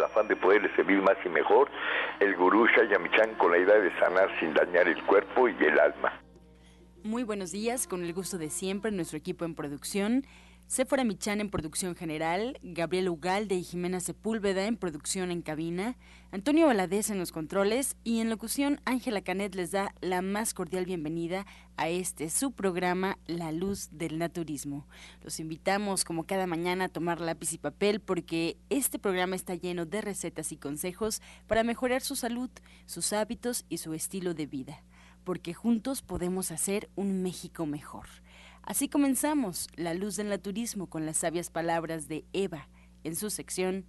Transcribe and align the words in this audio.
el 0.00 0.04
afán 0.04 0.28
de 0.28 0.36
poderle 0.36 0.74
servir 0.74 1.02
más 1.02 1.16
y 1.24 1.28
mejor, 1.28 1.70
el 2.20 2.34
gurú 2.36 2.66
Shayamichan 2.66 3.34
con 3.34 3.52
la 3.52 3.58
idea 3.58 3.78
de 3.78 3.90
sanar 3.98 4.28
sin 4.40 4.54
dañar 4.54 4.88
el 4.88 5.02
cuerpo 5.04 5.48
y 5.48 5.56
el 5.62 5.78
alma. 5.78 6.20
Muy 7.04 7.22
buenos 7.22 7.52
días, 7.52 7.86
con 7.86 8.02
el 8.02 8.12
gusto 8.14 8.38
de 8.38 8.50
siempre, 8.50 8.90
nuestro 8.90 9.18
equipo 9.18 9.44
en 9.44 9.54
producción. 9.54 10.24
Sephora 10.70 11.02
Michan 11.02 11.40
en 11.40 11.50
producción 11.50 11.96
general, 11.96 12.56
Gabriel 12.62 13.08
Ugalde 13.08 13.56
y 13.56 13.64
Jimena 13.64 13.98
Sepúlveda 13.98 14.66
en 14.66 14.76
producción 14.76 15.32
en 15.32 15.42
cabina, 15.42 15.96
Antonio 16.30 16.68
Valadez 16.68 17.10
en 17.10 17.18
los 17.18 17.32
controles 17.32 17.96
y 18.04 18.20
en 18.20 18.30
locución 18.30 18.80
Ángela 18.84 19.20
Canet 19.20 19.56
les 19.56 19.72
da 19.72 19.92
la 20.00 20.22
más 20.22 20.54
cordial 20.54 20.84
bienvenida 20.84 21.44
a 21.76 21.88
este 21.88 22.30
su 22.30 22.52
programa 22.52 23.18
La 23.26 23.50
Luz 23.50 23.88
del 23.90 24.16
Naturismo. 24.18 24.86
Los 25.24 25.40
invitamos 25.40 26.04
como 26.04 26.22
cada 26.22 26.46
mañana 26.46 26.84
a 26.84 26.88
tomar 26.88 27.20
lápiz 27.20 27.52
y 27.52 27.58
papel 27.58 27.98
porque 27.98 28.56
este 28.68 29.00
programa 29.00 29.34
está 29.34 29.56
lleno 29.56 29.86
de 29.86 30.02
recetas 30.02 30.52
y 30.52 30.56
consejos 30.56 31.20
para 31.48 31.64
mejorar 31.64 32.00
su 32.00 32.14
salud, 32.14 32.48
sus 32.86 33.12
hábitos 33.12 33.64
y 33.68 33.78
su 33.78 33.92
estilo 33.92 34.34
de 34.34 34.46
vida, 34.46 34.84
porque 35.24 35.52
juntos 35.52 36.00
podemos 36.00 36.52
hacer 36.52 36.88
un 36.94 37.24
México 37.24 37.66
mejor. 37.66 38.06
Así 38.62 38.88
comenzamos 38.88 39.68
La 39.74 39.94
Luz 39.94 40.16
del 40.16 40.28
Naturismo 40.28 40.88
con 40.88 41.06
las 41.06 41.18
sabias 41.18 41.50
palabras 41.50 42.08
de 42.08 42.24
Eva 42.32 42.68
en 43.04 43.16
su 43.16 43.30
sección 43.30 43.86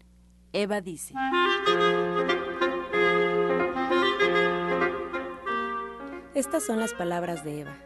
Eva 0.54 0.82
dice. 0.82 1.14
Estas 6.34 6.66
son 6.66 6.80
las 6.80 6.94
palabras 6.94 7.44
de 7.44 7.62
Eva. 7.62 7.78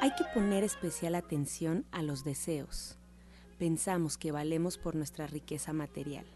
Hay 0.00 0.10
que 0.10 0.24
poner 0.34 0.64
especial 0.64 1.14
atención 1.14 1.86
a 1.92 2.02
los 2.02 2.24
deseos. 2.24 2.98
Pensamos 3.58 4.18
que 4.18 4.32
valemos 4.32 4.76
por 4.76 4.96
nuestra 4.96 5.26
riqueza 5.26 5.72
material, 5.72 6.26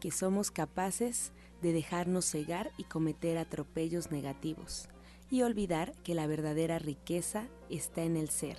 que 0.00 0.10
somos 0.10 0.50
capaces 0.50 1.32
de 1.62 1.72
dejarnos 1.72 2.26
cegar 2.26 2.70
y 2.76 2.84
cometer 2.84 3.38
atropellos 3.38 4.10
negativos, 4.10 4.88
y 5.30 5.42
olvidar 5.42 5.94
que 6.04 6.14
la 6.14 6.26
verdadera 6.26 6.78
riqueza 6.78 7.48
está 7.70 8.02
en 8.02 8.16
el 8.16 8.28
ser 8.28 8.58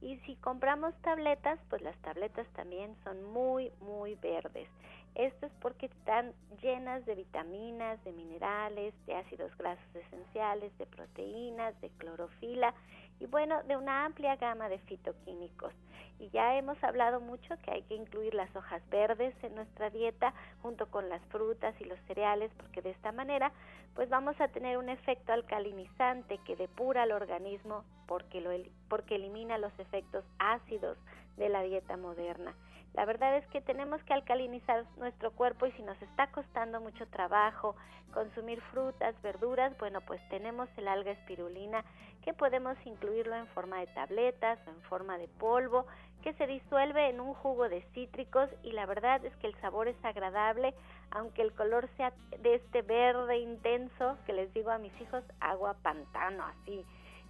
Y 0.00 0.18
si 0.18 0.36
compramos 0.36 0.94
tabletas, 1.02 1.58
pues 1.68 1.82
las 1.82 1.96
tabletas 1.96 2.46
también 2.54 2.94
son 3.02 3.24
muy, 3.24 3.72
muy 3.80 4.14
verdes. 4.14 4.68
Esto 5.16 5.46
es 5.46 5.52
porque 5.60 5.86
están 5.86 6.32
llenas 6.62 7.04
de 7.04 7.16
vitaminas, 7.16 8.04
de 8.04 8.12
minerales, 8.12 8.94
de 9.06 9.16
ácidos 9.16 9.50
grasos 9.58 9.96
esenciales, 9.96 10.78
de 10.78 10.86
proteínas, 10.86 11.80
de 11.80 11.90
clorofila 11.98 12.72
y 13.18 13.26
bueno, 13.26 13.60
de 13.64 13.76
una 13.76 14.04
amplia 14.04 14.36
gama 14.36 14.68
de 14.68 14.78
fitoquímicos. 14.78 15.72
Y 16.18 16.30
ya 16.30 16.56
hemos 16.56 16.82
hablado 16.82 17.20
mucho 17.20 17.56
que 17.62 17.70
hay 17.70 17.82
que 17.82 17.94
incluir 17.94 18.34
las 18.34 18.54
hojas 18.54 18.82
verdes 18.90 19.34
en 19.42 19.54
nuestra 19.54 19.90
dieta 19.90 20.32
junto 20.62 20.86
con 20.86 21.08
las 21.08 21.22
frutas 21.26 21.74
y 21.80 21.84
los 21.84 21.98
cereales 22.06 22.50
porque 22.56 22.82
de 22.82 22.90
esta 22.90 23.12
manera 23.12 23.52
pues 23.94 24.08
vamos 24.08 24.40
a 24.40 24.48
tener 24.48 24.76
un 24.76 24.88
efecto 24.88 25.32
alcalinizante 25.32 26.38
que 26.38 26.56
depura 26.56 27.04
el 27.04 27.12
organismo 27.12 27.84
porque, 28.06 28.40
lo, 28.40 28.50
porque 28.88 29.16
elimina 29.16 29.58
los 29.58 29.72
efectos 29.78 30.24
ácidos 30.38 30.98
de 31.36 31.48
la 31.48 31.62
dieta 31.62 31.96
moderna. 31.96 32.54
La 32.94 33.04
verdad 33.04 33.36
es 33.36 33.46
que 33.48 33.60
tenemos 33.60 34.02
que 34.04 34.14
alcalinizar 34.14 34.84
nuestro 34.96 35.32
cuerpo 35.32 35.66
y 35.66 35.72
si 35.72 35.82
nos 35.82 36.00
está 36.00 36.28
costando 36.28 36.80
mucho 36.80 37.06
trabajo 37.08 37.74
consumir 38.12 38.60
frutas, 38.70 39.20
verduras, 39.22 39.76
bueno, 39.78 40.00
pues 40.02 40.20
tenemos 40.28 40.68
el 40.76 40.86
alga 40.86 41.10
espirulina 41.10 41.84
que 42.22 42.32
podemos 42.32 42.76
incluirlo 42.86 43.34
en 43.34 43.48
forma 43.48 43.80
de 43.80 43.88
tabletas 43.88 44.58
o 44.66 44.70
en 44.70 44.80
forma 44.82 45.18
de 45.18 45.26
polvo 45.26 45.86
que 46.22 46.32
se 46.34 46.46
disuelve 46.46 47.10
en 47.10 47.20
un 47.20 47.34
jugo 47.34 47.68
de 47.68 47.82
cítricos 47.92 48.48
y 48.62 48.72
la 48.72 48.86
verdad 48.86 49.22
es 49.24 49.36
que 49.36 49.48
el 49.48 49.60
sabor 49.60 49.88
es 49.88 50.04
agradable, 50.04 50.72
aunque 51.10 51.42
el 51.42 51.52
color 51.52 51.88
sea 51.96 52.14
de 52.38 52.54
este 52.54 52.80
verde 52.82 53.38
intenso 53.38 54.16
que 54.24 54.32
les 54.32 54.54
digo 54.54 54.70
a 54.70 54.78
mis 54.78 54.98
hijos, 55.02 55.22
agua 55.40 55.74
pantano, 55.82 56.44
así, 56.44 56.82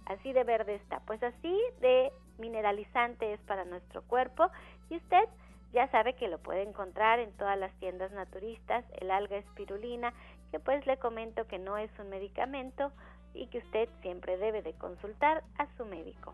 así 0.05 0.31
de 0.31 0.43
verde 0.43 0.75
está. 0.75 1.01
Pues 1.01 1.21
así 1.23 1.59
de 1.81 2.13
mineralizante 2.37 3.33
es 3.33 3.39
para 3.41 3.65
nuestro 3.65 4.01
cuerpo 4.03 4.49
y 4.89 4.95
usted 4.97 5.27
ya 5.75 5.89
sabe 5.89 6.13
que 6.13 6.29
lo 6.29 6.39
puede 6.39 6.61
encontrar 6.61 7.19
en 7.19 7.33
todas 7.33 7.59
las 7.59 7.73
tiendas 7.79 8.09
naturistas, 8.13 8.85
el 9.01 9.11
alga 9.11 9.35
espirulina, 9.35 10.13
que 10.49 10.59
pues 10.59 10.87
le 10.87 10.95
comento 10.97 11.45
que 11.47 11.59
no 11.59 11.77
es 11.77 11.91
un 11.99 12.09
medicamento 12.09 12.93
y 13.33 13.47
que 13.47 13.57
usted 13.57 13.89
siempre 14.01 14.37
debe 14.37 14.61
de 14.61 14.71
consultar 14.73 15.43
a 15.57 15.67
su 15.75 15.85
médico. 15.85 16.33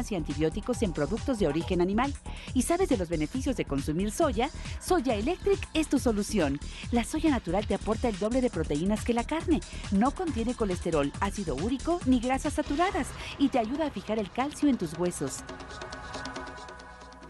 y 0.09 0.15
antibióticos 0.15 0.81
en 0.83 0.93
productos 0.93 1.37
de 1.37 1.47
origen 1.47 1.81
animal. 1.81 2.13
¿Y 2.53 2.61
sabes 2.61 2.87
de 2.87 2.95
los 2.95 3.09
beneficios 3.09 3.57
de 3.57 3.65
consumir 3.65 4.11
soya? 4.11 4.49
Soya 4.79 5.15
Electric 5.15 5.59
es 5.73 5.89
tu 5.89 5.99
solución. 5.99 6.59
La 6.93 7.03
soya 7.03 7.29
natural 7.29 7.67
te 7.67 7.75
aporta 7.75 8.07
el 8.07 8.17
doble 8.17 8.39
de 8.39 8.49
proteínas 8.49 9.03
que 9.03 9.13
la 9.13 9.25
carne. 9.25 9.59
No 9.91 10.11
contiene 10.11 10.55
colesterol, 10.55 11.11
ácido 11.19 11.55
úrico 11.55 11.99
ni 12.05 12.21
grasas 12.21 12.53
saturadas 12.53 13.09
y 13.37 13.49
te 13.49 13.59
ayuda 13.59 13.87
a 13.87 13.91
fijar 13.91 14.17
el 14.17 14.31
calcio 14.31 14.69
en 14.69 14.77
tus 14.77 14.97
huesos. 14.97 15.43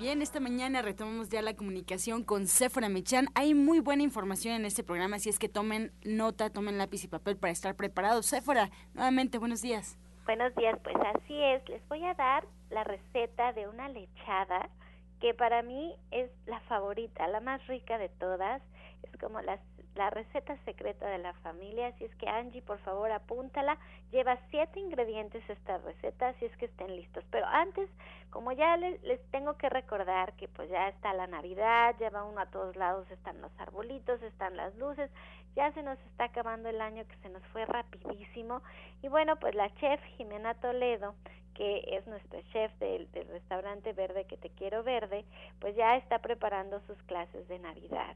Bien, 0.01 0.23
esta 0.23 0.39
mañana 0.39 0.81
retomamos 0.81 1.29
ya 1.29 1.43
la 1.43 1.53
comunicación 1.53 2.23
con 2.23 2.47
Sephora 2.47 2.89
Michan. 2.89 3.27
Hay 3.35 3.53
muy 3.53 3.81
buena 3.81 4.01
información 4.01 4.55
en 4.55 4.65
este 4.65 4.83
programa, 4.83 5.17
así 5.17 5.29
es 5.29 5.37
que 5.37 5.47
tomen 5.47 5.91
nota, 6.03 6.49
tomen 6.49 6.79
lápiz 6.79 7.03
y 7.03 7.07
papel 7.07 7.37
para 7.37 7.53
estar 7.53 7.75
preparados. 7.75 8.25
Sephora, 8.25 8.71
nuevamente, 8.95 9.37
buenos 9.37 9.61
días. 9.61 9.99
Buenos 10.25 10.55
días, 10.55 10.75
pues 10.83 10.95
así 11.13 11.39
es. 11.43 11.69
Les 11.69 11.87
voy 11.87 12.03
a 12.03 12.15
dar 12.15 12.47
la 12.71 12.83
receta 12.83 13.53
de 13.53 13.67
una 13.67 13.89
lechada 13.89 14.69
que 15.19 15.33
para 15.33 15.61
mí 15.61 15.95
es 16.09 16.31
la 16.47 16.59
favorita, 16.61 17.27
la 17.27 17.39
más 17.39 17.65
rica 17.67 17.97
de 17.97 18.09
todas. 18.09 18.61
Es 19.03 19.19
como 19.19 19.41
las 19.41 19.59
la 19.95 20.09
receta 20.09 20.57
secreta 20.63 21.05
de 21.07 21.17
la 21.17 21.33
familia, 21.33 21.87
así 21.87 22.05
es 22.05 22.15
que 22.15 22.27
Angie, 22.27 22.61
por 22.61 22.79
favor, 22.79 23.11
apúntala. 23.11 23.77
Lleva 24.11 24.37
siete 24.49 24.79
ingredientes 24.79 25.43
esta 25.49 25.79
receta, 25.79 26.29
así 26.29 26.45
es 26.45 26.57
que 26.57 26.65
estén 26.65 26.95
listos. 26.95 27.25
Pero 27.29 27.45
antes, 27.45 27.89
como 28.29 28.53
ya 28.53 28.77
les, 28.77 29.01
les, 29.03 29.21
tengo 29.31 29.57
que 29.57 29.69
recordar 29.69 30.33
que 30.33 30.47
pues 30.47 30.69
ya 30.69 30.87
está 30.87 31.13
la 31.13 31.27
Navidad, 31.27 31.95
ya 31.99 32.09
va 32.09 32.23
uno 32.23 32.39
a 32.39 32.45
todos 32.45 32.75
lados, 32.77 33.09
están 33.11 33.41
los 33.41 33.51
arbolitos, 33.59 34.21
están 34.21 34.55
las 34.55 34.73
luces, 34.75 35.11
ya 35.55 35.71
se 35.73 35.83
nos 35.83 35.99
está 36.11 36.25
acabando 36.25 36.69
el 36.69 36.79
año 36.79 37.05
que 37.05 37.17
se 37.17 37.29
nos 37.29 37.43
fue 37.47 37.65
rapidísimo. 37.65 38.61
Y 39.01 39.09
bueno, 39.09 39.35
pues 39.35 39.55
la 39.55 39.73
chef 39.75 40.01
Jimena 40.15 40.53
Toledo 40.55 41.15
que 41.53 41.83
es 41.87 42.05
nuestra 42.07 42.41
chef 42.51 42.71
del, 42.79 43.11
del, 43.11 43.27
restaurante 43.27 43.93
verde 43.93 44.25
que 44.25 44.37
te 44.37 44.49
quiero 44.49 44.83
verde, 44.83 45.25
pues 45.59 45.75
ya 45.75 45.97
está 45.97 46.19
preparando 46.19 46.81
sus 46.87 46.97
clases 47.03 47.47
de 47.47 47.59
Navidad 47.59 48.15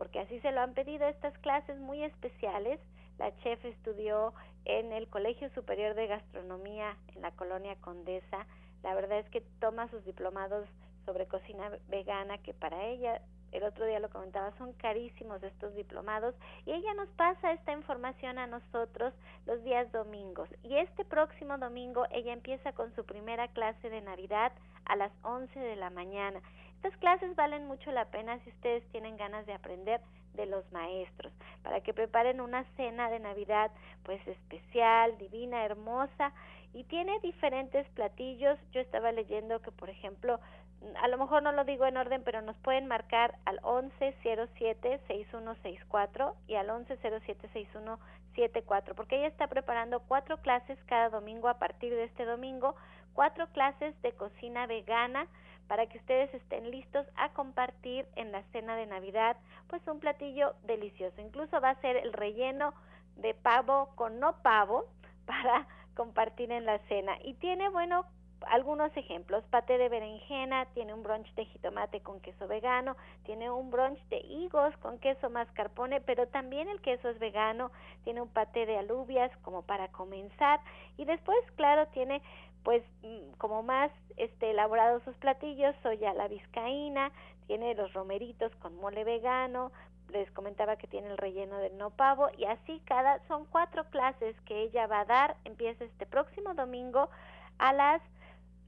porque 0.00 0.20
así 0.20 0.40
se 0.40 0.52
lo 0.52 0.60
han 0.60 0.72
pedido 0.72 1.06
estas 1.08 1.36
clases 1.38 1.78
muy 1.78 2.02
especiales. 2.02 2.80
La 3.18 3.36
chef 3.40 3.62
estudió 3.66 4.32
en 4.64 4.92
el 4.92 5.08
Colegio 5.08 5.50
Superior 5.50 5.94
de 5.94 6.06
Gastronomía 6.06 6.96
en 7.14 7.22
la 7.22 7.32
colonia 7.32 7.76
Condesa. 7.82 8.46
La 8.82 8.94
verdad 8.94 9.18
es 9.18 9.28
que 9.28 9.42
toma 9.60 9.90
sus 9.90 10.02
diplomados 10.06 10.66
sobre 11.04 11.26
cocina 11.26 11.70
vegana, 11.88 12.38
que 12.38 12.54
para 12.54 12.86
ella, 12.86 13.20
el 13.52 13.62
otro 13.64 13.84
día 13.86 14.00
lo 14.00 14.08
comentaba, 14.10 14.52
son 14.58 14.72
carísimos 14.74 15.42
estos 15.42 15.74
diplomados, 15.74 16.34
y 16.66 16.72
ella 16.72 16.94
nos 16.94 17.08
pasa 17.10 17.52
esta 17.52 17.72
información 17.72 18.38
a 18.38 18.46
nosotros 18.46 19.14
los 19.46 19.62
días 19.64 19.90
domingos. 19.92 20.48
Y 20.62 20.76
este 20.76 21.04
próximo 21.04 21.58
domingo 21.58 22.06
ella 22.10 22.32
empieza 22.32 22.72
con 22.72 22.94
su 22.94 23.04
primera 23.04 23.48
clase 23.48 23.90
de 23.90 24.00
Navidad 24.00 24.52
a 24.84 24.96
las 24.96 25.12
11 25.22 25.58
de 25.58 25.76
la 25.76 25.90
mañana. 25.90 26.40
Estas 26.76 26.96
clases 26.98 27.36
valen 27.36 27.66
mucho 27.66 27.92
la 27.92 28.06
pena 28.06 28.38
si 28.38 28.50
ustedes 28.50 28.82
tienen 28.90 29.16
ganas 29.16 29.44
de 29.46 29.52
aprender 29.52 30.00
de 30.34 30.46
los 30.46 30.64
maestros, 30.72 31.32
para 31.62 31.80
que 31.80 31.92
preparen 31.92 32.40
una 32.40 32.64
cena 32.76 33.10
de 33.10 33.18
Navidad 33.18 33.70
pues 34.04 34.26
especial, 34.26 35.18
divina, 35.18 35.64
hermosa 35.64 36.32
y 36.72 36.84
tiene 36.84 37.18
diferentes 37.20 37.86
platillos. 37.90 38.58
Yo 38.72 38.80
estaba 38.80 39.12
leyendo 39.12 39.60
que 39.60 39.72
por 39.72 39.90
ejemplo, 39.90 40.40
a 41.00 41.08
lo 41.08 41.18
mejor 41.18 41.42
no 41.42 41.50
lo 41.52 41.64
digo 41.64 41.84
en 41.86 41.96
orden, 41.96 42.22
pero 42.24 42.42
nos 42.42 42.56
pueden 42.58 42.86
marcar 42.86 43.36
al 43.44 43.58
1107-6164 43.60 46.34
y 46.46 46.54
al 46.54 46.68
1107-6174, 46.68 48.94
porque 48.94 49.16
ella 49.18 49.26
está 49.28 49.46
preparando 49.46 50.00
cuatro 50.00 50.38
clases 50.38 50.78
cada 50.86 51.10
domingo 51.10 51.48
a 51.48 51.58
partir 51.58 51.92
de 51.92 52.04
este 52.04 52.24
domingo, 52.24 52.74
cuatro 53.14 53.46
clases 53.48 54.00
de 54.02 54.12
cocina 54.12 54.66
vegana, 54.66 55.26
para 55.68 55.86
que 55.86 55.98
ustedes 55.98 56.32
estén 56.34 56.70
listos 56.70 57.06
a 57.14 57.28
compartir 57.28 58.08
en 58.16 58.32
la 58.32 58.42
cena 58.50 58.74
de 58.74 58.86
Navidad, 58.86 59.36
pues 59.68 59.86
un 59.86 60.00
platillo 60.00 60.56
delicioso. 60.64 61.20
Incluso 61.20 61.60
va 61.60 61.70
a 61.70 61.80
ser 61.80 61.96
el 61.96 62.12
relleno 62.12 62.74
de 63.14 63.34
pavo 63.34 63.90
con 63.94 64.18
no 64.18 64.42
pavo 64.42 64.86
para 65.26 65.68
compartir 65.94 66.50
en 66.50 66.64
la 66.64 66.80
cena. 66.88 67.16
Y 67.22 67.34
tiene, 67.34 67.68
bueno, 67.68 68.04
algunos 68.46 68.96
ejemplos, 68.96 69.44
paté 69.50 69.78
de 69.78 69.88
berenjena, 69.88 70.66
tiene 70.74 70.94
un 70.94 71.02
brunch 71.02 71.32
de 71.34 71.44
jitomate 71.44 72.00
con 72.00 72.20
queso 72.20 72.48
vegano, 72.48 72.96
tiene 73.24 73.50
un 73.50 73.70
brunch 73.70 73.98
de 74.08 74.18
higos 74.18 74.76
con 74.78 74.98
queso 74.98 75.30
mascarpone, 75.30 76.00
pero 76.00 76.26
también 76.28 76.68
el 76.68 76.80
queso 76.80 77.08
es 77.10 77.18
vegano, 77.18 77.70
tiene 78.04 78.22
un 78.22 78.28
paté 78.28 78.66
de 78.66 78.78
alubias 78.78 79.30
como 79.38 79.62
para 79.62 79.88
comenzar 79.88 80.60
y 80.96 81.04
después, 81.04 81.38
claro, 81.56 81.86
tiene 81.88 82.22
pues 82.62 82.82
mm, 83.02 83.32
como 83.38 83.62
más 83.62 83.90
este 84.16 84.50
elaborados 84.50 85.02
sus 85.04 85.16
platillos, 85.16 85.74
soya 85.82 86.12
la 86.14 86.28
vizcaína, 86.28 87.10
tiene 87.46 87.74
los 87.74 87.92
romeritos 87.94 88.54
con 88.56 88.76
mole 88.76 89.04
vegano, 89.04 89.72
les 90.12 90.30
comentaba 90.32 90.76
que 90.76 90.86
tiene 90.86 91.08
el 91.08 91.18
relleno 91.18 91.58
del 91.58 91.76
no 91.78 91.90
pavo 91.90 92.28
y 92.36 92.44
así 92.44 92.80
cada 92.84 93.20
son 93.28 93.46
cuatro 93.46 93.84
clases 93.90 94.36
que 94.42 94.62
ella 94.62 94.86
va 94.86 95.00
a 95.00 95.04
dar, 95.04 95.36
empieza 95.44 95.84
este 95.84 96.06
próximo 96.06 96.54
domingo 96.54 97.08
a 97.58 97.72
las 97.72 98.02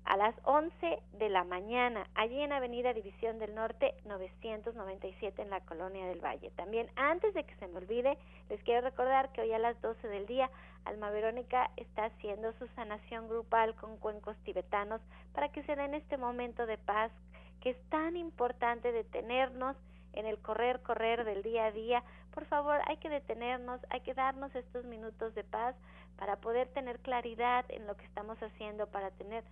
a 0.04 0.16
las 0.16 0.34
11 0.44 1.02
de 1.12 1.28
la 1.28 1.44
mañana, 1.44 2.06
allí 2.14 2.40
en 2.40 2.52
Avenida 2.52 2.92
División 2.92 3.38
del 3.38 3.54
Norte 3.54 3.94
997 4.04 5.42
en 5.42 5.50
la 5.50 5.60
Colonia 5.60 6.06
del 6.06 6.24
Valle. 6.24 6.50
También 6.56 6.90
antes 6.96 7.34
de 7.34 7.44
que 7.44 7.54
se 7.56 7.68
me 7.68 7.78
olvide, 7.78 8.18
les 8.48 8.62
quiero 8.64 8.80
recordar 8.82 9.32
que 9.32 9.42
hoy 9.42 9.52
a 9.52 9.58
las 9.58 9.80
12 9.80 10.08
del 10.08 10.26
día 10.26 10.50
Alma 10.84 11.10
Verónica 11.10 11.70
está 11.76 12.06
haciendo 12.06 12.52
su 12.54 12.66
sanación 12.68 13.28
grupal 13.28 13.74
con 13.76 13.96
cuencos 13.98 14.36
tibetanos 14.44 15.00
para 15.32 15.50
que 15.50 15.62
se 15.62 15.76
den 15.76 15.94
este 15.94 16.16
momento 16.16 16.66
de 16.66 16.78
paz 16.78 17.12
que 17.60 17.70
es 17.70 17.88
tan 17.90 18.16
importante 18.16 18.90
detenernos 18.90 19.76
en 20.14 20.26
el 20.26 20.38
correr, 20.38 20.80
correr 20.82 21.24
del 21.24 21.42
día 21.42 21.66
a 21.66 21.72
día. 21.72 22.02
Por 22.34 22.44
favor, 22.46 22.80
hay 22.86 22.96
que 22.96 23.08
detenernos, 23.08 23.80
hay 23.88 24.00
que 24.00 24.14
darnos 24.14 24.54
estos 24.54 24.84
minutos 24.84 25.34
de 25.34 25.44
paz 25.44 25.76
para 26.16 26.36
poder 26.36 26.68
tener 26.68 26.98
claridad 26.98 27.64
en 27.68 27.86
lo 27.86 27.96
que 27.96 28.04
estamos 28.04 28.42
haciendo, 28.42 28.86
para 28.88 29.10
tener 29.12 29.44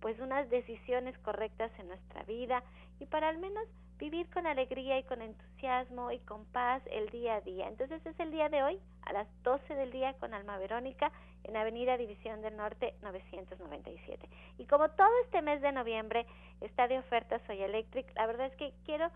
pues 0.00 0.18
unas 0.20 0.48
decisiones 0.50 1.16
correctas 1.18 1.70
en 1.78 1.88
nuestra 1.88 2.22
vida 2.24 2.62
y 3.00 3.06
para 3.06 3.28
al 3.28 3.38
menos 3.38 3.66
vivir 3.98 4.28
con 4.30 4.46
alegría 4.46 4.98
y 4.98 5.04
con 5.04 5.22
entusiasmo 5.22 6.12
y 6.12 6.18
con 6.20 6.44
paz 6.46 6.82
el 6.90 7.08
día 7.08 7.36
a 7.36 7.40
día. 7.40 7.68
Entonces 7.68 8.04
es 8.04 8.18
el 8.20 8.30
día 8.30 8.48
de 8.48 8.62
hoy 8.62 8.78
a 9.02 9.12
las 9.12 9.26
12 9.42 9.74
del 9.74 9.90
día 9.90 10.14
con 10.14 10.34
Alma 10.34 10.58
Verónica 10.58 11.10
en 11.44 11.56
Avenida 11.56 11.96
División 11.96 12.42
del 12.42 12.56
Norte 12.56 12.94
997. 13.02 14.28
Y 14.58 14.66
como 14.66 14.90
todo 14.90 15.08
este 15.24 15.40
mes 15.42 15.62
de 15.62 15.72
noviembre 15.72 16.26
está 16.60 16.88
de 16.88 16.98
oferta 16.98 17.40
Soy 17.46 17.62
Electric, 17.62 18.06
la 18.16 18.26
verdad 18.26 18.46
es 18.46 18.56
que 18.56 18.72
quiero 18.84 19.10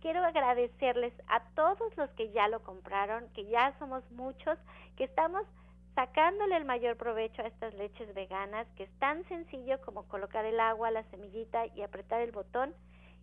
quiero 0.00 0.24
agradecerles 0.24 1.12
a 1.28 1.40
todos 1.54 1.96
los 1.96 2.10
que 2.10 2.32
ya 2.32 2.48
lo 2.48 2.60
compraron, 2.64 3.28
que 3.34 3.46
ya 3.46 3.72
somos 3.78 4.02
muchos, 4.10 4.58
que 4.96 5.04
estamos 5.04 5.46
sacándole 5.94 6.56
el 6.56 6.64
mayor 6.64 6.96
provecho 6.96 7.42
a 7.42 7.46
estas 7.46 7.74
leches 7.74 8.14
veganas, 8.14 8.66
que 8.76 8.84
es 8.84 8.98
tan 8.98 9.26
sencillo 9.28 9.80
como 9.82 10.08
colocar 10.08 10.44
el 10.44 10.58
agua, 10.60 10.90
la 10.90 11.02
semillita 11.04 11.66
y 11.74 11.82
apretar 11.82 12.20
el 12.22 12.32
botón. 12.32 12.74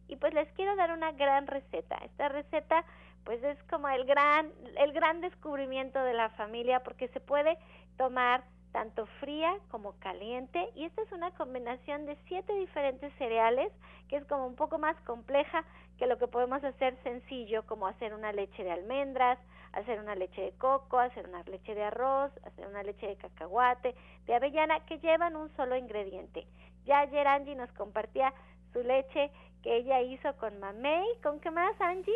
Y 0.08 0.16
pues 0.16 0.34
les 0.34 0.52
quiero 0.54 0.76
dar 0.76 0.92
una 0.92 1.12
gran 1.12 1.48
receta. 1.48 1.96
Esta 2.04 2.30
receta 2.30 2.84
pues 3.24 3.44
es 3.44 3.62
como 3.64 3.88
el 3.90 4.06
gran 4.06 4.52
el 4.78 4.92
gran 4.92 5.22
descubrimiento 5.22 6.00
de 6.00 6.14
la 6.14 6.30
familia 6.32 6.82
porque 6.84 7.10
se 7.10 7.20
puede 7.20 7.58
tomar 7.98 8.44
tanto 8.72 9.08
fría 9.20 9.54
como 9.72 9.94
caliente 10.00 10.70
y 10.76 10.86
esta 10.86 11.02
es 11.02 11.12
una 11.12 11.32
combinación 11.32 12.06
de 12.06 12.18
siete 12.28 12.54
diferentes 12.56 13.12
cereales 13.18 13.72
que 14.08 14.18
es 14.18 14.26
como 14.26 14.48
un 14.48 14.56
poco 14.56 14.78
más 14.78 14.96
compleja 15.02 15.64
que 15.98 16.08
lo 16.08 16.18
que 16.18 16.28
podemos 16.28 16.64
hacer 16.64 16.98
sencillo 17.04 17.66
como 17.66 17.88
hacer 17.88 18.14
una 18.14 18.32
leche 18.32 18.64
de 18.64 18.72
almendras, 18.72 19.38
hacer 19.74 20.00
una 20.00 20.16
leche 20.16 20.42
de 20.42 20.52
coco, 20.54 21.00
hacer 21.00 21.28
una 21.28 21.44
leche 21.44 21.76
de 21.76 21.84
arroz, 21.84 22.32
hacer 22.46 22.68
una 22.68 22.84
leche 22.84 23.08
de 23.08 23.16
cacahuate, 23.18 23.96
de 24.26 24.34
avellana 24.34 24.86
que 24.86 25.00
llevan 25.00 25.36
un 25.36 25.50
solo 25.56 25.76
ingrediente. 25.76 26.48
Ya 26.86 27.00
ayer 27.00 27.28
Angie 27.28 27.56
nos 27.56 27.72
compartía 27.74 28.34
su 28.74 28.82
leche 28.82 29.32
que 29.62 29.78
ella 29.78 30.02
hizo 30.02 30.36
con 30.38 30.60
mamey, 30.60 31.06
¿con 31.22 31.40
qué 31.40 31.52
más 31.52 31.80
Angie? 31.82 32.14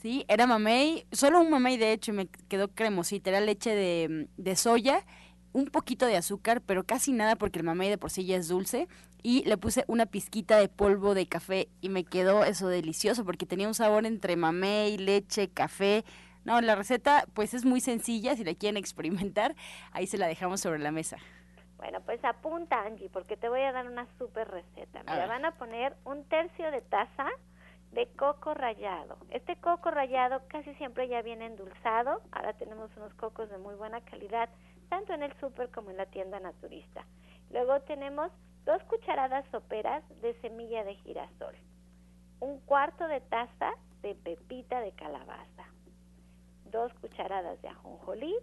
Sí, 0.00 0.24
era 0.28 0.46
mamey, 0.46 1.06
solo 1.12 1.40
un 1.40 1.50
mamey 1.50 1.76
de 1.76 1.92
hecho 1.92 2.12
me 2.12 2.28
quedó 2.48 2.68
cremosita, 2.68 3.30
era 3.30 3.40
leche 3.40 3.74
de, 3.74 4.28
de 4.36 4.56
soya 4.56 5.04
un 5.56 5.68
poquito 5.68 6.04
de 6.04 6.18
azúcar, 6.18 6.60
pero 6.60 6.84
casi 6.84 7.12
nada 7.12 7.34
porque 7.34 7.58
el 7.58 7.64
mamey 7.64 7.88
de 7.88 7.96
por 7.96 8.10
sí 8.10 8.26
ya 8.26 8.36
es 8.36 8.48
dulce. 8.48 8.88
Y 9.22 9.42
le 9.44 9.56
puse 9.56 9.84
una 9.88 10.04
pizquita 10.04 10.58
de 10.58 10.68
polvo 10.68 11.14
de 11.14 11.26
café 11.26 11.68
y 11.80 11.88
me 11.88 12.04
quedó 12.04 12.44
eso 12.44 12.68
delicioso 12.68 13.24
porque 13.24 13.46
tenía 13.46 13.66
un 13.66 13.72
sabor 13.72 14.04
entre 14.04 14.36
mamey, 14.36 14.98
leche, 14.98 15.48
café. 15.48 16.04
No, 16.44 16.60
la 16.60 16.74
receta 16.74 17.24
pues 17.32 17.54
es 17.54 17.64
muy 17.64 17.80
sencilla, 17.80 18.36
si 18.36 18.44
la 18.44 18.54
quieren 18.54 18.76
experimentar, 18.76 19.56
ahí 19.92 20.06
se 20.06 20.18
la 20.18 20.26
dejamos 20.28 20.60
sobre 20.60 20.78
la 20.78 20.90
mesa. 20.90 21.16
Bueno, 21.78 22.00
pues 22.02 22.22
apunta 22.22 22.82
Angie, 22.82 23.08
porque 23.08 23.38
te 23.38 23.48
voy 23.48 23.62
a 23.62 23.72
dar 23.72 23.86
una 23.86 24.06
súper 24.18 24.48
receta. 24.48 25.02
Me 25.04 25.26
van 25.26 25.46
a 25.46 25.52
poner 25.52 25.96
un 26.04 26.22
tercio 26.24 26.70
de 26.70 26.82
taza 26.82 27.28
de 27.92 28.06
coco 28.08 28.52
rallado. 28.52 29.16
Este 29.30 29.56
coco 29.56 29.90
rallado 29.90 30.42
casi 30.48 30.74
siempre 30.74 31.08
ya 31.08 31.22
viene 31.22 31.46
endulzado. 31.46 32.20
Ahora 32.30 32.52
tenemos 32.52 32.90
unos 32.98 33.14
cocos 33.14 33.48
de 33.48 33.56
muy 33.56 33.74
buena 33.74 34.02
calidad 34.02 34.50
tanto 34.88 35.12
en 35.12 35.22
el 35.22 35.32
súper 35.40 35.70
como 35.70 35.90
en 35.90 35.96
la 35.96 36.06
tienda 36.06 36.40
naturista. 36.40 37.04
Luego 37.50 37.80
tenemos 37.82 38.30
dos 38.64 38.82
cucharadas 38.84 39.44
soperas 39.50 40.02
de 40.20 40.34
semilla 40.40 40.84
de 40.84 40.96
girasol, 40.96 41.54
un 42.40 42.58
cuarto 42.60 43.06
de 43.06 43.20
taza 43.20 43.72
de 44.02 44.14
pepita 44.14 44.80
de 44.80 44.92
calabaza, 44.92 45.64
dos 46.70 46.92
cucharadas 46.94 47.60
de 47.62 47.68
ajonjolí, 47.68 48.34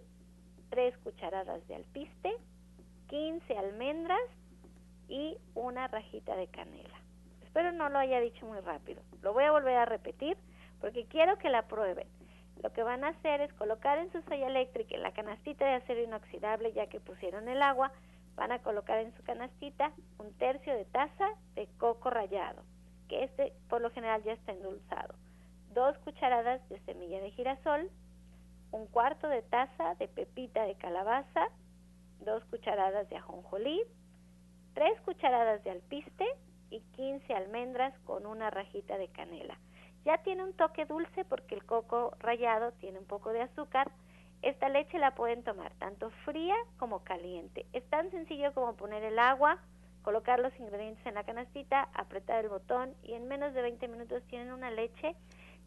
tres 0.70 0.96
cucharadas 0.98 1.66
de 1.68 1.76
alpiste, 1.76 2.34
15 3.08 3.56
almendras 3.58 4.20
y 5.08 5.36
una 5.54 5.86
rajita 5.88 6.34
de 6.36 6.48
canela. 6.48 7.00
Espero 7.42 7.72
no 7.72 7.88
lo 7.88 7.98
haya 7.98 8.18
dicho 8.20 8.46
muy 8.46 8.58
rápido. 8.60 9.02
Lo 9.22 9.32
voy 9.32 9.44
a 9.44 9.52
volver 9.52 9.76
a 9.76 9.84
repetir 9.84 10.36
porque 10.80 11.06
quiero 11.06 11.38
que 11.38 11.50
la 11.50 11.68
prueben. 11.68 12.08
Lo 12.62 12.72
que 12.72 12.82
van 12.82 13.04
a 13.04 13.08
hacer 13.08 13.40
es 13.40 13.52
colocar 13.54 13.98
en 13.98 14.10
su 14.12 14.22
soya 14.22 14.46
eléctrica 14.46 14.96
la 14.98 15.12
canastita 15.12 15.66
de 15.66 15.74
acero 15.74 16.02
inoxidable, 16.02 16.72
ya 16.72 16.86
que 16.86 17.00
pusieron 17.00 17.48
el 17.48 17.62
agua, 17.62 17.92
van 18.36 18.52
a 18.52 18.60
colocar 18.60 18.98
en 18.98 19.14
su 19.16 19.22
canastita 19.22 19.92
un 20.18 20.32
tercio 20.38 20.74
de 20.74 20.84
taza 20.86 21.28
de 21.54 21.68
coco 21.78 22.10
rallado, 22.10 22.62
que 23.08 23.24
este 23.24 23.52
por 23.68 23.80
lo 23.80 23.90
general 23.90 24.22
ya 24.22 24.32
está 24.32 24.52
endulzado, 24.52 25.14
dos 25.72 25.96
cucharadas 25.98 26.66
de 26.68 26.80
semilla 26.80 27.20
de 27.20 27.30
girasol, 27.30 27.90
un 28.72 28.86
cuarto 28.86 29.28
de 29.28 29.42
taza 29.42 29.94
de 29.96 30.08
pepita 30.08 30.64
de 30.64 30.74
calabaza, 30.74 31.48
dos 32.20 32.44
cucharadas 32.46 33.08
de 33.08 33.16
ajonjolí, 33.16 33.82
tres 34.74 35.00
cucharadas 35.02 35.62
de 35.62 35.70
alpiste 35.70 36.26
y 36.70 36.80
15 36.96 37.32
almendras 37.34 37.96
con 38.00 38.26
una 38.26 38.50
rajita 38.50 38.98
de 38.98 39.08
canela. 39.08 39.56
Ya 40.04 40.18
tiene 40.18 40.44
un 40.44 40.52
toque 40.52 40.84
dulce 40.84 41.24
porque 41.24 41.54
el 41.54 41.64
coco 41.64 42.14
rallado 42.18 42.72
tiene 42.72 42.98
un 42.98 43.06
poco 43.06 43.32
de 43.32 43.42
azúcar. 43.42 43.90
Esta 44.42 44.68
leche 44.68 44.98
la 44.98 45.14
pueden 45.14 45.42
tomar 45.42 45.72
tanto 45.74 46.10
fría 46.24 46.56
como 46.78 47.02
caliente. 47.04 47.66
Es 47.72 47.84
tan 47.88 48.10
sencillo 48.10 48.52
como 48.52 48.74
poner 48.76 49.02
el 49.02 49.18
agua, 49.18 49.58
colocar 50.02 50.38
los 50.38 50.54
ingredientes 50.60 51.04
en 51.06 51.14
la 51.14 51.24
canastita, 51.24 51.88
apretar 51.94 52.44
el 52.44 52.50
botón 52.50 52.94
y 53.02 53.14
en 53.14 53.26
menos 53.26 53.54
de 53.54 53.62
20 53.62 53.88
minutos 53.88 54.22
tienen 54.24 54.52
una 54.52 54.70
leche 54.70 55.16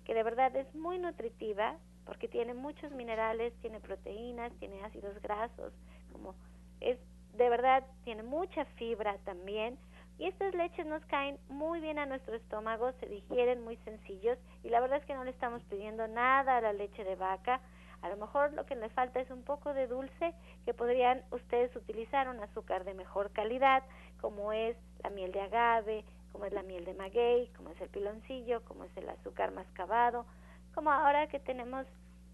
que 0.05 0.13
de 0.13 0.21
verdad 0.23 0.55
es 0.55 0.73
muy 0.75 0.99
nutritiva 0.99 1.75
porque 2.05 2.27
tiene 2.27 2.53
muchos 2.53 2.91
minerales, 2.91 3.53
tiene 3.61 3.79
proteínas, 3.79 4.53
tiene 4.59 4.83
ácidos 4.83 5.19
grasos, 5.21 5.73
como 6.11 6.35
es 6.79 6.99
de 7.33 7.49
verdad 7.49 7.83
tiene 8.03 8.23
mucha 8.23 8.65
fibra 8.77 9.17
también 9.25 9.77
y 10.19 10.25
estas 10.25 10.53
leches 10.55 10.85
nos 10.85 11.05
caen 11.05 11.37
muy 11.49 11.79
bien 11.79 11.99
a 11.99 12.05
nuestro 12.05 12.35
estómago, 12.35 12.91
se 12.99 13.05
digieren 13.07 13.63
muy 13.63 13.77
sencillos 13.77 14.37
y 14.63 14.69
la 14.69 14.79
verdad 14.79 14.97
es 14.99 15.05
que 15.05 15.13
no 15.13 15.23
le 15.23 15.31
estamos 15.31 15.63
pidiendo 15.65 16.07
nada 16.07 16.57
a 16.57 16.61
la 16.61 16.73
leche 16.73 17.03
de 17.03 17.15
vaca. 17.15 17.61
A 18.01 18.09
lo 18.09 18.17
mejor 18.17 18.53
lo 18.53 18.65
que 18.65 18.75
le 18.75 18.89
falta 18.89 19.19
es 19.19 19.29
un 19.29 19.43
poco 19.43 19.73
de 19.73 19.87
dulce 19.87 20.33
que 20.65 20.73
podrían 20.73 21.23
ustedes 21.31 21.75
utilizar 21.75 22.29
un 22.29 22.39
azúcar 22.39 22.83
de 22.83 22.93
mejor 22.93 23.31
calidad, 23.31 23.83
como 24.21 24.53
es 24.53 24.75
la 25.03 25.09
miel 25.09 25.31
de 25.31 25.41
agave, 25.41 26.05
como 26.31 26.45
es 26.45 26.53
la 26.53 26.63
miel 26.63 26.85
de 26.85 26.93
maguey, 26.93 27.47
como 27.55 27.69
es 27.71 27.81
el 27.81 27.89
piloncillo, 27.89 28.63
como 28.65 28.83
es 28.83 28.97
el 28.97 29.09
azúcar 29.09 29.51
mascabado, 29.51 30.25
como 30.73 30.91
ahora 30.91 31.27
que 31.27 31.39
tenemos 31.39 31.85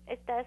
estas 0.06 0.46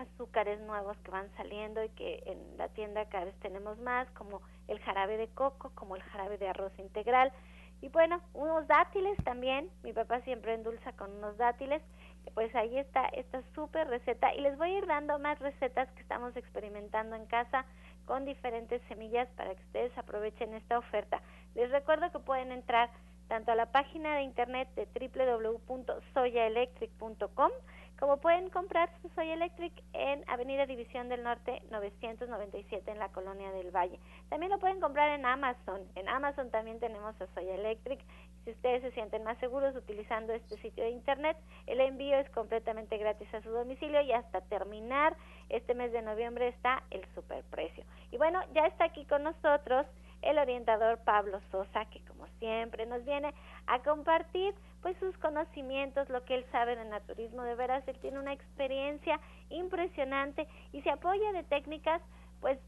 azúcares 0.00 0.60
nuevos 0.60 0.96
que 0.98 1.10
van 1.10 1.30
saliendo 1.36 1.82
y 1.84 1.88
que 1.90 2.22
en 2.26 2.58
la 2.58 2.68
tienda 2.68 3.08
cada 3.08 3.26
vez 3.26 3.34
tenemos 3.40 3.78
más, 3.78 4.10
como 4.12 4.40
el 4.68 4.78
jarabe 4.80 5.16
de 5.16 5.28
coco, 5.28 5.72
como 5.74 5.96
el 5.96 6.02
jarabe 6.02 6.38
de 6.38 6.48
arroz 6.48 6.72
integral. 6.78 7.32
Y 7.82 7.88
bueno, 7.88 8.20
unos 8.34 8.66
dátiles 8.66 9.16
también, 9.24 9.70
mi 9.82 9.92
papá 9.92 10.20
siempre 10.22 10.54
endulza 10.54 10.92
con 10.92 11.12
unos 11.12 11.36
dátiles, 11.38 11.82
pues 12.34 12.54
ahí 12.54 12.78
está 12.78 13.06
esta 13.06 13.42
súper 13.54 13.88
receta 13.88 14.34
y 14.34 14.42
les 14.42 14.58
voy 14.58 14.70
a 14.70 14.78
ir 14.78 14.86
dando 14.86 15.18
más 15.18 15.38
recetas 15.38 15.90
que 15.92 16.02
estamos 16.02 16.36
experimentando 16.36 17.16
en 17.16 17.24
casa 17.26 17.64
con 18.04 18.26
diferentes 18.26 18.82
semillas 18.88 19.28
para 19.36 19.54
que 19.54 19.62
ustedes 19.62 19.96
aprovechen 19.96 20.52
esta 20.54 20.76
oferta. 20.78 21.22
Les 21.54 21.70
recuerdo 21.70 22.12
que 22.12 22.18
pueden 22.18 22.52
entrar 22.52 22.90
tanto 23.28 23.52
a 23.52 23.54
la 23.54 23.64
página 23.66 24.16
de 24.16 24.22
internet 24.22 24.68
de 24.74 24.86
www.soyaelectric.com 24.86 27.50
como 28.00 28.16
pueden 28.16 28.48
comprar 28.48 28.88
su 29.02 29.10
Soy 29.10 29.28
Electric 29.28 29.74
en 29.92 30.24
Avenida 30.26 30.64
División 30.64 31.10
del 31.10 31.22
Norte 31.22 31.62
997 31.70 32.90
en 32.90 32.98
la 32.98 33.10
Colonia 33.10 33.52
del 33.52 33.70
Valle. 33.70 34.00
También 34.30 34.50
lo 34.50 34.58
pueden 34.58 34.80
comprar 34.80 35.10
en 35.10 35.26
Amazon. 35.26 35.82
En 35.94 36.08
Amazon 36.08 36.50
también 36.50 36.80
tenemos 36.80 37.14
a 37.20 37.26
Soy 37.34 37.46
Electric. 37.46 38.00
Si 38.44 38.52
ustedes 38.52 38.80
se 38.80 38.92
sienten 38.92 39.22
más 39.22 39.36
seguros 39.36 39.76
utilizando 39.76 40.32
este 40.32 40.56
sitio 40.56 40.82
de 40.82 40.90
internet, 40.90 41.36
el 41.66 41.78
envío 41.82 42.16
es 42.16 42.30
completamente 42.30 42.96
gratis 42.96 43.32
a 43.34 43.42
su 43.42 43.50
domicilio 43.50 44.00
y 44.00 44.12
hasta 44.12 44.40
terminar 44.40 45.14
este 45.50 45.74
mes 45.74 45.92
de 45.92 46.00
noviembre 46.00 46.48
está 46.48 46.82
el 46.90 47.04
superprecio. 47.14 47.84
Y 48.12 48.16
bueno, 48.16 48.40
ya 48.54 48.66
está 48.66 48.84
aquí 48.84 49.04
con 49.04 49.24
nosotros 49.24 49.86
el 50.22 50.38
orientador 50.38 50.98
Pablo 51.04 51.40
Sosa, 51.50 51.84
que 51.86 52.00
como 52.06 52.26
siempre 52.38 52.86
nos 52.86 53.04
viene 53.04 53.34
a 53.66 53.80
compartir 53.80 54.54
pues 54.82 54.96
sus 54.98 55.16
conocimientos, 55.18 56.08
lo 56.08 56.24
que 56.24 56.34
él 56.34 56.44
sabe 56.52 56.76
de 56.76 56.84
naturismo, 56.84 57.42
de 57.42 57.54
veras 57.54 57.86
él 57.86 57.98
tiene 58.00 58.18
una 58.18 58.32
experiencia 58.32 59.20
impresionante 59.50 60.48
y 60.72 60.82
se 60.82 60.90
apoya 60.90 61.32
de 61.32 61.42
técnicas 61.44 62.00
pues 62.40 62.58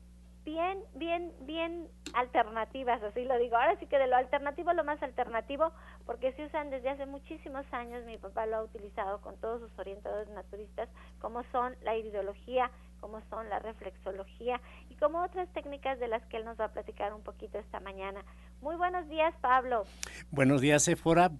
bien, 0.44 0.78
bien, 0.94 1.32
bien 1.42 1.88
alternativas, 2.14 3.02
así 3.02 3.24
lo 3.24 3.38
digo. 3.38 3.56
Ahora 3.56 3.78
sí 3.78 3.86
que 3.86 3.98
de 3.98 4.06
lo 4.06 4.16
alternativo 4.16 4.72
lo 4.72 4.84
más 4.84 5.02
alternativo, 5.02 5.72
porque 6.04 6.32
se 6.32 6.46
usan 6.46 6.70
desde 6.70 6.90
hace 6.90 7.06
muchísimos 7.06 7.64
años, 7.72 8.04
mi 8.04 8.18
papá 8.18 8.46
lo 8.46 8.56
ha 8.56 8.62
utilizado 8.64 9.20
con 9.20 9.36
todos 9.38 9.60
sus 9.60 9.78
orientadores 9.78 10.28
naturistas, 10.30 10.88
como 11.20 11.42
son 11.52 11.74
la 11.82 11.96
iridología, 11.96 12.70
como 13.00 13.20
son 13.30 13.48
la 13.48 13.58
reflexología 13.58 14.60
y 14.88 14.96
como 14.96 15.22
otras 15.22 15.48
técnicas 15.52 15.98
de 15.98 16.08
las 16.08 16.24
que 16.26 16.36
él 16.36 16.44
nos 16.44 16.58
va 16.60 16.66
a 16.66 16.72
platicar 16.72 17.14
un 17.14 17.22
poquito 17.22 17.58
esta 17.58 17.80
mañana. 17.80 18.24
Muy 18.60 18.76
buenos 18.76 19.08
días, 19.08 19.34
Pablo. 19.40 19.84
Buenos 20.30 20.60
días, 20.60 20.84
Sephora 20.84 21.30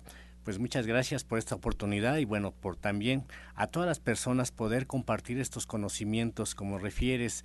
pues 0.45 0.59
muchas 0.59 0.87
gracias 0.87 1.25
por 1.25 1.39
esta 1.39 1.55
oportunidad 1.55 2.17
y 2.17 2.25
bueno, 2.25 2.53
por 2.53 2.77
también 2.77 3.25
a 3.55 3.67
todas 3.67 3.89
las 3.89 4.01
personas 4.01 4.51
poder 4.51 4.87
compartir 4.87 5.39
estos 5.39 5.67
conocimientos, 5.67 6.55
como 6.55 6.79
refieres, 6.79 7.45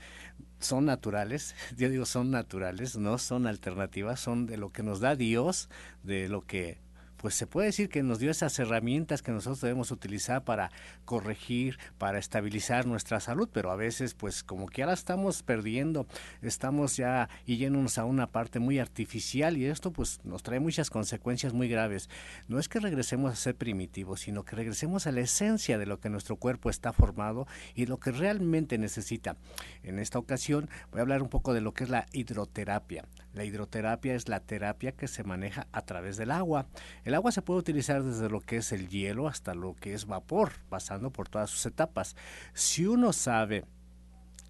son 0.60 0.86
naturales, 0.86 1.56
yo 1.78 1.90
digo 1.90 2.06
son 2.06 2.32
naturales, 2.32 2.98
no 2.98 3.18
son 3.18 3.48
alternativas, 3.48 4.20
son 4.20 4.46
de 4.46 4.58
lo 4.58 4.72
que 4.72 4.84
nos 4.84 5.00
da 5.00 5.16
Dios, 5.16 5.70
de 6.04 6.30
lo 6.30 6.42
que 6.42 6.80
pues 7.18 7.36
se 7.36 7.48
puede 7.48 7.68
decir 7.68 7.90
que 7.90 8.04
nos 8.04 8.20
dio 8.20 8.32
esas 8.32 8.58
herramientas 8.60 9.22
que 9.22 9.32
nosotros 9.32 9.62
debemos 9.62 9.92
utilizar 9.92 10.44
para 10.44 10.72
corregir, 11.06 11.78
para 11.98 12.20
estabilizar 12.20 12.86
nuestra 12.86 13.20
salud, 13.20 13.50
pero 13.52 13.72
a 13.72 13.76
veces 13.76 14.14
pues 14.14 14.44
como 14.44 14.68
que 14.68 14.84
ahora 14.84 14.94
estamos 14.94 15.44
perdiendo, 15.44 16.08
estamos 16.42 16.98
ya 16.98 17.30
yéndonos 17.46 17.98
a 17.98 18.06
una 18.06 18.28
parte 18.28 18.60
muy 18.60 18.80
artificial 18.80 19.58
y 19.58 19.66
esto 19.66 19.92
pues 19.92 20.20
nos 20.24 20.44
trae 20.44 20.60
muchas 20.60 20.90
consecuencias 20.90 21.54
muy 21.54 21.68
graves. 21.68 22.10
No 22.48 22.60
es 22.60 22.70
que 22.70 22.80
regresemos 22.80 23.32
a 23.32 23.36
ser 23.36 23.56
primitivos, 23.56 24.22
sino 24.22 24.44
que 24.44 24.56
regresemos 24.56 25.08
a 25.08 25.12
la 25.12 25.22
esencia 25.22 25.78
de 25.78 25.86
lo 25.86 26.00
que 26.00 26.10
nuestro 26.10 26.38
cuerpo 26.38 26.70
está 26.70 26.94
formado 26.94 27.48
y 27.76 27.86
lo 27.86 28.00
que 28.00 28.12
realmente 28.12 28.78
necesita. 28.78 29.38
En 29.84 30.00
esta 30.00 30.20
ocasión 30.20 30.70
voy 30.92 31.00
a 31.00 31.02
hablar 31.02 31.22
un 31.22 31.30
poco 31.30 31.54
de 31.54 31.62
lo 31.62 31.74
que 31.74 31.84
es 31.84 31.90
la 31.90 32.06
hidroterapia. 32.12 33.06
La 33.34 33.44
hidroterapia 33.44 34.16
es 34.16 34.30
la 34.30 34.40
terapia 34.40 34.94
que 34.94 35.08
se 35.08 35.24
maneja 35.24 35.68
a 35.72 35.84
través 35.84 36.18
del 36.18 36.32
agua. 36.32 36.68
El 37.08 37.16
agua 37.16 37.32
se 37.32 37.42
puede 37.42 37.62
utilizar 37.62 38.04
desde 38.04 38.28
lo 38.28 38.42
que 38.42 38.58
es 38.58 38.74
el 38.74 38.90
hielo 38.90 39.30
hasta 39.30 39.56
lo 39.56 39.76
que 39.76 39.94
es 39.94 40.08
vapor, 40.08 40.52
pasando 40.68 41.10
por 41.10 41.30
todas 41.30 41.50
sus 41.50 41.66
etapas. 41.66 42.18
Si 42.54 42.86
uno 42.86 43.14
sabe 43.14 43.64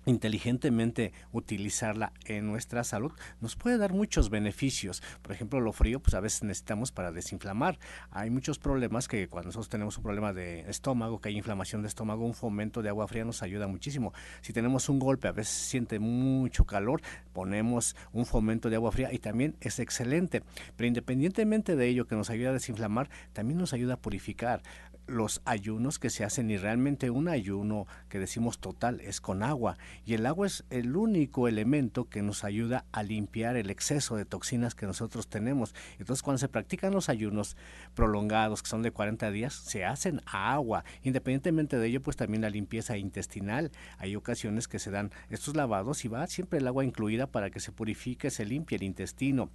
inteligentemente 0.07 1.13
utilizarla 1.31 2.13
en 2.25 2.47
nuestra 2.47 2.83
salud 2.83 3.11
nos 3.41 3.55
puede 3.55 3.77
dar 3.77 3.93
muchos 3.93 4.29
beneficios. 4.29 5.03
Por 5.21 5.33
ejemplo, 5.33 5.59
lo 5.59 5.73
frío, 5.73 5.99
pues 5.99 6.15
a 6.15 6.19
veces 6.19 6.43
necesitamos 6.43 6.91
para 6.91 7.11
desinflamar. 7.11 7.77
Hay 8.09 8.29
muchos 8.29 8.57
problemas 8.57 9.07
que 9.07 9.27
cuando 9.27 9.49
nosotros 9.49 9.69
tenemos 9.69 9.97
un 9.97 10.03
problema 10.03 10.33
de 10.33 10.61
estómago, 10.69 11.19
que 11.19 11.29
hay 11.29 11.37
inflamación 11.37 11.81
de 11.81 11.89
estómago, 11.89 12.25
un 12.25 12.33
fomento 12.33 12.81
de 12.81 12.89
agua 12.89 13.07
fría 13.07 13.25
nos 13.25 13.43
ayuda 13.43 13.67
muchísimo. 13.67 14.13
Si 14.41 14.53
tenemos 14.53 14.89
un 14.89 14.99
golpe, 14.99 15.27
a 15.27 15.33
veces 15.33 15.53
siente 15.53 15.99
mucho 15.99 16.65
calor, 16.65 17.01
ponemos 17.33 17.95
un 18.13 18.25
fomento 18.25 18.69
de 18.69 18.77
agua 18.77 18.91
fría 18.91 19.13
y 19.13 19.19
también 19.19 19.55
es 19.59 19.79
excelente. 19.79 20.41
Pero 20.77 20.87
independientemente 20.87 21.75
de 21.75 21.87
ello 21.87 22.07
que 22.07 22.15
nos 22.15 22.29
ayuda 22.29 22.49
a 22.49 22.53
desinflamar, 22.53 23.09
también 23.33 23.59
nos 23.59 23.73
ayuda 23.73 23.95
a 23.95 23.97
purificar 23.97 24.61
los 25.07 25.41
ayunos 25.45 25.99
que 25.99 26.09
se 26.09 26.23
hacen 26.23 26.49
y 26.51 26.57
realmente 26.57 27.09
un 27.09 27.27
ayuno 27.27 27.87
que 28.09 28.19
decimos 28.19 28.59
total 28.59 29.01
es 29.01 29.21
con 29.21 29.41
agua 29.41 29.77
y 30.05 30.13
el 30.13 30.25
agua 30.25 30.47
es 30.47 30.65
el 30.69 30.95
único 30.95 31.47
elemento 31.47 32.09
que 32.09 32.21
nos 32.21 32.43
ayuda 32.43 32.85
a 32.91 33.03
limpiar 33.03 33.55
el 33.55 33.69
exceso 33.69 34.15
de 34.15 34.25
toxinas 34.25 34.75
que 34.75 34.85
nosotros 34.85 35.27
tenemos. 35.27 35.73
Entonces 35.99 36.21
cuando 36.23 36.39
se 36.39 36.49
practican 36.49 36.93
los 36.93 37.09
ayunos 37.09 37.57
prolongados 37.95 38.61
que 38.61 38.69
son 38.69 38.83
de 38.83 38.91
40 38.91 39.31
días 39.31 39.53
se 39.53 39.85
hacen 39.85 40.21
a 40.25 40.53
agua. 40.53 40.83
Independientemente 41.03 41.77
de 41.77 41.87
ello 41.87 42.01
pues 42.01 42.17
también 42.17 42.41
la 42.41 42.49
limpieza 42.49 42.97
intestinal. 42.97 43.71
Hay 43.97 44.15
ocasiones 44.15 44.67
que 44.67 44.79
se 44.79 44.91
dan 44.91 45.11
estos 45.29 45.55
lavados 45.55 46.03
y 46.05 46.07
va 46.07 46.27
siempre 46.27 46.59
el 46.59 46.67
agua 46.67 46.85
incluida 46.85 47.27
para 47.27 47.49
que 47.49 47.59
se 47.59 47.71
purifique, 47.71 48.29
se 48.29 48.45
limpie 48.45 48.77
el 48.77 48.83
intestino. 48.83 49.49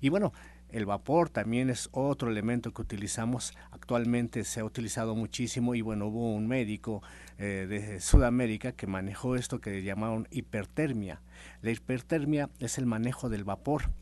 Y 0.00 0.08
bueno, 0.08 0.32
el 0.74 0.86
vapor 0.86 1.30
también 1.30 1.70
es 1.70 1.88
otro 1.92 2.28
elemento 2.28 2.72
que 2.72 2.82
utilizamos 2.82 3.54
actualmente, 3.70 4.42
se 4.42 4.58
ha 4.58 4.64
utilizado 4.64 5.14
muchísimo 5.14 5.76
y 5.76 5.82
bueno, 5.82 6.08
hubo 6.08 6.34
un 6.34 6.48
médico 6.48 7.00
eh, 7.38 7.66
de 7.68 8.00
Sudamérica 8.00 8.72
que 8.72 8.88
manejó 8.88 9.36
esto 9.36 9.60
que 9.60 9.84
llamaron 9.84 10.26
hipertermia. 10.32 11.22
La 11.62 11.70
hipertermia 11.70 12.50
es 12.58 12.76
el 12.78 12.86
manejo 12.86 13.28
del 13.28 13.44
vapor 13.44 13.92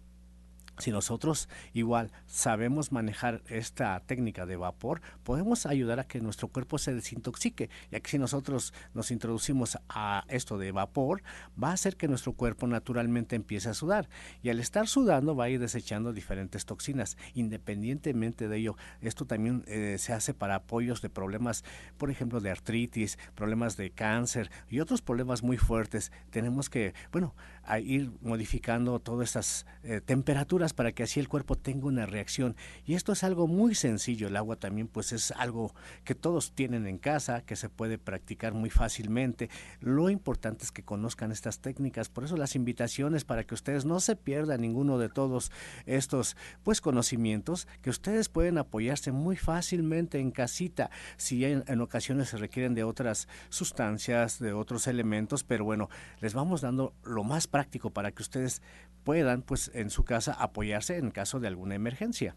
si 0.78 0.90
nosotros 0.90 1.48
igual 1.72 2.12
sabemos 2.26 2.92
manejar 2.92 3.42
esta 3.48 4.00
técnica 4.00 4.46
de 4.46 4.56
vapor, 4.56 5.00
podemos 5.22 5.66
ayudar 5.66 6.00
a 6.00 6.04
que 6.04 6.20
nuestro 6.20 6.48
cuerpo 6.48 6.78
se 6.78 6.94
desintoxique, 6.94 7.70
ya 7.90 8.00
que 8.00 8.10
si 8.10 8.18
nosotros 8.18 8.72
nos 8.94 9.10
introducimos 9.10 9.78
a 9.88 10.24
esto 10.28 10.58
de 10.58 10.72
vapor, 10.72 11.22
va 11.62 11.70
a 11.70 11.74
hacer 11.74 11.96
que 11.96 12.08
nuestro 12.08 12.32
cuerpo 12.32 12.66
naturalmente 12.66 13.36
empiece 13.36 13.68
a 13.68 13.74
sudar 13.74 14.08
y 14.42 14.48
al 14.48 14.60
estar 14.60 14.88
sudando 14.88 15.36
va 15.36 15.44
a 15.44 15.50
ir 15.50 15.60
desechando 15.60 16.12
diferentes 16.12 16.64
toxinas. 16.64 17.16
Independientemente 17.34 18.48
de 18.48 18.56
ello, 18.56 18.76
esto 19.00 19.26
también 19.26 19.64
eh, 19.66 19.96
se 19.98 20.12
hace 20.12 20.34
para 20.34 20.56
apoyos 20.56 21.02
de 21.02 21.10
problemas, 21.10 21.64
por 21.98 22.10
ejemplo, 22.10 22.40
de 22.40 22.50
artritis, 22.50 23.18
problemas 23.34 23.76
de 23.76 23.90
cáncer 23.90 24.50
y 24.68 24.80
otros 24.80 25.02
problemas 25.02 25.42
muy 25.42 25.58
fuertes. 25.58 26.12
Tenemos 26.30 26.70
que, 26.70 26.94
bueno, 27.10 27.34
a 27.64 27.78
ir 27.78 28.10
modificando 28.20 28.98
todas 28.98 29.28
estas 29.28 29.66
eh, 29.84 30.00
temperaturas 30.00 30.72
para 30.72 30.92
que 30.92 31.04
así 31.04 31.20
el 31.20 31.28
cuerpo 31.28 31.56
tenga 31.56 31.86
una 31.86 32.06
reacción. 32.06 32.56
Y 32.84 32.94
esto 32.94 33.12
es 33.12 33.24
algo 33.24 33.46
muy 33.46 33.74
sencillo. 33.74 34.28
El 34.28 34.36
agua 34.36 34.56
también 34.56 34.88
pues 34.88 35.12
es 35.12 35.30
algo 35.32 35.74
que 36.04 36.14
todos 36.14 36.52
tienen 36.52 36.86
en 36.86 36.98
casa, 36.98 37.42
que 37.42 37.56
se 37.56 37.68
puede 37.68 37.98
practicar 37.98 38.54
muy 38.54 38.70
fácilmente. 38.70 39.50
Lo 39.80 40.10
importante 40.10 40.64
es 40.64 40.72
que 40.72 40.82
conozcan 40.82 41.32
estas 41.32 41.60
técnicas. 41.60 42.08
Por 42.08 42.24
eso 42.24 42.36
las 42.36 42.56
invitaciones 42.56 43.24
para 43.24 43.44
que 43.44 43.54
ustedes 43.54 43.84
no 43.84 44.00
se 44.00 44.16
pierdan 44.16 44.60
ninguno 44.60 44.98
de 44.98 45.08
todos 45.08 45.52
estos 45.86 46.36
pues 46.62 46.80
conocimientos 46.80 47.68
que 47.82 47.90
ustedes 47.90 48.28
pueden 48.28 48.58
apoyarse 48.58 49.12
muy 49.12 49.36
fácilmente 49.36 50.18
en 50.18 50.30
casita. 50.30 50.90
Si 51.16 51.44
en, 51.44 51.64
en 51.66 51.80
ocasiones 51.80 52.28
se 52.28 52.36
requieren 52.36 52.74
de 52.74 52.84
otras 52.84 53.28
sustancias, 53.48 54.38
de 54.38 54.52
otros 54.52 54.86
elementos, 54.86 55.44
pero 55.44 55.64
bueno, 55.64 55.88
les 56.20 56.34
vamos 56.34 56.60
dando 56.60 56.94
lo 57.04 57.24
más 57.24 57.46
práctico 57.52 57.90
para 57.90 58.10
que 58.10 58.22
ustedes 58.22 58.62
puedan, 59.04 59.42
pues, 59.42 59.70
en 59.74 59.90
su 59.90 60.04
casa 60.04 60.32
apoyarse 60.32 60.96
en 60.96 61.12
caso 61.12 61.38
de 61.38 61.46
alguna 61.46 61.76
emergencia. 61.76 62.34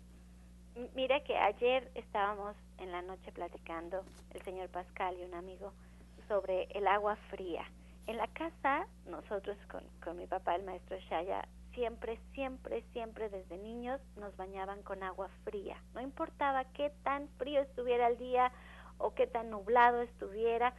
Mire 0.94 1.24
que 1.24 1.36
ayer 1.36 1.90
estábamos 1.96 2.56
en 2.78 2.92
la 2.92 3.02
noche 3.02 3.32
platicando, 3.32 4.04
el 4.34 4.42
señor 4.44 4.70
Pascal 4.70 5.16
y 5.20 5.24
un 5.24 5.34
amigo, 5.34 5.74
sobre 6.28 6.64
el 6.78 6.86
agua 6.88 7.16
fría. 7.30 7.64
En 8.08 8.18
la 8.18 8.28
casa, 8.28 8.88
nosotros 9.10 9.58
con, 9.72 9.84
con 10.04 10.18
mi 10.18 10.28
papá, 10.28 10.56
el 10.56 10.64
maestro 10.64 10.98
Shaya, 11.10 11.48
siempre, 11.74 12.20
siempre, 12.34 12.84
siempre 12.94 13.30
desde 13.30 13.58
niños 13.58 14.00
nos 14.18 14.36
bañaban 14.38 14.84
con 14.84 15.02
agua 15.02 15.30
fría. 15.44 15.82
No 15.94 16.02
importaba 16.02 16.66
qué 16.74 16.92
tan 17.04 17.30
frío 17.38 17.62
estuviera 17.62 18.08
el 18.08 18.18
día 18.18 18.52
o 18.98 19.14
qué 19.14 19.28
tan 19.28 19.50
nublado 19.50 20.02
estuviera, 20.02 20.74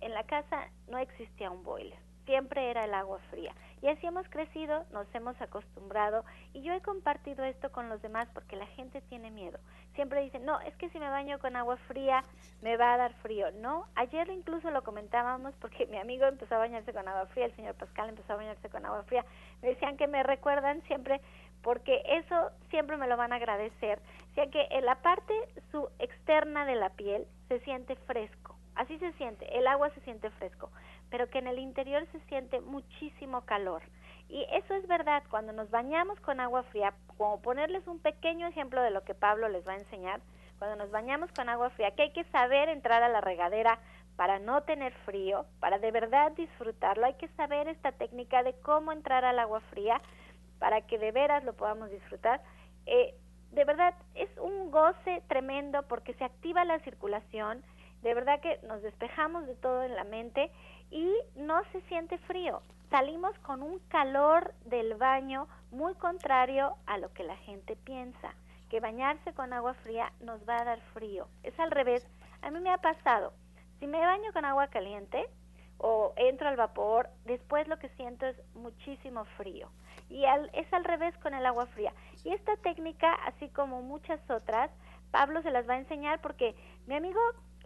en 0.00 0.14
la 0.14 0.24
casa 0.24 0.70
no 0.88 0.98
existía 0.98 1.50
un 1.50 1.64
boiler 1.64 2.07
siempre 2.28 2.70
era 2.70 2.84
el 2.84 2.92
agua 2.92 3.18
fría. 3.30 3.54
Y 3.80 3.88
así 3.88 4.06
hemos 4.06 4.28
crecido, 4.28 4.84
nos 4.92 5.06
hemos 5.14 5.40
acostumbrado 5.40 6.24
y 6.52 6.60
yo 6.60 6.74
he 6.74 6.82
compartido 6.82 7.42
esto 7.42 7.72
con 7.72 7.88
los 7.88 8.02
demás 8.02 8.28
porque 8.34 8.54
la 8.54 8.66
gente 8.66 9.00
tiene 9.08 9.30
miedo. 9.30 9.58
Siempre 9.94 10.20
dicen, 10.20 10.44
no, 10.44 10.60
es 10.60 10.76
que 10.76 10.90
si 10.90 10.98
me 10.98 11.08
baño 11.08 11.38
con 11.38 11.56
agua 11.56 11.78
fría 11.88 12.22
me 12.60 12.76
va 12.76 12.92
a 12.92 12.96
dar 12.98 13.14
frío. 13.22 13.50
No, 13.52 13.86
ayer 13.94 14.28
incluso 14.28 14.70
lo 14.70 14.84
comentábamos 14.84 15.54
porque 15.58 15.86
mi 15.86 15.96
amigo 15.96 16.26
empezó 16.26 16.56
a 16.56 16.58
bañarse 16.58 16.92
con 16.92 17.08
agua 17.08 17.26
fría, 17.28 17.46
el 17.46 17.56
señor 17.56 17.74
Pascal 17.76 18.10
empezó 18.10 18.34
a 18.34 18.36
bañarse 18.36 18.68
con 18.68 18.84
agua 18.84 19.04
fría. 19.04 19.24
Me 19.62 19.68
decían 19.68 19.96
que 19.96 20.06
me 20.06 20.22
recuerdan 20.22 20.82
siempre 20.82 21.22
porque 21.62 22.02
eso 22.04 22.50
siempre 22.68 22.98
me 22.98 23.08
lo 23.08 23.16
van 23.16 23.32
a 23.32 23.36
agradecer. 23.36 24.00
O 24.32 24.34
sea 24.34 24.50
que 24.50 24.68
en 24.70 24.84
la 24.84 24.96
parte 24.96 25.32
su 25.70 25.88
externa 25.98 26.66
de 26.66 26.76
la 26.76 26.90
piel 26.90 27.26
se 27.48 27.58
siente 27.60 27.96
fresco. 27.96 28.54
Así 28.74 28.98
se 28.98 29.12
siente, 29.14 29.58
el 29.58 29.66
agua 29.66 29.90
se 29.90 30.00
siente 30.02 30.30
fresco 30.30 30.70
pero 31.10 31.28
que 31.28 31.38
en 31.38 31.46
el 31.46 31.58
interior 31.58 32.06
se 32.12 32.20
siente 32.28 32.60
muchísimo 32.60 33.42
calor. 33.42 33.82
Y 34.28 34.44
eso 34.52 34.74
es 34.74 34.86
verdad, 34.86 35.22
cuando 35.30 35.52
nos 35.52 35.70
bañamos 35.70 36.20
con 36.20 36.40
agua 36.40 36.62
fría, 36.64 36.92
como 37.16 37.40
ponerles 37.40 37.86
un 37.86 37.98
pequeño 37.98 38.46
ejemplo 38.46 38.82
de 38.82 38.90
lo 38.90 39.02
que 39.02 39.14
Pablo 39.14 39.48
les 39.48 39.66
va 39.66 39.72
a 39.72 39.78
enseñar, 39.78 40.20
cuando 40.58 40.76
nos 40.76 40.90
bañamos 40.90 41.30
con 41.32 41.48
agua 41.48 41.70
fría, 41.70 41.92
que 41.92 42.02
hay 42.02 42.12
que 42.12 42.24
saber 42.24 42.68
entrar 42.68 43.02
a 43.02 43.08
la 43.08 43.20
regadera 43.20 43.78
para 44.16 44.38
no 44.38 44.62
tener 44.64 44.92
frío, 45.06 45.46
para 45.60 45.78
de 45.78 45.92
verdad 45.92 46.32
disfrutarlo, 46.32 47.06
hay 47.06 47.14
que 47.14 47.28
saber 47.28 47.68
esta 47.68 47.92
técnica 47.92 48.42
de 48.42 48.52
cómo 48.60 48.92
entrar 48.92 49.24
al 49.24 49.38
agua 49.38 49.60
fría 49.70 50.00
para 50.58 50.80
que 50.82 50.98
de 50.98 51.12
veras 51.12 51.44
lo 51.44 51.54
podamos 51.54 51.88
disfrutar. 51.90 52.42
Eh, 52.86 53.14
de 53.52 53.64
verdad 53.64 53.94
es 54.14 54.28
un 54.38 54.70
goce 54.70 55.22
tremendo 55.28 55.84
porque 55.84 56.14
se 56.14 56.24
activa 56.24 56.64
la 56.64 56.80
circulación, 56.80 57.62
de 58.02 58.14
verdad 58.14 58.40
que 58.40 58.58
nos 58.66 58.82
despejamos 58.82 59.46
de 59.46 59.54
todo 59.54 59.82
en 59.84 59.94
la 59.94 60.04
mente 60.04 60.50
y 60.90 61.12
no 61.36 61.62
se 61.72 61.80
siente 61.82 62.18
frío. 62.18 62.62
Salimos 62.90 63.38
con 63.40 63.62
un 63.62 63.78
calor 63.88 64.54
del 64.64 64.94
baño 64.94 65.46
muy 65.70 65.94
contrario 65.94 66.76
a 66.86 66.96
lo 66.98 67.12
que 67.12 67.24
la 67.24 67.36
gente 67.36 67.76
piensa, 67.76 68.34
que 68.70 68.80
bañarse 68.80 69.34
con 69.34 69.52
agua 69.52 69.74
fría 69.74 70.12
nos 70.20 70.46
va 70.48 70.58
a 70.58 70.64
dar 70.64 70.80
frío. 70.94 71.28
Es 71.42 71.58
al 71.60 71.70
revés. 71.70 72.06
A 72.40 72.50
mí 72.50 72.60
me 72.60 72.70
ha 72.70 72.78
pasado, 72.78 73.32
si 73.78 73.86
me 73.86 73.98
baño 73.98 74.32
con 74.32 74.44
agua 74.44 74.68
caliente 74.68 75.28
o 75.76 76.12
entro 76.16 76.48
al 76.48 76.56
vapor, 76.56 77.08
después 77.24 77.68
lo 77.68 77.78
que 77.78 77.88
siento 77.90 78.26
es 78.26 78.36
muchísimo 78.54 79.24
frío. 79.36 79.70
Y 80.08 80.24
es 80.54 80.72
al 80.72 80.84
revés 80.84 81.16
con 81.18 81.34
el 81.34 81.44
agua 81.44 81.66
fría. 81.66 81.92
Y 82.24 82.32
esta 82.32 82.56
técnica, 82.56 83.12
así 83.26 83.48
como 83.50 83.82
muchas 83.82 84.20
otras, 84.30 84.70
Pablo 85.10 85.42
se 85.42 85.50
las 85.50 85.68
va 85.68 85.74
a 85.74 85.78
enseñar 85.78 86.20
porque 86.20 86.54
mi 86.86 86.94
amigo 86.94 87.20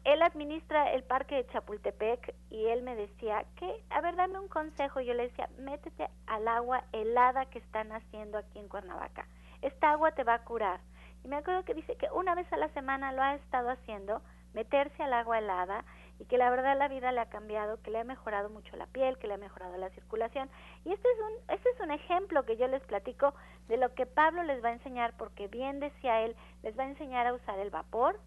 él 0.04 0.20
administra 0.22 0.92
el 0.92 1.04
parque 1.04 1.36
de 1.36 1.46
Chapultepec 1.48 2.34
y 2.50 2.66
él 2.66 2.82
me 2.82 2.96
decía 2.96 3.44
que, 3.56 3.84
a 3.90 4.00
ver, 4.00 4.16
dame 4.16 4.38
un 4.38 4.48
consejo. 4.48 5.00
Yo 5.00 5.14
le 5.14 5.28
decía, 5.28 5.48
métete 5.58 6.08
al 6.26 6.48
agua 6.48 6.84
helada 6.92 7.46
que 7.46 7.60
están 7.60 7.92
haciendo 7.92 8.38
aquí 8.38 8.58
en 8.58 8.68
Cuernavaca. 8.68 9.26
Esta 9.60 9.92
agua 9.92 10.12
te 10.12 10.24
va 10.24 10.34
a 10.34 10.44
curar. 10.44 10.80
Y 11.24 11.28
me 11.28 11.36
acuerdo 11.36 11.64
que 11.64 11.74
dice 11.74 11.96
que 11.96 12.08
una 12.12 12.34
vez 12.34 12.52
a 12.52 12.56
la 12.56 12.68
semana 12.70 13.12
lo 13.12 13.22
ha 13.22 13.36
estado 13.36 13.70
haciendo, 13.70 14.22
meterse 14.54 15.04
al 15.04 15.12
agua 15.12 15.38
helada 15.38 15.84
y 16.18 16.24
que 16.24 16.36
la 16.36 16.50
verdad 16.50 16.76
la 16.76 16.88
vida 16.88 17.12
le 17.12 17.20
ha 17.20 17.28
cambiado, 17.28 17.80
que 17.82 17.92
le 17.92 18.00
ha 18.00 18.04
mejorado 18.04 18.50
mucho 18.50 18.76
la 18.76 18.86
piel, 18.86 19.18
que 19.18 19.28
le 19.28 19.34
ha 19.34 19.38
mejorado 19.38 19.76
la 19.76 19.90
circulación. 19.90 20.50
Y 20.84 20.92
este 20.92 21.08
es 21.08 21.18
un, 21.20 21.54
este 21.54 21.68
es 21.70 21.80
un 21.80 21.92
ejemplo 21.92 22.44
que 22.44 22.56
yo 22.56 22.66
les 22.66 22.82
platico 22.82 23.34
de 23.68 23.76
lo 23.76 23.94
que 23.94 24.06
Pablo 24.06 24.42
les 24.42 24.62
va 24.64 24.70
a 24.70 24.74
enseñar, 24.74 25.14
porque 25.16 25.46
bien 25.46 25.78
decía 25.78 26.22
él, 26.22 26.34
les 26.64 26.76
va 26.76 26.82
a 26.82 26.88
enseñar 26.88 27.28
a 27.28 27.34
usar 27.34 27.58
el 27.60 27.70
vapor, 27.70 28.18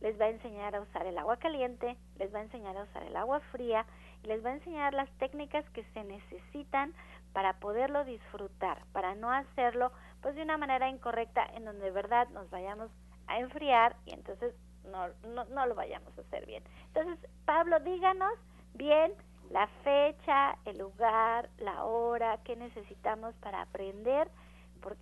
les 0.00 0.20
va 0.20 0.26
a 0.26 0.30
enseñar 0.30 0.74
a 0.74 0.80
usar 0.80 1.06
el 1.06 1.18
agua 1.18 1.36
caliente, 1.38 1.96
les 2.18 2.32
va 2.32 2.38
a 2.38 2.42
enseñar 2.42 2.76
a 2.76 2.84
usar 2.84 3.02
el 3.02 3.16
agua 3.16 3.40
fría 3.52 3.86
y 4.22 4.28
les 4.28 4.44
va 4.44 4.50
a 4.50 4.54
enseñar 4.54 4.94
las 4.94 5.10
técnicas 5.18 5.68
que 5.70 5.84
se 5.94 6.04
necesitan 6.04 6.94
para 7.32 7.54
poderlo 7.60 8.04
disfrutar, 8.04 8.82
para 8.92 9.14
no 9.14 9.30
hacerlo 9.30 9.92
pues 10.22 10.34
de 10.34 10.42
una 10.42 10.58
manera 10.58 10.88
incorrecta 10.88 11.44
en 11.54 11.64
donde 11.64 11.84
de 11.84 11.90
verdad 11.90 12.28
nos 12.30 12.48
vayamos 12.50 12.90
a 13.26 13.38
enfriar 13.38 13.96
y 14.06 14.12
entonces 14.12 14.54
no, 14.84 15.08
no, 15.34 15.44
no 15.44 15.66
lo 15.66 15.74
vayamos 15.74 16.16
a 16.16 16.22
hacer 16.22 16.46
bien. 16.46 16.62
Entonces, 16.94 17.30
Pablo, 17.44 17.78
díganos 17.80 18.32
bien 18.74 19.12
la 19.50 19.66
fecha, 19.84 20.58
el 20.64 20.78
lugar, 20.78 21.48
la 21.58 21.84
hora, 21.84 22.38
qué 22.44 22.56
necesitamos 22.56 23.34
para 23.36 23.62
aprender 23.62 24.28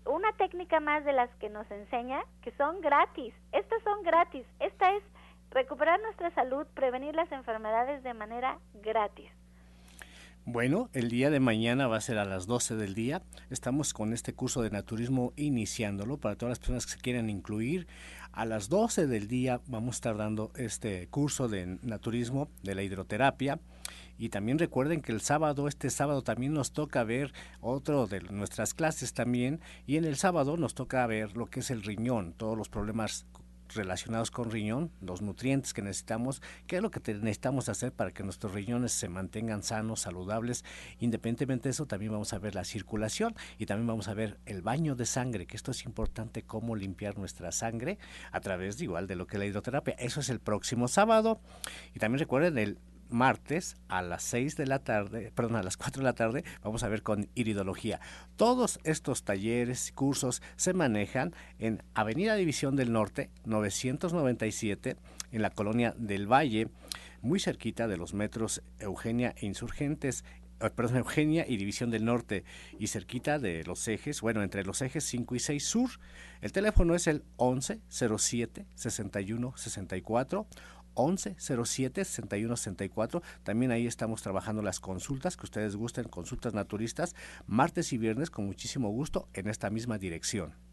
una 0.04 0.32
técnica 0.32 0.80
más 0.80 1.04
de 1.04 1.12
las 1.12 1.30
que 1.36 1.48
nos 1.48 1.70
enseña, 1.70 2.22
que 2.42 2.52
son 2.52 2.80
gratis. 2.80 3.34
Estas 3.52 3.82
son 3.82 4.02
gratis. 4.02 4.46
Esta 4.60 4.94
es 4.94 5.02
recuperar 5.50 6.00
nuestra 6.02 6.30
salud, 6.32 6.66
prevenir 6.74 7.14
las 7.14 7.30
enfermedades 7.32 8.02
de 8.02 8.14
manera 8.14 8.58
gratis. 8.74 9.30
Bueno, 10.48 10.90
el 10.92 11.08
día 11.08 11.28
de 11.30 11.40
mañana 11.40 11.88
va 11.88 11.96
a 11.96 12.00
ser 12.00 12.18
a 12.18 12.24
las 12.24 12.46
12 12.46 12.76
del 12.76 12.94
día. 12.94 13.20
Estamos 13.50 13.92
con 13.92 14.12
este 14.12 14.32
curso 14.32 14.62
de 14.62 14.70
naturismo 14.70 15.32
iniciándolo 15.34 16.18
para 16.18 16.36
todas 16.36 16.50
las 16.50 16.58
personas 16.60 16.86
que 16.86 16.92
se 16.92 17.00
quieran 17.00 17.30
incluir. 17.30 17.88
A 18.30 18.44
las 18.44 18.68
12 18.68 19.08
del 19.08 19.26
día 19.26 19.60
vamos 19.66 19.96
a 19.96 19.98
estar 19.98 20.16
dando 20.16 20.52
este 20.54 21.08
curso 21.08 21.48
de 21.48 21.78
naturismo 21.82 22.48
de 22.62 22.76
la 22.76 22.84
hidroterapia. 22.84 23.58
Y 24.18 24.30
también 24.30 24.58
recuerden 24.58 25.02
que 25.02 25.12
el 25.12 25.20
sábado, 25.20 25.68
este 25.68 25.90
sábado 25.90 26.22
también 26.22 26.54
nos 26.54 26.72
toca 26.72 27.04
ver 27.04 27.32
otro 27.60 28.06
de 28.06 28.20
nuestras 28.20 28.74
clases 28.74 29.12
también. 29.12 29.60
Y 29.86 29.96
en 29.96 30.04
el 30.04 30.16
sábado 30.16 30.56
nos 30.56 30.74
toca 30.74 31.06
ver 31.06 31.36
lo 31.36 31.46
que 31.46 31.60
es 31.60 31.70
el 31.70 31.82
riñón, 31.82 32.32
todos 32.32 32.56
los 32.56 32.68
problemas 32.68 33.26
relacionados 33.74 34.30
con 34.30 34.50
riñón, 34.50 34.90
los 35.00 35.22
nutrientes 35.22 35.74
que 35.74 35.82
necesitamos, 35.82 36.42
qué 36.66 36.76
es 36.76 36.82
lo 36.82 36.90
que 36.90 37.00
necesitamos 37.14 37.68
hacer 37.68 37.92
para 37.92 38.12
que 38.12 38.22
nuestros 38.22 38.52
riñones 38.52 38.92
se 38.92 39.08
mantengan 39.08 39.62
sanos, 39.62 40.00
saludables. 40.00 40.64
Independientemente 41.00 41.64
de 41.64 41.70
eso, 41.70 41.86
también 41.86 42.12
vamos 42.12 42.32
a 42.32 42.38
ver 42.38 42.54
la 42.54 42.64
circulación 42.64 43.34
y 43.58 43.66
también 43.66 43.86
vamos 43.86 44.08
a 44.08 44.14
ver 44.14 44.38
el 44.46 44.62
baño 44.62 44.94
de 44.94 45.06
sangre, 45.06 45.46
que 45.46 45.56
esto 45.56 45.70
es 45.70 45.84
importante, 45.84 46.42
cómo 46.42 46.76
limpiar 46.76 47.18
nuestra 47.18 47.52
sangre 47.52 47.98
a 48.30 48.40
través 48.40 48.78
de 48.78 48.84
igual 48.84 49.06
de 49.06 49.16
lo 49.16 49.26
que 49.26 49.36
es 49.36 49.40
la 49.40 49.46
hidroterapia. 49.46 49.94
Eso 49.98 50.20
es 50.20 50.28
el 50.28 50.40
próximo 50.40 50.88
sábado. 50.88 51.40
Y 51.94 51.98
también 51.98 52.20
recuerden 52.20 52.58
el 52.58 52.78
martes 53.10 53.76
a 53.88 54.02
las 54.02 54.22
6 54.24 54.56
de 54.56 54.66
la 54.66 54.80
tarde, 54.80 55.32
perdón, 55.34 55.56
a 55.56 55.62
las 55.62 55.76
4 55.76 56.00
de 56.00 56.04
la 56.04 56.14
tarde, 56.14 56.44
vamos 56.62 56.82
a 56.82 56.88
ver 56.88 57.02
con 57.02 57.28
iridología. 57.34 58.00
Todos 58.36 58.78
estos 58.84 59.24
talleres 59.24 59.88
y 59.88 59.92
cursos 59.92 60.42
se 60.56 60.72
manejan 60.72 61.34
en 61.58 61.82
Avenida 61.94 62.34
División 62.34 62.76
del 62.76 62.92
Norte, 62.92 63.30
997, 63.44 64.96
en 65.32 65.42
la 65.42 65.50
colonia 65.50 65.94
del 65.96 66.30
Valle, 66.30 66.68
muy 67.22 67.40
cerquita 67.40 67.88
de 67.88 67.96
los 67.96 68.14
metros 68.14 68.62
Eugenia 68.78 69.34
e 69.36 69.46
Insurgentes, 69.46 70.24
eh, 70.60 70.70
perdón, 70.70 70.96
Eugenia 70.98 71.44
y 71.46 71.58
División 71.58 71.90
del 71.90 72.04
Norte 72.04 72.44
y 72.78 72.86
cerquita 72.86 73.38
de 73.38 73.64
los 73.64 73.86
ejes, 73.88 74.20
bueno, 74.22 74.42
entre 74.42 74.64
los 74.64 74.80
ejes 74.80 75.04
5 75.04 75.34
y 75.34 75.38
6 75.38 75.64
sur. 75.64 75.90
El 76.40 76.52
teléfono 76.52 76.94
es 76.94 77.06
el 77.06 77.24
11 77.36 77.80
07 77.88 78.66
61 78.74 79.54
64 79.56 80.46
11 80.96 81.36
07 81.38 82.04
61 82.04 82.56
64. 82.56 83.22
También 83.44 83.70
ahí 83.70 83.86
estamos 83.86 84.22
trabajando 84.22 84.62
las 84.62 84.80
consultas 84.80 85.36
que 85.36 85.46
ustedes 85.46 85.76
gusten, 85.76 86.04
consultas 86.08 86.54
naturistas, 86.54 87.14
martes 87.46 87.92
y 87.92 87.98
viernes 87.98 88.30
con 88.30 88.46
muchísimo 88.46 88.90
gusto 88.90 89.28
en 89.32 89.48
esta 89.48 89.70
misma 89.70 89.98
dirección. 89.98 90.65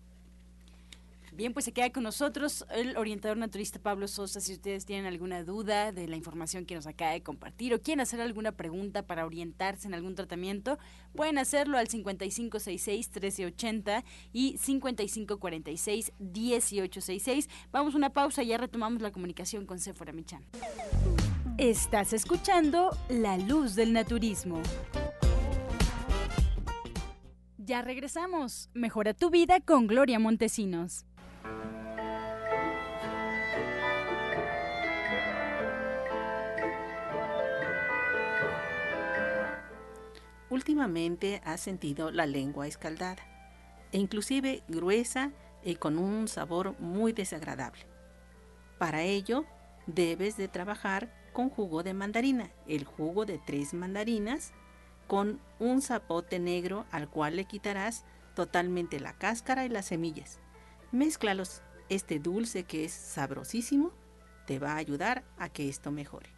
Bien, 1.35 1.51
pues 1.51 1.65
se 1.65 1.71
queda 1.71 1.91
con 1.91 2.03
nosotros 2.03 2.63
el 2.69 2.95
orientador 2.95 3.37
naturista 3.37 3.79
Pablo 3.79 4.07
Sosa. 4.07 4.39
Si 4.39 4.53
ustedes 4.53 4.85
tienen 4.85 5.07
alguna 5.07 5.43
duda 5.43 5.91
de 5.91 6.07
la 6.07 6.15
información 6.15 6.67
que 6.67 6.75
nos 6.75 6.85
acaba 6.85 7.09
de 7.11 7.23
compartir 7.23 7.73
o 7.73 7.81
quieren 7.81 8.01
hacer 8.01 8.21
alguna 8.21 8.51
pregunta 8.51 9.07
para 9.07 9.25
orientarse 9.25 9.87
en 9.87 9.95
algún 9.95 10.13
tratamiento, 10.13 10.77
pueden 11.15 11.39
hacerlo 11.39 11.79
al 11.79 11.87
5566-1380 11.87 14.03
y 14.31 14.59
5546-1866. 14.59 17.49
Vamos 17.71 17.95
a 17.95 17.97
una 17.97 18.11
pausa 18.11 18.43
y 18.43 18.47
ya 18.47 18.59
retomamos 18.59 19.01
la 19.01 19.11
comunicación 19.11 19.65
con 19.65 19.79
Sephora 19.79 20.13
Michan. 20.13 20.45
Estás 21.57 22.13
escuchando 22.13 22.95
La 23.09 23.39
Luz 23.39 23.73
del 23.73 23.91
Naturismo. 23.91 24.61
Ya 27.57 27.81
regresamos. 27.81 28.69
Mejora 28.73 29.15
tu 29.15 29.31
vida 29.31 29.59
con 29.61 29.87
Gloria 29.87 30.19
Montesinos. 30.19 31.07
Últimamente 40.53 41.41
has 41.45 41.61
sentido 41.61 42.11
la 42.11 42.27
lengua 42.27 42.67
escaldada, 42.67 43.23
e 43.91 43.97
inclusive 43.97 44.61
gruesa 44.67 45.31
y 45.63 45.77
con 45.77 45.97
un 45.97 46.27
sabor 46.27 46.79
muy 46.79 47.11
desagradable. 47.11 47.87
Para 48.77 49.01
ello, 49.01 49.45
debes 49.87 50.37
de 50.37 50.47
trabajar 50.47 51.11
con 51.33 51.49
jugo 51.49 51.81
de 51.81 51.95
mandarina, 51.95 52.51
el 52.67 52.85
jugo 52.85 53.25
de 53.25 53.39
tres 53.39 53.73
mandarinas, 53.73 54.51
con 55.07 55.39
un 55.57 55.81
zapote 55.81 56.37
negro 56.37 56.85
al 56.91 57.09
cual 57.09 57.37
le 57.37 57.45
quitarás 57.45 58.05
totalmente 58.35 58.99
la 58.99 59.13
cáscara 59.13 59.65
y 59.65 59.69
las 59.69 59.87
semillas. 59.87 60.39
Mézclalos. 60.91 61.63
Este 61.89 62.19
dulce 62.19 62.63
que 62.63 62.85
es 62.85 62.91
sabrosísimo 62.93 63.91
te 64.45 64.59
va 64.59 64.73
a 64.73 64.77
ayudar 64.77 65.23
a 65.39 65.49
que 65.49 65.67
esto 65.67 65.91
mejore. 65.91 66.29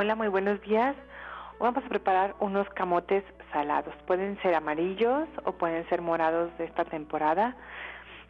Hola, 0.00 0.14
muy 0.14 0.28
buenos 0.28 0.60
días. 0.60 0.94
Vamos 1.58 1.84
a 1.84 1.88
preparar 1.88 2.36
unos 2.38 2.68
camotes 2.70 3.24
salados. 3.52 3.92
Pueden 4.06 4.40
ser 4.42 4.54
amarillos 4.54 5.28
o 5.44 5.50
pueden 5.50 5.88
ser 5.88 6.02
morados 6.02 6.56
de 6.56 6.66
esta 6.66 6.84
temporada. 6.84 7.56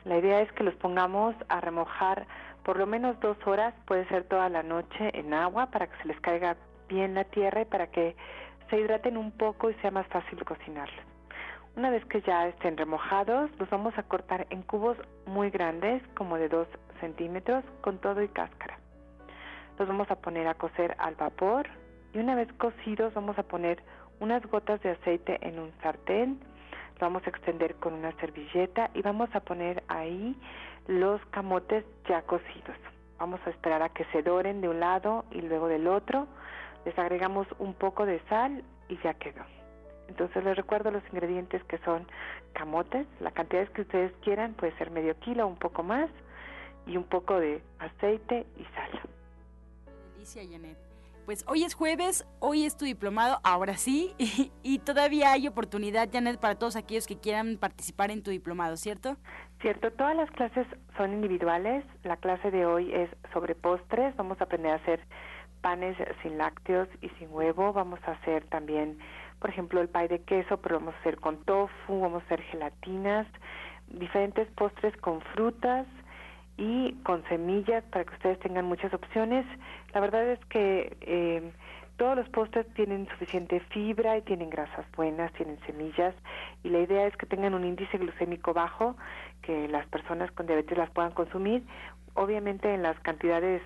La 0.07 0.16
idea 0.16 0.40
es 0.40 0.50
que 0.52 0.64
los 0.64 0.74
pongamos 0.76 1.35
a 1.50 1.61
remojar 1.61 2.26
por 2.62 2.78
lo 2.78 2.87
menos 2.87 3.20
dos 3.20 3.37
horas, 3.46 3.74
puede 3.87 4.09
ser 4.09 4.24
toda 4.24 4.48
la 4.48 4.62
noche 4.62 5.11
en 5.12 5.35
agua 5.35 5.66
para 5.66 5.88
que 5.88 5.98
se 6.00 6.09
les 6.09 6.18
caiga 6.22 6.57
bien 6.88 7.14
la 7.14 7.24
tierra 7.24 7.61
y 7.61 7.66
para 7.66 7.88
que 7.88 8.16
se 8.70 8.81
hidraten 8.81 9.18
un 9.18 9.31
poco 9.31 9.68
y 9.68 9.74
sea 9.83 9.90
más 9.90 10.07
fácil 10.07 10.42
cocinarlos. 10.46 11.04
Una 11.76 11.90
vez 11.90 12.02
que 12.07 12.22
ya 12.22 12.48
estén 12.48 12.78
remojados, 12.78 13.50
los 13.59 13.68
vamos 13.68 13.92
a 13.98 14.04
cortar 14.04 14.46
en 14.48 14.62
cubos 14.62 14.96
muy 15.26 15.50
grandes, 15.50 16.02
como 16.16 16.38
de 16.38 16.48
2 16.48 16.66
centímetros, 17.02 17.62
con 17.83 17.98
todo 17.98 18.22
y 18.22 18.28
cáscara. 18.28 18.78
Los 19.79 19.87
vamos 19.87 20.11
a 20.11 20.17
poner 20.17 20.49
a 20.49 20.55
cocer 20.55 20.97
al 20.99 21.14
vapor 21.14 21.69
y 22.12 22.19
una 22.19 22.35
vez 22.35 22.53
cocidos 22.55 23.14
vamos 23.14 23.38
a 23.38 23.45
poner 23.45 23.81
unas 24.19 24.45
gotas 24.47 24.81
de 24.83 24.91
aceite 24.91 25.38
en 25.41 25.61
un 25.61 25.73
sartén, 25.83 26.41
lo 26.99 27.07
vamos 27.07 27.25
a 27.27 27.31
extender 27.31 27.77
con 27.77 27.95
una 27.95 28.11
servilleta 28.17 28.91
y 28.95 29.03
vamos 29.03 29.33
a 29.35 29.41
poner 29.41 29.85
ahí 29.87 30.37
los 30.88 31.25
camotes 31.27 31.85
ya 32.09 32.23
cocidos. 32.23 32.77
Vamos 33.19 33.41
a 33.47 33.51
esperar 33.51 33.83
a 33.83 33.91
que 33.91 34.05
se 34.07 34.23
doren 34.23 34.61
de 34.61 34.69
un 34.69 34.81
lado 34.81 35.25
y 35.31 35.43
luego 35.43 35.69
del 35.69 35.87
otro. 35.87 36.27
Les 36.85 36.99
agregamos 36.99 37.47
un 37.61 37.75
poco 37.75 38.05
de 38.05 38.21
sal 38.29 38.64
y 38.88 38.97
ya 38.99 39.14
quedó. 39.14 39.45
Entonces 40.09 40.43
les 40.43 40.57
recuerdo 40.57 40.91
los 40.91 41.05
ingredientes 41.12 41.62
que 41.64 41.79
son 41.79 42.05
camotes, 42.53 43.07
la 43.21 43.31
cantidad 43.31 43.69
que 43.69 43.83
ustedes 43.83 44.12
quieran, 44.23 44.55
puede 44.55 44.77
ser 44.79 44.91
medio 44.91 45.17
kilo 45.21 45.47
un 45.47 45.57
poco 45.57 45.85
más, 45.85 46.11
y 46.87 46.97
un 46.97 47.05
poco 47.05 47.38
de 47.38 47.62
aceite 47.79 48.47
y 48.57 48.64
sal. 48.75 49.17
Pues 51.25 51.45
hoy 51.47 51.62
es 51.62 51.75
jueves, 51.75 52.27
hoy 52.38 52.64
es 52.64 52.77
tu 52.77 52.85
diplomado, 52.85 53.38
ahora 53.45 53.77
sí, 53.77 54.14
y, 54.62 54.79
todavía 54.79 55.33
hay 55.33 55.47
oportunidad, 55.47 56.09
Janet, 56.12 56.38
para 56.41 56.55
todos 56.55 56.77
aquellos 56.77 57.07
que 57.07 57.19
quieran 57.19 57.59
participar 57.59 58.11
en 58.11 58.23
tu 58.23 58.31
diplomado, 58.31 58.77
¿cierto? 58.77 59.17
Cierto, 59.61 59.91
todas 59.93 60.17
las 60.17 60.31
clases 60.31 60.67
son 60.97 61.12
individuales. 61.12 61.85
La 62.05 62.17
clase 62.17 62.51
de 62.51 62.64
hoy 62.64 62.93
es 62.95 63.11
sobre 63.33 63.55
postres. 63.55 64.17
Vamos 64.17 64.41
a 64.41 64.45
aprender 64.45 64.73
a 64.73 64.77
hacer 64.77 65.01
panes 65.61 65.97
sin 66.23 66.38
lácteos 66.38 66.88
y 67.03 67.09
sin 67.19 67.29
huevo. 67.31 67.73
Vamos 67.73 68.01
a 68.07 68.12
hacer 68.12 68.45
también, 68.47 68.99
por 69.41 69.51
ejemplo, 69.51 69.81
el 69.81 69.88
pay 69.88 70.09
de 70.09 70.23
queso, 70.23 70.59
pero 70.59 70.79
vamos 70.79 70.95
a 70.95 70.99
hacer 71.01 71.21
con 71.21 71.45
tofu, 71.45 72.01
vamos 72.01 72.23
a 72.23 72.27
hacer 72.27 72.43
gelatinas, 72.43 73.27
diferentes 73.88 74.49
postres 74.53 74.97
con 74.99 75.21
frutas 75.21 75.87
y 76.59 76.92
con 77.05 77.25
semillas 77.29 77.85
para 77.85 78.05
que 78.05 78.14
ustedes 78.14 78.38
tengan 78.40 78.66
muchas 78.66 78.92
opciones. 78.92 79.47
La 79.94 80.01
verdad 80.01 80.27
es 80.27 80.44
que 80.47 80.97
eh, 81.01 81.53
todos 81.97 82.16
los 82.16 82.29
postres 82.29 82.66
tienen 82.75 83.09
suficiente 83.09 83.61
fibra 83.71 84.18
y 84.18 84.23
tienen 84.23 84.51
grasas 84.51 84.85
buenas, 84.97 85.33
tienen 85.35 85.59
semillas 85.66 86.14
y 86.62 86.68
la 86.68 86.81
idea 86.81 87.07
es 87.07 87.16
que 87.16 87.27
tengan 87.27 87.55
un 87.55 87.64
índice 87.64 87.97
glucémico 87.97 88.53
bajo, 88.53 88.97
que 89.42 89.68
las 89.68 89.87
personas 89.87 90.31
con 90.33 90.47
diabetes 90.47 90.77
las 90.77 90.90
puedan 90.90 91.12
consumir, 91.12 91.64
obviamente 92.14 92.75
en 92.75 92.83
las 92.83 92.99
cantidades 93.01 93.62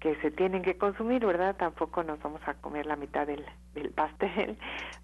que 0.00 0.16
se 0.16 0.30
tienen 0.30 0.62
que 0.62 0.76
consumir, 0.76 1.24
¿verdad? 1.24 1.56
Tampoco 1.56 2.02
nos 2.02 2.20
vamos 2.20 2.40
a 2.46 2.54
comer 2.54 2.84
la 2.84 2.96
mitad 2.96 3.26
del, 3.26 3.44
del 3.74 3.90
pastel, 3.90 4.58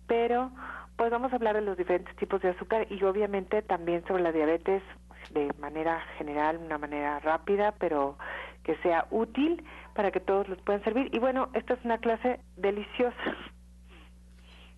pero 0.08 0.50
pues 0.96 1.10
vamos 1.10 1.32
a 1.32 1.36
hablar 1.36 1.54
de 1.54 1.62
los 1.62 1.78
diferentes 1.78 2.14
tipos 2.16 2.42
de 2.42 2.50
azúcar 2.50 2.86
y 2.90 3.02
obviamente 3.04 3.62
también 3.62 4.04
sobre 4.06 4.22
la 4.22 4.32
diabetes 4.32 4.82
de 5.30 5.52
manera 5.58 6.00
general, 6.18 6.58
una 6.58 6.78
manera 6.78 7.18
rápida, 7.20 7.74
pero 7.78 8.16
que 8.64 8.76
sea 8.78 9.06
útil 9.10 9.64
para 9.94 10.10
que 10.10 10.20
todos 10.20 10.48
los 10.48 10.60
puedan 10.62 10.82
servir. 10.84 11.08
Y 11.12 11.18
bueno, 11.18 11.48
esta 11.54 11.74
es 11.74 11.84
una 11.84 11.98
clase 11.98 12.40
deliciosa. 12.56 13.36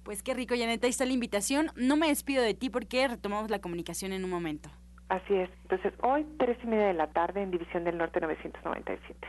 Pues 0.04 0.22
qué 0.22 0.34
rico, 0.34 0.54
Janet, 0.56 0.82
ahí 0.82 0.90
está 0.90 1.06
la 1.06 1.12
invitación. 1.12 1.68
No 1.76 1.96
me 1.96 2.08
despido 2.08 2.42
de 2.42 2.54
ti 2.54 2.70
porque 2.70 3.06
retomamos 3.06 3.50
la 3.50 3.60
comunicación 3.60 4.12
en 4.12 4.24
un 4.24 4.30
momento. 4.30 4.68
Así 5.08 5.34
es. 5.34 5.50
Entonces, 5.62 5.92
hoy, 6.02 6.26
tres 6.38 6.56
y 6.64 6.66
media 6.66 6.86
de 6.86 6.94
la 6.94 7.08
tarde, 7.08 7.42
en 7.42 7.50
División 7.50 7.84
del 7.84 7.98
Norte 7.98 8.20
997. 8.20 9.28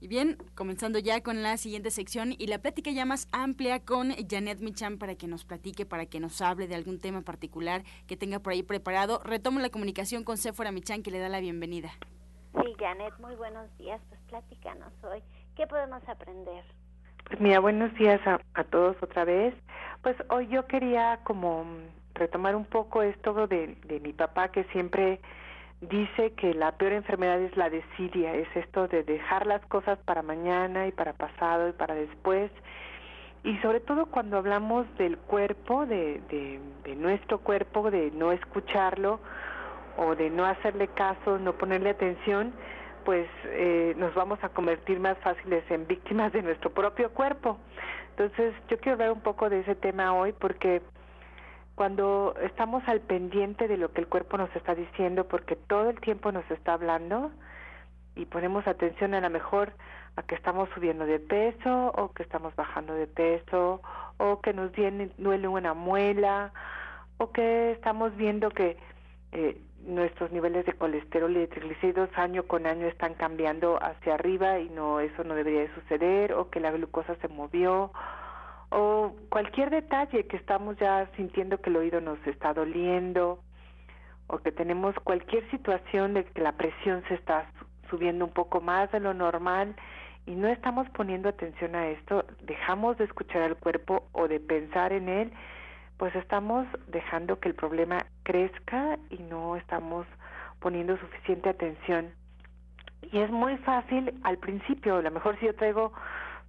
Y 0.00 0.06
bien, 0.06 0.38
comenzando 0.54 1.00
ya 1.00 1.22
con 1.22 1.42
la 1.42 1.56
siguiente 1.56 1.90
sección 1.90 2.32
y 2.38 2.46
la 2.46 2.58
plática 2.58 2.92
ya 2.92 3.04
más 3.04 3.26
amplia 3.32 3.80
con 3.80 4.12
Janet 4.30 4.60
Michan 4.60 4.96
para 4.96 5.16
que 5.16 5.26
nos 5.26 5.44
platique, 5.44 5.86
para 5.86 6.06
que 6.06 6.20
nos 6.20 6.40
hable 6.40 6.68
de 6.68 6.76
algún 6.76 7.00
tema 7.00 7.22
particular 7.22 7.82
que 8.06 8.16
tenga 8.16 8.38
por 8.38 8.52
ahí 8.52 8.62
preparado. 8.62 9.20
Retomo 9.24 9.58
la 9.58 9.70
comunicación 9.70 10.22
con 10.22 10.36
Sephora 10.36 10.70
Michan 10.70 11.02
que 11.02 11.10
le 11.10 11.18
da 11.18 11.28
la 11.28 11.40
bienvenida. 11.40 11.90
Sí, 12.54 12.74
Janet, 12.78 13.12
muy 13.18 13.34
buenos 13.34 13.76
días. 13.76 14.00
Pues 14.08 14.20
platícanos 14.28 14.92
hoy. 15.02 15.20
¿Qué 15.56 15.66
podemos 15.66 16.00
aprender? 16.08 16.64
Pues 17.26 17.40
mira, 17.40 17.58
buenos 17.58 17.92
días 17.94 18.20
a, 18.24 18.40
a 18.54 18.64
todos 18.64 18.96
otra 19.02 19.24
vez. 19.24 19.52
Pues 20.02 20.16
hoy 20.30 20.46
yo 20.46 20.64
quería 20.68 21.18
como 21.24 21.66
retomar 22.14 22.54
un 22.54 22.66
poco 22.66 23.02
esto 23.02 23.48
de, 23.48 23.76
de 23.84 23.98
mi 23.98 24.12
papá 24.12 24.52
que 24.52 24.62
siempre 24.72 25.20
dice 25.80 26.32
que 26.32 26.54
la 26.54 26.72
peor 26.72 26.92
enfermedad 26.92 27.40
es 27.40 27.56
la 27.56 27.70
desidia, 27.70 28.34
es 28.34 28.48
esto 28.56 28.88
de 28.88 29.04
dejar 29.04 29.46
las 29.46 29.64
cosas 29.66 29.98
para 30.00 30.22
mañana 30.22 30.86
y 30.86 30.92
para 30.92 31.12
pasado 31.12 31.68
y 31.68 31.72
para 31.72 31.94
después. 31.94 32.50
Y 33.44 33.56
sobre 33.58 33.80
todo 33.80 34.06
cuando 34.06 34.38
hablamos 34.38 34.86
del 34.98 35.16
cuerpo, 35.16 35.86
de, 35.86 36.60
nuestro 36.96 37.38
cuerpo, 37.38 37.90
de 37.90 38.10
no 38.10 38.32
escucharlo 38.32 39.20
o 39.96 40.16
de 40.16 40.30
no 40.30 40.44
hacerle 40.44 40.88
caso, 40.88 41.38
no 41.38 41.52
ponerle 41.52 41.90
atención, 41.90 42.52
pues 43.04 43.28
eh, 43.44 43.94
nos 43.96 44.14
vamos 44.14 44.42
a 44.42 44.48
convertir 44.48 44.98
más 45.00 45.16
fáciles 45.18 45.64
en 45.70 45.86
víctimas 45.86 46.32
de 46.32 46.42
nuestro 46.42 46.70
propio 46.70 47.10
cuerpo. 47.10 47.58
Entonces 48.10 48.52
yo 48.68 48.78
quiero 48.78 48.94
hablar 48.94 49.12
un 49.12 49.20
poco 49.20 49.48
de 49.48 49.60
ese 49.60 49.76
tema 49.76 50.12
hoy 50.12 50.32
porque 50.32 50.82
cuando 51.78 52.34
estamos 52.42 52.82
al 52.88 52.98
pendiente 52.98 53.68
de 53.68 53.76
lo 53.76 53.92
que 53.92 54.00
el 54.00 54.08
cuerpo 54.08 54.36
nos 54.36 54.54
está 54.56 54.74
diciendo, 54.74 55.28
porque 55.28 55.54
todo 55.54 55.90
el 55.90 56.00
tiempo 56.00 56.32
nos 56.32 56.42
está 56.50 56.72
hablando 56.72 57.30
y 58.16 58.24
ponemos 58.24 58.66
atención 58.66 59.14
a 59.14 59.20
lo 59.20 59.30
mejor 59.30 59.70
a 60.16 60.24
que 60.24 60.34
estamos 60.34 60.68
subiendo 60.74 61.06
de 61.06 61.20
peso 61.20 61.92
o 61.94 62.10
que 62.10 62.24
estamos 62.24 62.56
bajando 62.56 62.94
de 62.94 63.06
peso 63.06 63.80
o 64.16 64.40
que 64.40 64.52
nos 64.52 64.72
duele 65.18 65.46
una 65.46 65.72
muela 65.72 66.52
o 67.18 67.30
que 67.30 67.70
estamos 67.70 68.16
viendo 68.16 68.50
que 68.50 68.76
eh, 69.30 69.56
nuestros 69.86 70.32
niveles 70.32 70.66
de 70.66 70.72
colesterol 70.72 71.30
y 71.30 71.38
de 71.38 71.46
triglicéridos 71.46 72.10
año 72.16 72.42
con 72.42 72.66
año 72.66 72.88
están 72.88 73.14
cambiando 73.14 73.78
hacia 73.80 74.14
arriba 74.14 74.58
y 74.58 74.68
no 74.68 74.98
eso 74.98 75.22
no 75.22 75.36
debería 75.36 75.60
de 75.60 75.74
suceder 75.76 76.32
o 76.32 76.50
que 76.50 76.58
la 76.58 76.72
glucosa 76.72 77.14
se 77.20 77.28
movió 77.28 77.92
o 78.70 79.14
cualquier 79.30 79.70
detalle 79.70 80.26
que 80.26 80.36
estamos 80.36 80.76
ya 80.78 81.08
sintiendo 81.16 81.60
que 81.60 81.70
el 81.70 81.76
oído 81.76 82.00
nos 82.00 82.18
está 82.26 82.52
doliendo 82.52 83.40
o 84.26 84.38
que 84.38 84.52
tenemos 84.52 84.94
cualquier 85.04 85.48
situación 85.50 86.14
de 86.14 86.24
que 86.24 86.42
la 86.42 86.52
presión 86.52 87.02
se 87.08 87.14
está 87.14 87.50
subiendo 87.88 88.26
un 88.26 88.32
poco 88.32 88.60
más 88.60 88.90
de 88.92 89.00
lo 89.00 89.14
normal 89.14 89.74
y 90.26 90.34
no 90.34 90.48
estamos 90.48 90.88
poniendo 90.90 91.30
atención 91.30 91.74
a 91.74 91.88
esto, 91.88 92.26
dejamos 92.42 92.98
de 92.98 93.04
escuchar 93.04 93.42
al 93.42 93.56
cuerpo 93.56 94.06
o 94.12 94.28
de 94.28 94.40
pensar 94.40 94.92
en 94.92 95.08
él, 95.08 95.32
pues 95.96 96.14
estamos 96.16 96.66
dejando 96.86 97.40
que 97.40 97.48
el 97.48 97.54
problema 97.54 98.04
crezca 98.24 98.98
y 99.08 99.22
no 99.22 99.56
estamos 99.56 100.06
poniendo 100.60 100.98
suficiente 100.98 101.48
atención. 101.48 102.10
Y 103.10 103.20
es 103.20 103.30
muy 103.30 103.56
fácil 103.58 104.12
al 104.22 104.36
principio, 104.36 104.96
a 104.96 105.02
lo 105.02 105.10
mejor 105.10 105.38
si 105.38 105.46
yo 105.46 105.54
traigo 105.54 105.92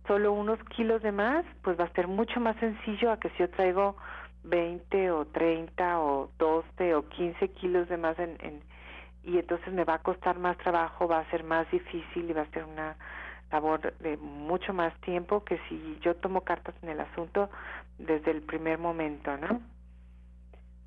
solo 0.09 0.33
unos 0.33 0.57
kilos 0.75 1.03
de 1.03 1.11
más, 1.11 1.45
pues 1.61 1.79
va 1.79 1.83
a 1.83 1.93
ser 1.93 2.07
mucho 2.07 2.39
más 2.39 2.57
sencillo 2.57 3.11
a 3.11 3.19
que 3.19 3.29
si 3.29 3.37
yo 3.37 3.49
traigo 3.51 3.95
20 4.43 5.11
o 5.11 5.25
30 5.27 5.99
o 5.99 6.31
12 6.39 6.95
o 6.95 7.07
15 7.09 7.49
kilos 7.49 7.87
de 7.89 7.97
más 7.97 8.17
en, 8.17 8.63
y 9.23 9.37
entonces 9.37 9.71
me 9.71 9.83
va 9.83 9.93
a 9.95 9.99
costar 9.99 10.39
más 10.39 10.57
trabajo, 10.57 11.07
va 11.07 11.19
a 11.19 11.29
ser 11.29 11.43
más 11.43 11.69
difícil 11.69 12.27
y 12.27 12.33
va 12.33 12.41
a 12.41 12.49
ser 12.49 12.63
una 12.63 12.97
labor 13.51 13.95
de 13.99 14.17
mucho 14.17 14.73
más 14.73 14.99
tiempo 15.01 15.43
que 15.43 15.59
si 15.69 15.99
yo 16.01 16.15
tomo 16.15 16.41
cartas 16.41 16.73
en 16.81 16.89
el 16.89 16.99
asunto 17.01 17.47
desde 17.99 18.31
el 18.31 18.41
primer 18.41 18.79
momento, 18.79 19.37
¿no? 19.37 19.61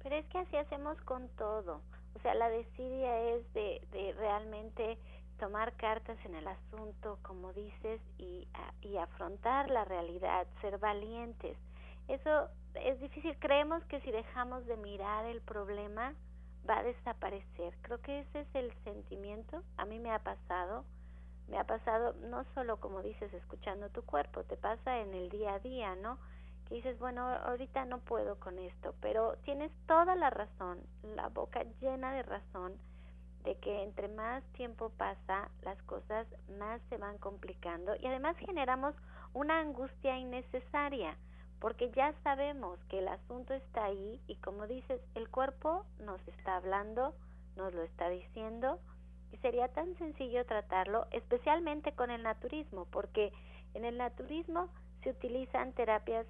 Pero 0.03 0.17
es 0.17 0.27
que 0.27 0.39
así 0.39 0.57
hacemos 0.57 1.01
con 1.03 1.29
todo. 1.39 1.81
O 2.17 2.19
sea, 2.23 2.35
la 2.35 2.49
desidia 2.49 3.21
es 3.31 3.55
de, 3.55 3.81
de 3.93 4.15
realmente 4.19 4.99
tomar 5.43 5.73
cartas 5.73 6.17
en 6.25 6.37
el 6.37 6.47
asunto, 6.47 7.19
como 7.23 7.53
dices, 7.53 8.01
y, 8.17 8.47
y 8.81 8.97
afrontar 8.97 9.69
la 9.71 9.85
realidad, 9.85 10.47
ser 10.61 10.79
valientes. 10.79 11.59
Eso 12.07 12.49
es 12.75 13.01
difícil. 13.01 13.37
Creemos 13.41 13.85
que 13.87 14.01
si 14.03 14.13
dejamos 14.13 14.65
de 14.67 14.77
mirar 14.77 15.27
el 15.27 15.41
problema, 15.41 16.15
va 16.71 16.79
a 16.79 16.83
desaparecer. 16.85 17.77
Creo 17.83 18.01
que 18.03 18.21
ese 18.21 18.43
es 18.43 18.55
el 18.55 18.73
sentimiento. 18.85 19.65
A 19.79 19.85
mí 19.85 19.99
me 19.99 20.13
ha 20.13 20.21
pasado. 20.21 20.85
Me 21.49 21.59
ha 21.59 21.65
pasado 21.65 22.15
no 22.31 22.45
solo, 22.55 22.79
como 22.79 23.03
dices, 23.03 23.35
escuchando 23.35 23.89
tu 23.89 24.03
cuerpo, 24.03 24.45
te 24.45 24.57
pasa 24.57 25.01
en 25.01 25.13
el 25.13 25.29
día 25.29 25.55
a 25.55 25.59
día, 25.59 25.97
¿no? 25.97 26.19
Que 26.69 26.77
dices, 26.77 26.97
bueno, 27.01 27.27
ahorita 27.27 27.85
no 27.85 27.99
puedo 27.99 28.39
con 28.39 28.61
esto, 28.61 28.95
pero 29.01 29.35
tienes 29.45 29.73
toda 29.89 30.15
la 30.15 30.31
razón, 30.31 30.79
la 31.03 31.31
boca 31.31 31.65
llena 31.81 32.13
de 32.13 32.23
razón 32.23 32.79
de 33.45 33.57
que 33.57 33.83
entre 33.83 34.09
más 34.09 34.45
tiempo 34.53 34.91
pasa, 34.97 35.51
las 35.63 35.81
cosas 35.83 36.27
más 36.59 36.81
se 36.89 36.97
van 36.97 37.19
complicando 37.19 37.95
y 38.01 38.07
además 38.07 38.37
generamos 38.39 38.95
una 39.35 39.61
angustia 39.61 40.19
innecesaria, 40.19 41.17
porque 41.61 41.91
ya 41.91 42.13
sabemos 42.23 42.79
que 42.89 42.99
el 42.99 43.09
asunto 43.09 43.55
está 43.55 43.85
ahí 43.85 44.21
y 44.27 44.37
como 44.37 44.67
dices, 44.67 45.01
el 45.15 45.29
cuerpo 45.29 45.85
nos 46.01 46.21
está 46.29 46.57
hablando, 46.57 47.15
nos 47.57 47.73
lo 47.75 47.83
está 47.83 48.09
diciendo 48.09 48.79
y 49.33 49.37
sería 49.39 49.69
tan 49.69 49.97
sencillo 49.97 50.45
tratarlo, 50.45 51.07
especialmente 51.11 51.93
con 51.93 52.11
el 52.11 52.23
naturismo, 52.23 52.87
porque 52.87 53.33
en 53.75 53.85
el 53.85 53.97
naturismo 53.97 54.69
se 55.03 55.11
utilizan 55.11 55.73
terapias 55.73 56.27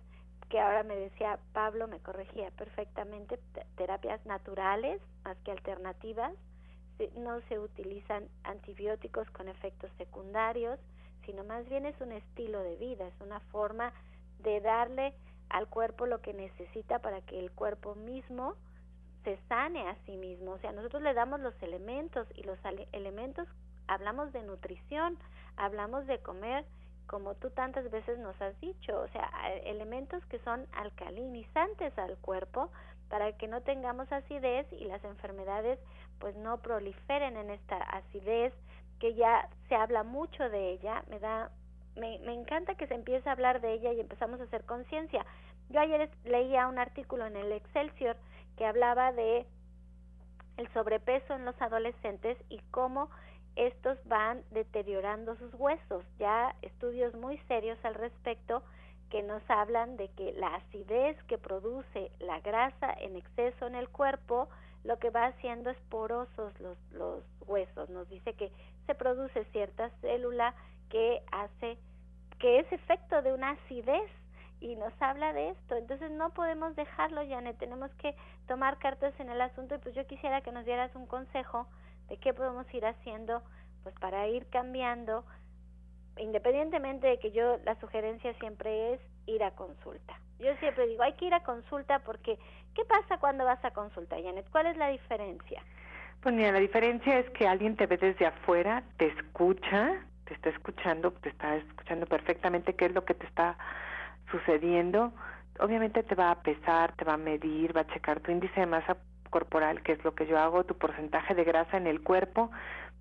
que 0.48 0.60
ahora 0.60 0.82
me 0.82 0.96
decía 0.96 1.38
Pablo, 1.54 1.88
me 1.88 1.98
corregía 2.00 2.50
perfectamente, 2.50 3.38
terapias 3.76 4.24
naturales 4.26 5.00
más 5.24 5.36
que 5.38 5.50
alternativas, 5.50 6.34
no 7.16 7.40
se 7.48 7.58
utilizan 7.58 8.28
antibióticos 8.44 9.28
con 9.30 9.48
efectos 9.48 9.90
secundarios, 9.98 10.78
sino 11.24 11.44
más 11.44 11.68
bien 11.68 11.86
es 11.86 12.00
un 12.00 12.12
estilo 12.12 12.60
de 12.60 12.76
vida, 12.76 13.06
es 13.06 13.20
una 13.20 13.40
forma 13.40 13.92
de 14.40 14.60
darle 14.60 15.14
al 15.48 15.68
cuerpo 15.68 16.06
lo 16.06 16.20
que 16.20 16.32
necesita 16.32 16.98
para 17.00 17.20
que 17.22 17.38
el 17.38 17.50
cuerpo 17.52 17.94
mismo 17.94 18.54
se 19.24 19.38
sane 19.48 19.88
a 19.88 19.96
sí 20.06 20.16
mismo. 20.16 20.52
O 20.52 20.58
sea, 20.58 20.72
nosotros 20.72 21.02
le 21.02 21.14
damos 21.14 21.40
los 21.40 21.54
elementos 21.62 22.26
y 22.34 22.42
los 22.42 22.58
elementos, 22.92 23.46
hablamos 23.86 24.32
de 24.32 24.42
nutrición, 24.42 25.18
hablamos 25.56 26.06
de 26.06 26.18
comer, 26.20 26.64
como 27.06 27.34
tú 27.34 27.50
tantas 27.50 27.90
veces 27.90 28.18
nos 28.18 28.40
has 28.40 28.58
dicho, 28.60 28.98
o 29.00 29.08
sea, 29.08 29.30
elementos 29.64 30.24
que 30.26 30.38
son 30.40 30.66
alcalinizantes 30.72 31.96
al 31.98 32.16
cuerpo 32.18 32.70
para 33.10 33.32
que 33.36 33.48
no 33.48 33.60
tengamos 33.60 34.10
acidez 34.10 34.66
y 34.72 34.84
las 34.86 35.04
enfermedades 35.04 35.78
pues 36.22 36.36
no 36.36 36.58
proliferen 36.58 37.36
en 37.36 37.50
esta 37.50 37.76
acidez 37.76 38.54
que 39.00 39.14
ya 39.14 39.48
se 39.68 39.74
habla 39.74 40.04
mucho 40.04 40.48
de 40.48 40.70
ella, 40.70 41.02
me 41.10 41.18
da 41.18 41.50
me, 41.96 42.20
me 42.20 42.32
encanta 42.32 42.76
que 42.76 42.86
se 42.86 42.94
empiece 42.94 43.28
a 43.28 43.32
hablar 43.32 43.60
de 43.60 43.72
ella 43.72 43.92
y 43.92 43.98
empezamos 43.98 44.40
a 44.40 44.44
hacer 44.44 44.64
conciencia. 44.64 45.26
Yo 45.68 45.80
ayer 45.80 46.08
leía 46.24 46.68
un 46.68 46.78
artículo 46.78 47.26
en 47.26 47.36
el 47.36 47.50
Excelsior 47.50 48.16
que 48.56 48.64
hablaba 48.64 49.10
de 49.10 49.44
el 50.58 50.72
sobrepeso 50.72 51.34
en 51.34 51.44
los 51.44 51.60
adolescentes 51.60 52.38
y 52.48 52.60
cómo 52.70 53.10
estos 53.56 53.98
van 54.06 54.42
deteriorando 54.52 55.34
sus 55.36 55.52
huesos. 55.54 56.04
Ya 56.20 56.54
estudios 56.62 57.14
muy 57.14 57.38
serios 57.48 57.78
al 57.84 57.94
respecto 57.94 58.62
que 59.10 59.24
nos 59.24 59.42
hablan 59.48 59.96
de 59.96 60.08
que 60.10 60.32
la 60.34 60.54
acidez 60.54 61.20
que 61.24 61.36
produce 61.36 62.12
la 62.20 62.38
grasa 62.40 62.92
en 63.00 63.16
exceso 63.16 63.66
en 63.66 63.74
el 63.74 63.88
cuerpo 63.88 64.48
lo 64.84 64.98
que 64.98 65.10
va 65.10 65.26
haciendo 65.26 65.70
es 65.70 65.78
porosos 65.88 66.58
los, 66.60 66.78
los 66.92 67.24
huesos. 67.46 67.88
Nos 67.90 68.08
dice 68.08 68.34
que 68.34 68.50
se 68.86 68.94
produce 68.94 69.44
cierta 69.46 69.90
célula 70.00 70.54
que 70.88 71.22
hace, 71.30 71.78
que 72.38 72.60
es 72.60 72.72
efecto 72.72 73.22
de 73.22 73.32
una 73.32 73.50
acidez 73.50 74.10
y 74.60 74.76
nos 74.76 74.92
habla 75.00 75.32
de 75.32 75.50
esto. 75.50 75.76
Entonces 75.76 76.10
no 76.10 76.30
podemos 76.30 76.74
dejarlo, 76.76 77.26
Janet, 77.26 77.58
tenemos 77.58 77.92
que 77.94 78.14
tomar 78.46 78.78
cartas 78.78 79.12
en 79.18 79.28
el 79.28 79.40
asunto 79.40 79.74
y 79.74 79.78
pues 79.78 79.94
yo 79.94 80.06
quisiera 80.06 80.40
que 80.40 80.52
nos 80.52 80.64
dieras 80.64 80.94
un 80.94 81.06
consejo 81.06 81.66
de 82.08 82.16
qué 82.18 82.32
podemos 82.32 82.72
ir 82.74 82.84
haciendo 82.86 83.42
pues 83.82 83.94
para 83.98 84.28
ir 84.28 84.46
cambiando, 84.46 85.24
independientemente 86.16 87.08
de 87.08 87.18
que 87.18 87.32
yo, 87.32 87.58
la 87.64 87.78
sugerencia 87.80 88.32
siempre 88.34 88.94
es 88.94 89.00
ir 89.26 89.42
a 89.42 89.56
consulta. 89.56 90.20
Yo 90.42 90.56
siempre 90.56 90.88
digo, 90.88 91.04
hay 91.04 91.12
que 91.12 91.26
ir 91.26 91.34
a 91.34 91.44
consulta 91.44 92.00
porque, 92.00 92.36
¿qué 92.74 92.84
pasa 92.84 93.18
cuando 93.18 93.44
vas 93.44 93.64
a 93.64 93.70
consulta, 93.70 94.16
Janet? 94.20 94.46
¿Cuál 94.50 94.66
es 94.66 94.76
la 94.76 94.88
diferencia? 94.88 95.62
Pues 96.20 96.34
mira, 96.34 96.50
la 96.50 96.58
diferencia 96.58 97.20
es 97.20 97.30
que 97.30 97.46
alguien 97.46 97.76
te 97.76 97.86
ve 97.86 97.96
desde 97.96 98.26
afuera, 98.26 98.82
te 98.96 99.06
escucha, 99.06 99.92
te 100.24 100.34
está 100.34 100.50
escuchando, 100.50 101.12
te 101.12 101.28
está 101.28 101.56
escuchando 101.56 102.06
perfectamente 102.06 102.74
qué 102.74 102.86
es 102.86 102.92
lo 102.92 103.04
que 103.04 103.14
te 103.14 103.26
está 103.26 103.56
sucediendo. 104.32 105.12
Obviamente 105.60 106.02
te 106.02 106.14
va 106.16 106.32
a 106.32 106.42
pesar, 106.42 106.92
te 106.96 107.04
va 107.04 107.14
a 107.14 107.18
medir, 107.18 107.76
va 107.76 107.82
a 107.82 107.86
checar 107.86 108.18
tu 108.20 108.32
índice 108.32 108.58
de 108.58 108.66
masa 108.66 108.96
corporal, 109.30 109.82
que 109.82 109.92
es 109.92 110.04
lo 110.04 110.14
que 110.14 110.26
yo 110.26 110.38
hago, 110.38 110.64
tu 110.64 110.76
porcentaje 110.76 111.34
de 111.34 111.44
grasa 111.44 111.76
en 111.76 111.86
el 111.86 112.02
cuerpo, 112.02 112.50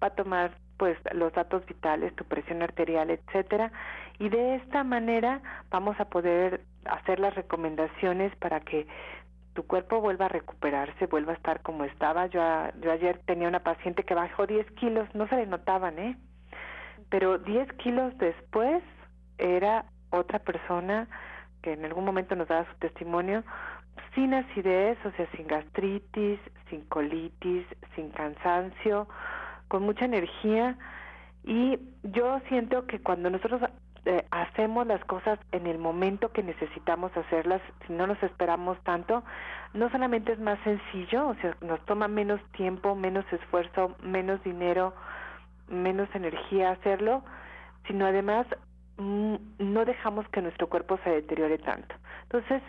va 0.01 0.07
a 0.07 0.15
tomar 0.15 0.51
pues 0.77 0.97
los 1.13 1.33
datos 1.33 1.65
vitales, 1.65 2.15
tu 2.15 2.23
presión 2.23 2.63
arterial, 2.63 3.11
etcétera, 3.11 3.71
y 4.17 4.29
de 4.29 4.55
esta 4.55 4.83
manera 4.83 5.41
vamos 5.69 5.99
a 5.99 6.05
poder 6.05 6.61
hacer 6.85 7.19
las 7.19 7.35
recomendaciones 7.35 8.35
para 8.37 8.59
que 8.61 8.87
tu 9.53 9.63
cuerpo 9.67 9.99
vuelva 9.99 10.25
a 10.25 10.29
recuperarse, 10.29 11.07
vuelva 11.07 11.33
a 11.33 11.35
estar 11.35 11.61
como 11.61 11.83
estaba. 11.83 12.27
Yo, 12.27 12.41
yo 12.81 12.91
ayer 12.91 13.19
tenía 13.25 13.47
una 13.47 13.63
paciente 13.63 14.03
que 14.03 14.13
bajó 14.13 14.47
10 14.47 14.69
kilos, 14.71 15.07
no 15.13 15.27
se 15.27 15.35
le 15.35 15.45
notaban, 15.45 15.99
¿eh? 15.99 16.17
Pero 17.09 17.37
10 17.37 17.73
kilos 17.73 18.17
después 18.17 18.81
era 19.37 19.85
otra 20.11 20.39
persona 20.39 21.07
que 21.61 21.73
en 21.73 21.85
algún 21.85 22.05
momento 22.05 22.35
nos 22.35 22.47
daba 22.47 22.65
su 22.71 22.77
testimonio, 22.79 23.43
sin 24.15 24.33
acidez, 24.33 24.97
o 25.05 25.11
sea, 25.11 25.27
sin 25.35 25.47
gastritis, 25.47 26.39
sin 26.69 26.81
colitis, 26.85 27.65
sin 27.95 28.09
cansancio, 28.11 29.07
con 29.67 29.83
mucha 29.83 30.05
energía. 30.05 30.77
Y 31.43 31.79
yo 32.03 32.39
siento 32.47 32.87
que 32.87 32.99
cuando 32.99 33.29
nosotros 33.29 33.61
eh, 34.05 34.25
hacemos 34.31 34.87
las 34.87 35.03
cosas 35.05 35.37
en 35.51 35.67
el 35.67 35.77
momento 35.77 36.31
que 36.31 36.41
necesitamos 36.41 37.15
hacerlas, 37.15 37.61
si 37.85 37.93
no 37.93 38.07
nos 38.07 38.21
esperamos 38.23 38.79
tanto, 38.83 39.23
no 39.73 39.91
solamente 39.91 40.31
es 40.33 40.39
más 40.39 40.59
sencillo, 40.63 41.29
o 41.29 41.35
sea, 41.35 41.55
nos 41.61 41.79
toma 41.85 42.07
menos 42.07 42.41
tiempo, 42.53 42.95
menos 42.95 43.25
esfuerzo, 43.31 43.95
menos 44.01 44.43
dinero, 44.43 44.93
menos 45.67 46.09
energía 46.15 46.71
hacerlo, 46.71 47.23
sino 47.87 48.07
además 48.07 48.47
mm, 48.97 49.35
no 49.59 49.85
dejamos 49.85 50.27
que 50.29 50.41
nuestro 50.41 50.67
cuerpo 50.67 50.97
se 51.03 51.09
deteriore 51.11 51.59
tanto. 51.59 51.93
Entonces, 52.23 52.63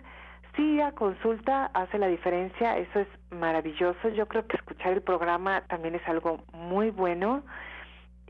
sí, 0.55 0.81
a 0.83 0.93
consulta 0.93 1.71
hace 1.73 1.99
la 1.99 2.09
diferencia, 2.09 2.77
eso 2.77 3.01
es 3.01 3.09
maravilloso. 3.31 4.11
Yo 4.11 4.29
creo 4.29 4.47
que 4.47 4.57
escuchar 4.57 4.93
el 4.93 5.03
programa 5.03 5.63
también 5.63 5.95
es 5.95 6.07
algo 6.07 6.45
muy 6.53 6.91
bueno 6.91 7.43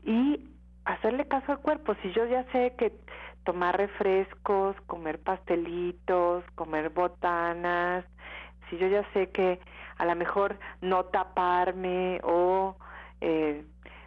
y 0.03 0.52
hacerle 0.85 1.27
caso 1.27 1.51
al 1.51 1.59
cuerpo. 1.59 1.95
Si 2.01 2.11
yo 2.11 2.25
ya 2.25 2.43
sé 2.51 2.73
que 2.77 2.91
tomar 3.43 3.77
refrescos, 3.77 4.75
comer 4.87 5.19
pastelitos, 5.19 6.43
comer 6.55 6.89
botanas, 6.89 8.05
si 8.69 8.77
yo 8.77 8.87
ya 8.87 9.03
sé 9.13 9.29
que 9.29 9.59
a 9.97 10.05
lo 10.05 10.15
mejor 10.15 10.57
no 10.81 11.05
taparme 11.05 12.19
o 12.23 12.75
eh, 13.21 13.63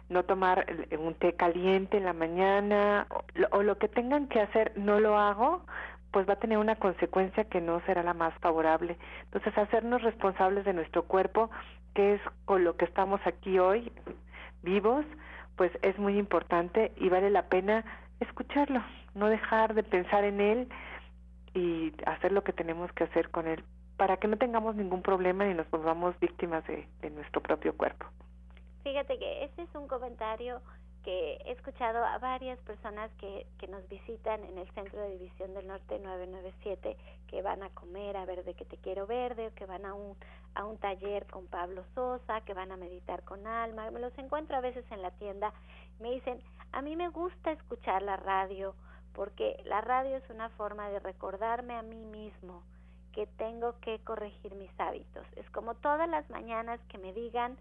no 0.09 0.23
tomar 0.23 0.65
un 0.97 1.13
té 1.15 1.33
caliente 1.33 1.97
en 1.97 2.05
la 2.05 2.13
mañana 2.13 3.07
o, 3.09 3.23
o, 3.57 3.63
lo 3.63 3.77
que 3.77 3.87
tengan 3.87 4.27
que 4.27 4.41
hacer 4.41 4.71
no 4.77 4.99
lo 4.99 5.17
hago, 5.17 5.65
pues 6.11 6.27
va 6.27 6.33
a 6.33 6.39
tener 6.39 6.57
una 6.57 6.75
consecuencia 6.75 7.43
que 7.45 7.61
no 7.61 7.81
será 7.81 8.03
la 8.03 8.13
más 8.13 8.33
favorable. 8.39 8.97
Entonces, 9.25 9.57
hacernos 9.57 10.01
responsables 10.01 10.65
de 10.65 10.73
nuestro 10.73 11.03
cuerpo, 11.03 11.49
que 11.93 12.15
es 12.15 12.21
con 12.45 12.63
lo 12.63 12.77
que 12.77 12.85
estamos 12.85 13.19
aquí 13.25 13.59
hoy, 13.59 13.91
vivos, 14.63 15.05
pues 15.57 15.71
es 15.81 15.97
muy 15.99 16.17
importante 16.17 16.93
y 16.95 17.09
vale 17.09 17.29
la 17.29 17.49
pena 17.49 17.83
escucharlo, 18.19 18.81
no 19.15 19.27
dejar 19.27 19.73
de 19.73 19.83
pensar 19.83 20.23
en 20.23 20.39
él 20.39 20.69
y 21.53 21.91
hacer 22.05 22.31
lo 22.31 22.43
que 22.43 22.53
tenemos 22.53 22.91
que 22.93 23.03
hacer 23.03 23.29
con 23.29 23.47
él 23.47 23.63
para 23.97 24.17
que 24.17 24.27
no 24.27 24.37
tengamos 24.37 24.75
ningún 24.75 25.01
problema 25.01 25.43
ni 25.43 25.55
nos 25.55 25.69
volvamos 25.71 26.17
víctimas 26.19 26.65
de, 26.67 26.87
de 27.01 27.09
nuestro 27.09 27.41
propio 27.41 27.75
cuerpo. 27.75 28.05
Fíjate 28.83 29.17
que 29.17 29.43
ese 29.43 29.63
es 29.63 29.75
un 29.75 29.87
comentario 29.87 30.61
que 31.07 31.41
he 31.45 31.51
escuchado 31.53 32.03
a 32.03 32.17
varias 32.17 32.59
personas 32.63 33.09
que, 33.13 33.47
que 33.59 33.67
nos 33.69 33.87
visitan 33.87 34.43
en 34.43 34.57
el 34.57 34.69
Centro 34.73 34.99
de 34.99 35.11
División 35.11 35.53
del 35.53 35.65
Norte 35.65 35.99
997, 35.99 36.97
que 37.29 37.41
van 37.41 37.63
a 37.63 37.69
comer 37.69 38.17
a 38.17 38.25
ver 38.25 38.43
de 38.43 38.53
qué 38.55 38.65
te 38.65 38.75
quiero 38.75 39.07
verde, 39.07 39.47
o 39.47 39.55
que 39.55 39.65
van 39.65 39.85
a 39.85 39.93
un, 39.93 40.17
a 40.53 40.65
un 40.65 40.75
taller 40.79 41.25
con 41.27 41.47
Pablo 41.47 41.85
Sosa, 41.95 42.41
que 42.41 42.53
van 42.53 42.73
a 42.73 42.75
meditar 42.75 43.23
con 43.23 43.47
Alma. 43.47 43.89
Me 43.89 44.01
los 44.01 44.17
encuentro 44.17 44.57
a 44.57 44.59
veces 44.59 44.83
en 44.91 45.01
la 45.01 45.11
tienda. 45.11 45.53
Me 46.01 46.11
dicen, 46.11 46.41
a 46.73 46.81
mí 46.81 46.97
me 46.97 47.07
gusta 47.07 47.53
escuchar 47.53 48.01
la 48.01 48.17
radio, 48.17 48.75
porque 49.13 49.63
la 49.63 49.79
radio 49.79 50.17
es 50.17 50.29
una 50.29 50.49
forma 50.49 50.89
de 50.89 50.99
recordarme 50.99 51.75
a 51.75 51.83
mí 51.83 52.03
mismo 52.03 52.63
que 53.13 53.27
tengo 53.37 53.79
que 53.79 53.99
corregir 53.99 54.55
mis 54.55 54.77
hábitos. 54.77 55.25
Es 55.37 55.49
como 55.51 55.75
todas 55.75 56.09
las 56.09 56.29
mañanas 56.29 56.81
que 56.89 56.97
me 56.97 57.13
digan, 57.13 57.57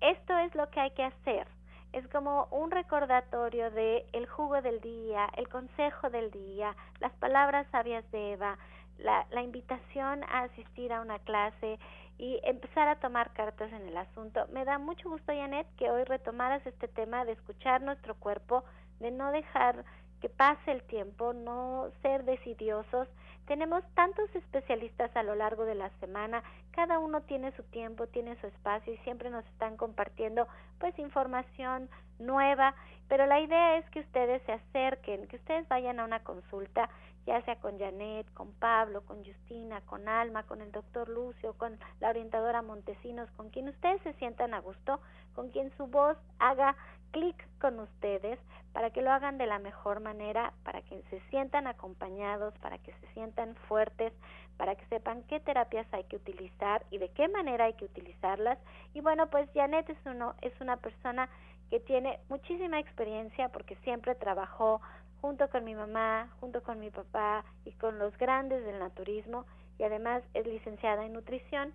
esto 0.00 0.38
es 0.38 0.54
lo 0.54 0.70
que 0.70 0.80
hay 0.80 0.92
que 0.92 1.04
hacer 1.04 1.46
es 1.92 2.06
como 2.08 2.48
un 2.50 2.70
recordatorio 2.70 3.70
de 3.70 4.06
el 4.12 4.26
jugo 4.26 4.60
del 4.62 4.80
día, 4.80 5.28
el 5.36 5.48
consejo 5.48 6.10
del 6.10 6.30
día, 6.30 6.76
las 7.00 7.12
palabras 7.14 7.66
sabias 7.70 8.08
de 8.10 8.32
Eva, 8.32 8.58
la, 8.98 9.26
la 9.30 9.42
invitación 9.42 10.24
a 10.24 10.42
asistir 10.42 10.92
a 10.92 11.00
una 11.00 11.18
clase 11.20 11.78
y 12.18 12.40
empezar 12.44 12.88
a 12.88 12.96
tomar 12.96 13.32
cartas 13.32 13.72
en 13.72 13.86
el 13.88 13.96
asunto. 13.96 14.46
Me 14.52 14.64
da 14.64 14.78
mucho 14.78 15.08
gusto, 15.08 15.32
Janet, 15.32 15.66
que 15.76 15.90
hoy 15.90 16.04
retomaras 16.04 16.66
este 16.66 16.88
tema 16.88 17.24
de 17.24 17.32
escuchar 17.32 17.82
nuestro 17.82 18.14
cuerpo, 18.14 18.64
de 19.00 19.10
no 19.10 19.32
dejar 19.32 19.84
que 20.20 20.28
pase 20.28 20.72
el 20.72 20.82
tiempo, 20.82 21.32
no 21.32 21.90
ser 22.02 22.24
decidiosos. 22.24 23.08
Tenemos 23.46 23.84
tantos 23.94 24.28
especialistas 24.34 25.14
a 25.16 25.22
lo 25.22 25.36
largo 25.36 25.64
de 25.64 25.76
la 25.76 25.90
semana, 26.00 26.42
cada 26.72 26.98
uno 26.98 27.20
tiene 27.22 27.52
su 27.52 27.62
tiempo, 27.62 28.08
tiene 28.08 28.36
su 28.40 28.48
espacio 28.48 28.92
y 28.92 28.98
siempre 28.98 29.30
nos 29.30 29.46
están 29.46 29.76
compartiendo 29.76 30.48
pues 30.78 30.98
información 30.98 31.88
nueva, 32.18 32.74
pero 33.08 33.24
la 33.26 33.40
idea 33.40 33.78
es 33.78 33.88
que 33.90 34.00
ustedes 34.00 34.42
se 34.46 34.52
acerquen, 34.52 35.28
que 35.28 35.36
ustedes 35.36 35.66
vayan 35.68 36.00
a 36.00 36.04
una 36.04 36.24
consulta, 36.24 36.90
ya 37.24 37.40
sea 37.42 37.56
con 37.56 37.78
Janet, 37.78 38.26
con 38.34 38.52
Pablo, 38.54 39.04
con 39.04 39.24
Justina, 39.24 39.80
con 39.82 40.08
Alma, 40.08 40.42
con 40.42 40.60
el 40.60 40.72
doctor 40.72 41.08
Lucio, 41.08 41.54
con 41.54 41.78
la 42.00 42.08
orientadora 42.08 42.62
Montesinos, 42.62 43.30
con 43.36 43.50
quien 43.50 43.68
ustedes 43.68 44.02
se 44.02 44.12
sientan 44.14 44.54
a 44.54 44.60
gusto, 44.60 45.00
con 45.34 45.50
quien 45.50 45.70
su 45.76 45.86
voz 45.86 46.16
haga 46.40 46.74
clic 47.12 47.36
con 47.60 47.80
ustedes 47.80 48.38
para 48.72 48.90
que 48.90 49.00
lo 49.00 49.10
hagan 49.10 49.38
de 49.38 49.46
la 49.46 49.58
mejor 49.58 50.00
manera, 50.00 50.52
para 50.62 50.82
que 50.82 51.02
se 51.08 51.20
sientan 51.30 51.66
acompañados, 51.66 52.52
para 52.58 52.76
que 52.78 52.92
se 52.92 53.06
sientan 53.14 53.54
fuertes, 53.68 54.12
para 54.58 54.74
que 54.74 54.84
sepan 54.86 55.22
qué 55.24 55.40
terapias 55.40 55.86
hay 55.92 56.04
que 56.04 56.16
utilizar 56.16 56.84
y 56.90 56.98
de 56.98 57.08
qué 57.10 57.28
manera 57.28 57.64
hay 57.64 57.74
que 57.74 57.86
utilizarlas. 57.86 58.58
Y 58.92 59.00
bueno, 59.00 59.28
pues 59.28 59.48
Janet 59.54 59.88
es, 59.88 59.98
uno, 60.04 60.34
es 60.42 60.52
una 60.60 60.76
persona 60.76 61.28
que 61.70 61.80
tiene 61.80 62.20
muchísima 62.28 62.78
experiencia 62.78 63.48
porque 63.48 63.76
siempre 63.76 64.14
trabajó 64.14 64.80
junto 65.20 65.48
con 65.48 65.64
mi 65.64 65.74
mamá, 65.74 66.28
junto 66.40 66.62
con 66.62 66.78
mi 66.78 66.90
papá 66.90 67.44
y 67.64 67.72
con 67.72 67.98
los 67.98 68.16
grandes 68.18 68.64
del 68.64 68.78
naturismo 68.78 69.46
y 69.78 69.84
además 69.84 70.22
es 70.34 70.46
licenciada 70.46 71.04
en 71.04 71.14
nutrición 71.14 71.72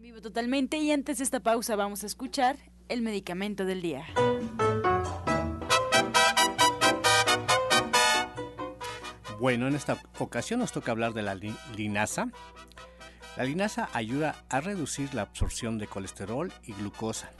vivo 0.00 0.22
totalmente 0.22 0.78
y 0.78 0.90
antes 0.92 1.18
de 1.18 1.24
esta 1.24 1.40
pausa 1.40 1.76
vamos 1.76 2.02
a 2.04 2.06
escuchar 2.06 2.56
el 2.88 3.02
medicamento 3.02 3.66
del 3.66 3.82
día. 3.82 4.06
Bueno, 9.38 9.68
en 9.68 9.74
esta 9.74 10.00
ocasión 10.18 10.60
nos 10.60 10.72
toca 10.72 10.92
hablar 10.92 11.12
de 11.12 11.22
la 11.22 11.34
linaza. 11.76 12.30
La 13.36 13.44
linaza 13.44 13.90
ayuda 13.92 14.42
a 14.48 14.60
reducir 14.60 15.12
la 15.14 15.22
absorción 15.22 15.78
de 15.78 15.86
colesterol 15.86 16.50
y 16.62 16.72
glucosa. 16.72 17.30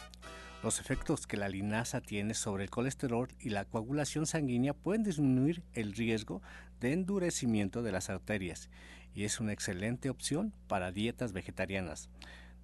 Los 0.62 0.80
efectos 0.80 1.26
que 1.26 1.38
la 1.38 1.48
linaza 1.48 2.02
tiene 2.02 2.34
sobre 2.34 2.64
el 2.64 2.70
colesterol 2.70 3.28
y 3.40 3.48
la 3.48 3.64
coagulación 3.64 4.26
sanguínea 4.26 4.74
pueden 4.74 5.02
disminuir 5.02 5.62
el 5.72 5.94
riesgo 5.94 6.42
de 6.78 6.92
endurecimiento 6.92 7.82
de 7.82 7.92
las 7.92 8.10
arterias 8.10 8.68
y 9.14 9.24
es 9.24 9.40
una 9.40 9.52
excelente 9.52 10.10
opción 10.10 10.52
para 10.68 10.92
dietas 10.92 11.32
vegetarianas, 11.32 12.10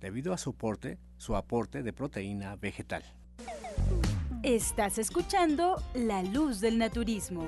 debido 0.00 0.32
a 0.32 0.38
su 0.38 0.50
aporte, 0.50 0.98
su 1.16 1.36
aporte 1.36 1.82
de 1.82 1.92
proteína 1.92 2.56
vegetal. 2.56 3.02
Estás 4.42 4.98
escuchando 4.98 5.82
La 5.94 6.22
Luz 6.22 6.60
del 6.60 6.78
Naturismo. 6.78 7.46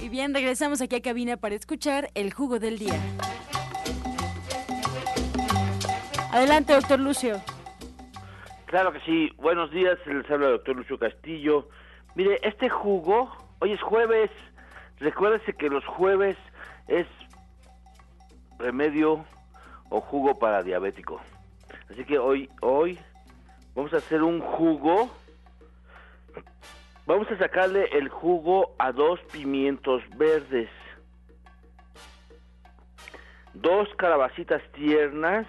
Y 0.00 0.08
bien, 0.08 0.34
regresamos 0.34 0.80
aquí 0.80 0.96
a 0.96 1.02
cabina 1.02 1.36
para 1.36 1.54
escuchar 1.54 2.10
el 2.14 2.32
jugo 2.32 2.58
del 2.58 2.78
día. 2.78 3.00
Adelante, 6.32 6.72
doctor 6.72 6.98
Lucio. 6.98 7.40
Claro 8.66 8.92
que 8.92 9.00
sí. 9.00 9.30
Buenos 9.36 9.70
días, 9.70 9.98
les 10.06 10.30
habla 10.30 10.46
el 10.46 10.52
doctor 10.52 10.76
Lucio 10.76 10.98
Castillo. 10.98 11.68
Mire, 12.14 12.38
este 12.42 12.68
jugo, 12.68 13.30
hoy 13.60 13.72
es 13.72 13.82
jueves. 13.82 14.30
Recuérdese 14.98 15.52
que 15.54 15.68
los 15.68 15.84
jueves 15.84 16.36
es 16.88 17.06
remedio 18.58 19.24
o 19.92 20.00
jugo 20.00 20.38
para 20.38 20.62
diabético. 20.62 21.20
Así 21.90 22.04
que 22.04 22.18
hoy, 22.18 22.48
hoy 22.62 22.98
vamos 23.74 23.92
a 23.92 23.98
hacer 23.98 24.22
un 24.22 24.40
jugo. 24.40 25.10
Vamos 27.06 27.30
a 27.30 27.36
sacarle 27.36 27.84
el 27.92 28.08
jugo 28.08 28.74
a 28.78 28.92
dos 28.92 29.20
pimientos 29.32 30.02
verdes, 30.16 30.70
dos 33.54 33.88
calabacitas 33.96 34.62
tiernas 34.72 35.46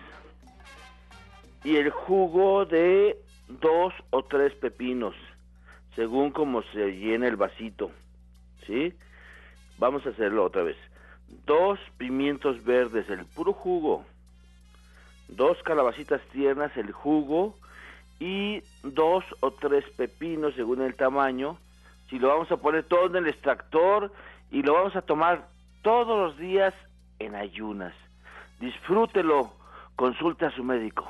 y 1.63 1.77
el 1.77 1.91
jugo 1.91 2.65
de 2.65 3.17
dos 3.47 3.93
o 4.09 4.23
tres 4.23 4.51
pepinos, 4.55 5.15
según 5.95 6.31
como 6.31 6.63
se 6.63 6.97
llene 6.97 7.27
el 7.27 7.37
vasito. 7.37 7.91
¿Sí? 8.65 8.93
Vamos 9.77 10.05
a 10.05 10.09
hacerlo 10.09 10.43
otra 10.43 10.63
vez. 10.63 10.77
Dos 11.45 11.79
pimientos 11.97 12.63
verdes, 12.65 13.09
el 13.09 13.25
puro 13.25 13.53
jugo. 13.53 14.05
Dos 15.27 15.61
calabacitas 15.63 16.21
tiernas, 16.31 16.75
el 16.77 16.91
jugo. 16.91 17.55
Y 18.19 18.63
dos 18.83 19.23
o 19.39 19.51
tres 19.51 19.83
pepinos, 19.97 20.53
según 20.55 20.81
el 20.81 20.95
tamaño. 20.95 21.57
Si 22.09 22.19
lo 22.19 22.29
vamos 22.29 22.51
a 22.51 22.57
poner 22.57 22.83
todo 22.83 23.07
en 23.07 23.15
el 23.15 23.27
extractor 23.27 24.11
y 24.51 24.61
lo 24.61 24.73
vamos 24.73 24.95
a 24.95 25.01
tomar 25.01 25.47
todos 25.81 26.17
los 26.17 26.37
días 26.37 26.73
en 27.19 27.35
ayunas. 27.35 27.93
Disfrútelo. 28.59 29.51
Consulte 29.95 30.45
a 30.45 30.51
su 30.51 30.63
médico. 30.63 31.07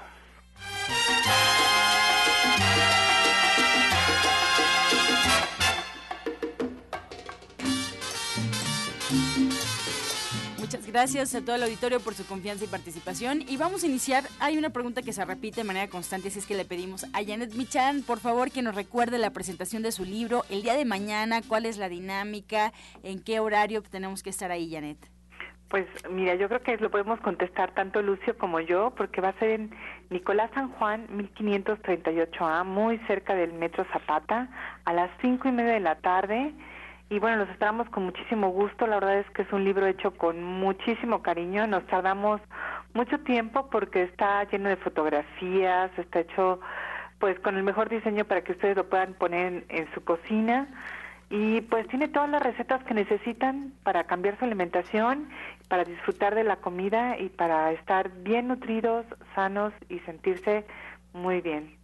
Gracias 10.93 11.33
a 11.33 11.41
todo 11.41 11.55
el 11.55 11.63
auditorio 11.63 11.99
por 11.99 12.13
su 12.13 12.23
confianza 12.23 12.65
y 12.65 12.67
participación. 12.67 13.41
Y 13.41 13.57
vamos 13.57 13.83
a 13.83 13.87
iniciar. 13.87 14.25
Hay 14.39 14.59
una 14.59 14.69
pregunta 14.69 15.01
que 15.01 15.11
se 15.11 15.25
repite 15.25 15.61
de 15.61 15.63
manera 15.63 15.87
constante, 15.87 16.27
así 16.27 16.37
es 16.37 16.45
que 16.45 16.53
le 16.53 16.65
pedimos 16.65 17.03
a 17.15 17.25
Janet 17.25 17.55
Michan, 17.55 18.03
por 18.03 18.19
favor, 18.19 18.51
que 18.51 18.61
nos 18.61 18.75
recuerde 18.75 19.17
la 19.17 19.31
presentación 19.31 19.81
de 19.81 19.91
su 19.91 20.05
libro 20.05 20.43
el 20.51 20.61
día 20.61 20.75
de 20.75 20.85
mañana, 20.85 21.41
cuál 21.47 21.65
es 21.65 21.77
la 21.79 21.89
dinámica, 21.89 22.73
en 23.01 23.23
qué 23.23 23.39
horario 23.39 23.81
tenemos 23.81 24.21
que 24.21 24.29
estar 24.29 24.51
ahí, 24.51 24.71
Janet. 24.71 24.99
Pues 25.67 25.87
mira, 26.11 26.35
yo 26.35 26.47
creo 26.47 26.61
que 26.61 26.77
lo 26.77 26.91
podemos 26.91 27.19
contestar 27.21 27.73
tanto 27.73 28.03
Lucio 28.03 28.37
como 28.37 28.59
yo, 28.59 28.91
porque 28.95 29.19
va 29.19 29.29
a 29.29 29.39
ser 29.39 29.49
en 29.49 29.71
Nicolás 30.11 30.51
San 30.53 30.69
Juan, 30.73 31.07
1538A, 31.07 32.63
muy 32.63 32.99
cerca 33.07 33.33
del 33.33 33.53
Metro 33.53 33.83
Zapata, 33.91 34.47
a 34.85 34.93
las 34.93 35.09
cinco 35.21 35.47
y 35.47 35.53
media 35.53 35.73
de 35.73 35.79
la 35.79 35.95
tarde. 35.95 36.53
Y 37.09 37.19
bueno, 37.19 37.37
los 37.37 37.49
esperamos 37.49 37.89
con 37.89 38.03
muchísimo 38.05 38.49
gusto. 38.49 38.87
La 38.87 38.95
verdad 38.95 39.19
es 39.19 39.29
que 39.31 39.43
es 39.43 39.53
un 39.53 39.63
libro 39.63 39.85
hecho 39.85 40.11
con 40.11 40.43
muchísimo 40.43 41.21
cariño. 41.21 41.67
Nos 41.67 41.85
tardamos 41.87 42.41
mucho 42.93 43.19
tiempo 43.19 43.69
porque 43.69 44.03
está 44.03 44.43
lleno 44.45 44.69
de 44.69 44.77
fotografías, 44.77 45.91
está 45.97 46.21
hecho 46.21 46.59
pues 47.19 47.39
con 47.39 47.55
el 47.55 47.63
mejor 47.63 47.89
diseño 47.89 48.25
para 48.25 48.43
que 48.43 48.53
ustedes 48.53 48.75
lo 48.75 48.89
puedan 48.89 49.13
poner 49.13 49.47
en, 49.47 49.65
en 49.69 49.93
su 49.93 50.03
cocina 50.03 50.67
y 51.29 51.61
pues 51.61 51.87
tiene 51.87 52.09
todas 52.09 52.29
las 52.29 52.43
recetas 52.43 52.83
que 52.83 52.93
necesitan 52.93 53.73
para 53.83 54.03
cambiar 54.03 54.37
su 54.37 54.45
alimentación, 54.45 55.29
para 55.67 55.83
disfrutar 55.83 56.35
de 56.35 56.43
la 56.43 56.57
comida 56.57 57.17
y 57.17 57.29
para 57.29 57.71
estar 57.71 58.11
bien 58.21 58.49
nutridos, 58.49 59.05
sanos 59.33 59.73
y 59.89 59.97
sentirse 60.01 60.63
muy 61.13 61.41
bien. 61.41 61.82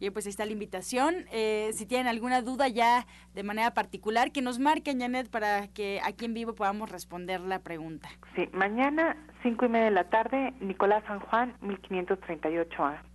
Bien, 0.00 0.14
pues 0.14 0.24
ahí 0.24 0.30
está 0.30 0.46
la 0.46 0.52
invitación. 0.52 1.26
Eh, 1.30 1.70
si 1.74 1.84
tienen 1.84 2.06
alguna 2.06 2.40
duda 2.40 2.68
ya 2.68 3.06
de 3.34 3.42
manera 3.42 3.74
particular, 3.74 4.32
que 4.32 4.40
nos 4.40 4.58
marquen, 4.58 5.00
Janet, 5.00 5.30
para 5.30 5.68
que 5.68 6.00
aquí 6.02 6.24
en 6.24 6.32
vivo 6.32 6.54
podamos 6.54 6.90
responder 6.90 7.40
la 7.42 7.58
pregunta. 7.58 8.08
Sí, 8.34 8.48
mañana, 8.52 9.16
cinco 9.42 9.66
y 9.66 9.68
media 9.68 9.84
de 9.84 9.90
la 9.90 10.08
tarde, 10.08 10.54
Nicolás 10.60 11.04
San 11.06 11.20
Juan, 11.20 11.54
1538A. 11.60 13.09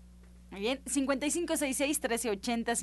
Muy 0.52 0.62
bien, 0.62 0.80
5566-1380, 0.86 2.76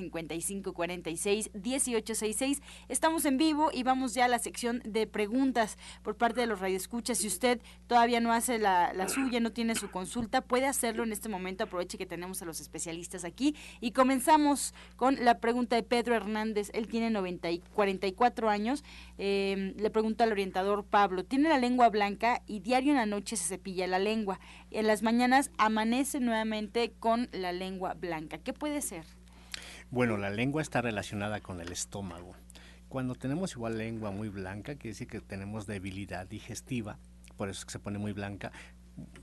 5546-1866. 1.54 2.60
Estamos 2.88 3.24
en 3.24 3.38
vivo 3.38 3.70
y 3.72 3.82
vamos 3.82 4.14
ya 4.14 4.24
a 4.26 4.28
la 4.28 4.38
sección 4.38 4.82
de 4.84 5.06
preguntas 5.06 5.78
por 6.02 6.16
parte 6.16 6.40
de 6.40 6.46
los 6.46 6.60
radioescuchas. 6.60 7.18
Si 7.18 7.28
usted 7.28 7.60
todavía 7.86 8.20
no 8.20 8.32
hace 8.32 8.58
la, 8.58 8.92
la, 8.92 9.08
suya, 9.08 9.40
no 9.40 9.52
tiene 9.52 9.74
su 9.74 9.90
consulta, 9.90 10.40
puede 10.42 10.66
hacerlo 10.66 11.04
en 11.04 11.12
este 11.12 11.28
momento. 11.28 11.64
Aproveche 11.64 11.96
que 11.96 12.04
tenemos 12.04 12.42
a 12.42 12.44
los 12.44 12.60
especialistas 12.60 13.24
aquí. 13.24 13.54
Y 13.80 13.92
comenzamos 13.92 14.74
con 14.96 15.24
la 15.24 15.38
pregunta 15.38 15.76
de 15.76 15.82
Pedro 15.82 16.14
Hernández. 16.14 16.70
Él 16.74 16.88
tiene 16.88 17.10
90 17.10 17.50
y 17.52 17.60
44 17.74 18.50
años. 18.50 18.84
Eh, 19.18 19.74
le 19.76 19.90
pregunta 19.90 20.24
al 20.24 20.32
orientador 20.32 20.84
Pablo, 20.84 21.24
tiene 21.24 21.48
la 21.48 21.58
lengua 21.58 21.88
blanca 21.88 22.42
y 22.46 22.60
diario 22.60 22.90
en 22.90 22.98
la 22.98 23.06
noche 23.06 23.36
se 23.36 23.44
cepilla 23.44 23.86
la 23.86 23.98
lengua. 23.98 24.40
En 24.74 24.86
las 24.86 25.02
mañanas 25.02 25.50
amanece 25.58 26.18
nuevamente 26.18 26.94
con 26.98 27.28
la 27.32 27.52
lengua 27.52 27.92
blanca. 27.92 28.38
¿Qué 28.38 28.54
puede 28.54 28.80
ser? 28.80 29.04
Bueno, 29.90 30.16
la 30.16 30.30
lengua 30.30 30.62
está 30.62 30.80
relacionada 30.80 31.40
con 31.40 31.60
el 31.60 31.70
estómago. 31.72 32.34
Cuando 32.88 33.14
tenemos 33.14 33.52
igual 33.52 33.76
lengua 33.76 34.10
muy 34.12 34.30
blanca, 34.30 34.74
quiere 34.76 34.90
decir 34.90 35.08
que 35.08 35.20
tenemos 35.20 35.66
debilidad 35.66 36.26
digestiva, 36.26 36.98
por 37.36 37.50
eso 37.50 37.60
es 37.60 37.64
que 37.66 37.72
se 37.72 37.78
pone 37.78 37.98
muy 37.98 38.12
blanca. 38.12 38.50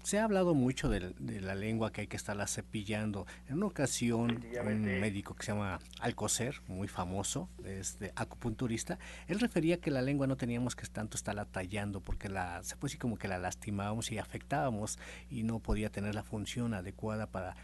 Se 0.03 0.19
ha 0.19 0.23
hablado 0.23 0.53
mucho 0.53 0.89
de, 0.89 1.13
de, 1.19 1.41
la 1.41 1.55
lengua 1.55 1.91
que 1.91 2.01
hay 2.01 2.07
que 2.07 2.17
estarla 2.17 2.47
cepillando. 2.47 3.25
En 3.47 3.55
una 3.55 3.67
ocasión, 3.67 4.43
un 4.65 4.81
médico 4.81 5.35
que 5.35 5.45
se 5.45 5.51
llama 5.51 5.79
Alcocer, 5.99 6.61
muy 6.67 6.87
famoso, 6.87 7.49
este 7.65 8.11
acupunturista, 8.15 8.99
él 9.27 9.39
refería 9.39 9.79
que 9.79 9.91
la 9.91 10.01
lengua 10.01 10.27
no 10.27 10.37
teníamos 10.37 10.75
que 10.75 10.87
tanto 10.87 11.17
estarla 11.17 11.45
tallando 11.45 12.01
porque 12.01 12.29
la, 12.29 12.63
se 12.63 12.75
puede 12.75 12.89
decir 12.89 12.99
como 12.99 13.17
que 13.17 13.27
la 13.27 13.37
lastimábamos 13.37 14.11
y 14.11 14.17
afectábamos 14.17 14.99
y 15.29 15.43
no 15.43 15.59
podía 15.59 15.89
tener 15.89 16.15
la 16.15 16.23
función 16.23 16.73
adecuada 16.73 17.27
para 17.27 17.55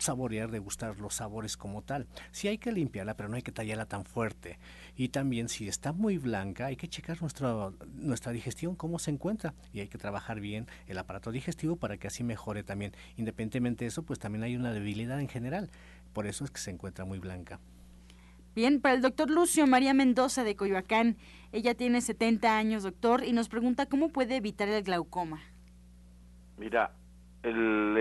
saborear, 0.00 0.50
degustar 0.50 0.98
los 0.98 1.14
sabores 1.14 1.56
como 1.56 1.82
tal. 1.82 2.06
Sí 2.30 2.48
hay 2.48 2.58
que 2.58 2.72
limpiarla, 2.72 3.14
pero 3.14 3.28
no 3.28 3.36
hay 3.36 3.42
que 3.42 3.52
tallarla 3.52 3.86
tan 3.86 4.04
fuerte. 4.04 4.58
Y 4.96 5.08
también 5.08 5.48
si 5.48 5.68
está 5.68 5.92
muy 5.92 6.18
blanca, 6.18 6.66
hay 6.66 6.76
que 6.76 6.88
checar 6.88 7.20
nuestra, 7.20 7.70
nuestra 7.94 8.32
digestión, 8.32 8.74
cómo 8.74 8.98
se 8.98 9.10
encuentra. 9.10 9.54
Y 9.72 9.80
hay 9.80 9.88
que 9.88 9.98
trabajar 9.98 10.40
bien 10.40 10.66
el 10.86 10.98
aparato 10.98 11.30
digestivo 11.32 11.76
para 11.76 11.96
que 11.96 12.06
así 12.06 12.24
mejore 12.24 12.62
también. 12.62 12.92
Independientemente 13.16 13.84
de 13.84 13.88
eso, 13.88 14.02
pues 14.02 14.18
también 14.18 14.42
hay 14.42 14.56
una 14.56 14.72
debilidad 14.72 15.20
en 15.20 15.28
general. 15.28 15.70
Por 16.12 16.26
eso 16.26 16.44
es 16.44 16.50
que 16.50 16.60
se 16.60 16.70
encuentra 16.70 17.04
muy 17.04 17.18
blanca. 17.18 17.60
Bien, 18.54 18.80
para 18.80 18.94
el 18.94 19.00
doctor 19.00 19.30
Lucio 19.30 19.66
María 19.66 19.94
Mendoza 19.94 20.42
de 20.42 20.56
Coyoacán, 20.56 21.16
ella 21.52 21.74
tiene 21.74 22.00
70 22.00 22.56
años, 22.56 22.82
doctor, 22.82 23.24
y 23.24 23.32
nos 23.32 23.48
pregunta 23.48 23.86
cómo 23.86 24.08
puede 24.08 24.36
evitar 24.36 24.68
el 24.68 24.82
glaucoma. 24.82 25.40
Mira, 26.58 26.92
el, 27.44 27.96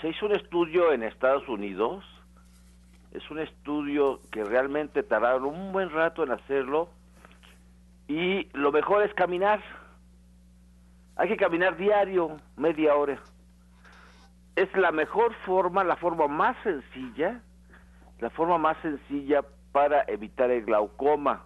se 0.00 0.08
hizo 0.08 0.26
un 0.26 0.32
estudio 0.32 0.92
en 0.92 1.02
Estados 1.02 1.48
Unidos, 1.48 2.04
es 3.12 3.30
un 3.30 3.38
estudio 3.38 4.20
que 4.30 4.44
realmente 4.44 5.02
tardaron 5.02 5.44
un 5.44 5.72
buen 5.72 5.90
rato 5.90 6.22
en 6.22 6.32
hacerlo 6.32 6.88
y 8.08 8.48
lo 8.52 8.72
mejor 8.72 9.02
es 9.02 9.14
caminar. 9.14 9.62
Hay 11.16 11.28
que 11.28 11.36
caminar 11.36 11.76
diario, 11.76 12.36
media 12.56 12.94
hora. 12.94 13.18
Es 14.54 14.74
la 14.76 14.92
mejor 14.92 15.34
forma, 15.46 15.82
la 15.82 15.96
forma 15.96 16.28
más 16.28 16.56
sencilla, 16.62 17.40
la 18.20 18.30
forma 18.30 18.58
más 18.58 18.76
sencilla 18.82 19.42
para 19.72 20.04
evitar 20.08 20.50
el 20.50 20.64
glaucoma. 20.64 21.44